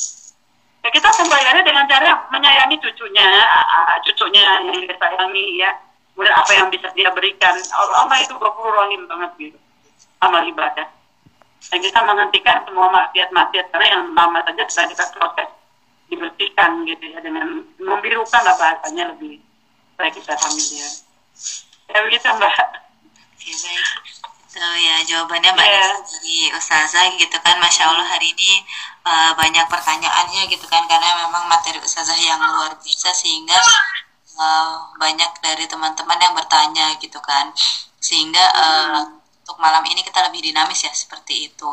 Ya 0.85 0.89
kita 0.93 1.10
kembaliannya 1.18 1.64
dengan 1.65 1.85
cara 1.89 2.14
menyayangi 2.30 2.77
cucunya 2.77 3.27
uh, 3.45 3.97
cucunya 4.06 4.41
yang 4.41 4.64
disayangi 4.85 5.45
ya. 5.60 5.72
Kemudian 6.15 6.35
apa 6.35 6.52
yang 6.56 6.68
bisa 6.72 6.88
dia 6.95 7.11
berikan. 7.11 7.56
Allah 7.76 8.19
itu 8.23 8.34
gafur 8.39 8.72
rahim 8.72 9.03
banget 9.10 9.31
gitu. 9.52 9.57
Amal 10.23 10.47
ibadah. 10.47 10.88
Dan 11.65 11.80
kita 11.81 11.99
menghentikan 12.06 12.61
semua 12.64 12.88
maksiat-maksiat 12.93 13.73
karena 13.73 13.88
yang 13.97 14.03
lama 14.14 14.39
saja 14.45 14.64
bisa 14.64 14.81
kita 14.85 15.06
proses 15.18 15.49
dibersihkan 16.06 16.85
gitu 16.85 17.06
ya 17.10 17.19
dengan 17.22 17.65
membirukan 17.81 18.41
lah 18.45 18.53
bahasanya 18.61 19.10
lebih 19.10 19.41
baik 19.97 20.14
kita 20.14 20.38
kami 20.38 20.61
dia 20.61 20.89
ya 21.89 21.97
begitu 22.06 22.27
mbak. 22.30 22.53
Ya 23.45 23.56
baik 23.61 24.24
itu 24.56 24.64
ya 24.88 24.95
jawabannya 25.03 25.52
mbak 25.52 25.68
yeah. 25.68 25.99
dari 25.99 26.40
Ustazah 26.56 27.11
gitu 27.19 27.36
kan 27.44 27.60
Masya 27.60 27.91
Allah 27.91 28.07
hari 28.07 28.32
ini 28.32 28.64
uh, 29.03 29.36
banyak 29.36 29.68
pertanyaannya 29.68 30.48
gitu 30.48 30.64
kan 30.72 30.88
karena 30.88 31.27
memang 31.27 31.52
materi 31.52 31.76
Ustazah 31.84 32.15
yang 32.15 32.40
luar 32.40 32.72
biasa 32.80 33.11
sehingga 33.11 33.60
uh, 34.40 34.95
banyak 34.95 35.44
dari 35.44 35.68
teman-teman 35.68 36.15
yang 36.23 36.32
bertanya 36.32 36.95
gitu 37.03 37.19
kan 37.19 37.52
sehingga 37.99 38.48
uh, 38.56 39.03
untuk 39.44 39.60
malam 39.60 39.84
ini 39.91 39.99
kita 40.07 40.23
lebih 40.23 40.40
dinamis 40.40 40.88
ya 40.88 40.94
seperti 40.95 41.52
itu 41.52 41.69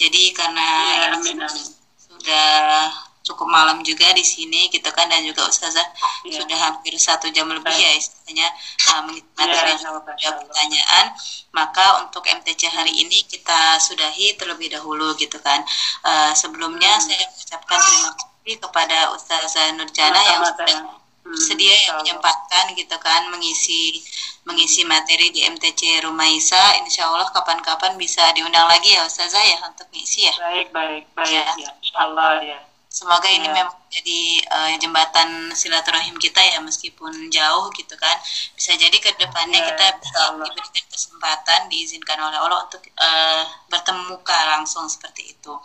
jadi 0.00 0.22
karena 0.32 0.68
amin, 1.12 1.36
amin. 1.36 1.68
sudah 2.00 2.88
cukup 3.22 3.46
malam 3.46 3.80
juga 3.86 4.10
di 4.12 4.22
sini 4.26 4.66
gitu 4.68 4.90
kan 4.90 5.06
dan 5.06 5.22
juga 5.22 5.46
ustazah 5.46 5.86
ya. 6.26 6.42
sudah 6.42 6.58
hampir 6.58 6.94
satu 6.98 7.30
jam 7.30 7.46
lebih 7.46 7.72
ya 7.72 7.90
istilahnya 7.94 8.48
uh, 8.92 9.02
materi 9.38 9.74
ya, 10.18 10.30
pertanyaan. 10.36 11.06
Maka 11.54 12.02
untuk 12.04 12.26
MTC 12.26 12.68
hari 12.68 12.92
ini 12.92 13.22
kita 13.26 13.78
sudahi 13.78 14.34
terlebih 14.36 14.72
dahulu 14.72 15.14
gitu 15.16 15.38
kan. 15.38 15.62
Uh, 16.02 16.34
sebelumnya 16.34 16.98
hmm. 16.98 17.04
saya 17.06 17.24
ucapkan 17.30 17.78
terima 17.78 18.10
kasih 18.18 18.56
kepada 18.58 18.98
Ustazah 19.14 19.66
Nurjana 19.78 20.20
yang 20.20 20.42
sudah 20.42 21.02
Hmm, 21.22 21.38
sedia 21.38 21.70
yang 21.86 22.02
menyempatkan 22.02 22.74
gitu 22.74 22.98
kan 22.98 23.30
mengisi 23.30 24.02
mengisi 24.42 24.82
materi 24.82 25.30
di 25.30 25.46
MTC 25.46 26.02
Rumaisa 26.02 26.82
Insya 26.82 27.06
Allah 27.06 27.30
kapan-kapan 27.30 27.94
bisa 27.94 28.26
diundang 28.34 28.66
lagi 28.66 28.90
ya 28.90 29.06
Ustazah 29.06 29.38
ya 29.38 29.62
untuk 29.70 29.86
ngisi 29.94 30.26
ya? 30.26 30.34
Baik 30.34 30.74
baik 30.74 31.06
baik. 31.14 31.30
Ya, 31.30 31.46
ya 31.54 31.70
Insya 31.78 31.96
Allah 32.02 32.42
ya 32.42 32.58
semoga 32.92 33.24
ini 33.32 33.48
memang 33.48 33.72
jadi 33.88 34.20
uh, 34.52 34.72
jembatan 34.76 35.48
silaturahim 35.56 36.12
kita 36.20 36.44
ya 36.44 36.60
meskipun 36.60 37.32
jauh 37.32 37.72
gitu 37.72 37.96
kan 37.96 38.16
bisa 38.52 38.76
jadi 38.76 38.92
ke 39.00 39.16
depannya 39.16 39.64
ya, 39.64 39.68
kita 39.72 39.84
bisa 39.96 40.20
diberikan 40.36 40.86
kesempatan 40.92 41.60
diizinkan 41.72 42.20
oleh 42.20 42.36
Allah 42.36 42.68
untuk 42.68 42.84
uh, 43.00 43.48
bertemu 43.72 44.20
langsung 44.28 44.84
seperti 44.92 45.32
itu 45.32 45.56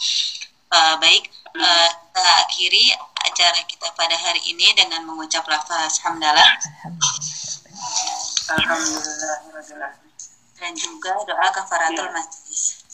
uh, 0.71 0.95
baik 1.03 1.27
uh, 1.55 1.89
kita 1.91 2.23
akhiri 2.47 2.85
acara 3.27 3.59
kita 3.67 3.87
pada 3.93 4.15
hari 4.15 4.41
ini 4.47 4.71
dengan 4.73 5.03
mengucap 5.03 5.43
lafaz 5.45 5.99
hamdalah. 6.01 6.47
Alhamdulillah. 8.55 9.93
Dan 10.57 10.73
juga 10.73 11.13
doa 11.27 11.47
kafaratul 11.53 12.09
majlis. 12.09 12.81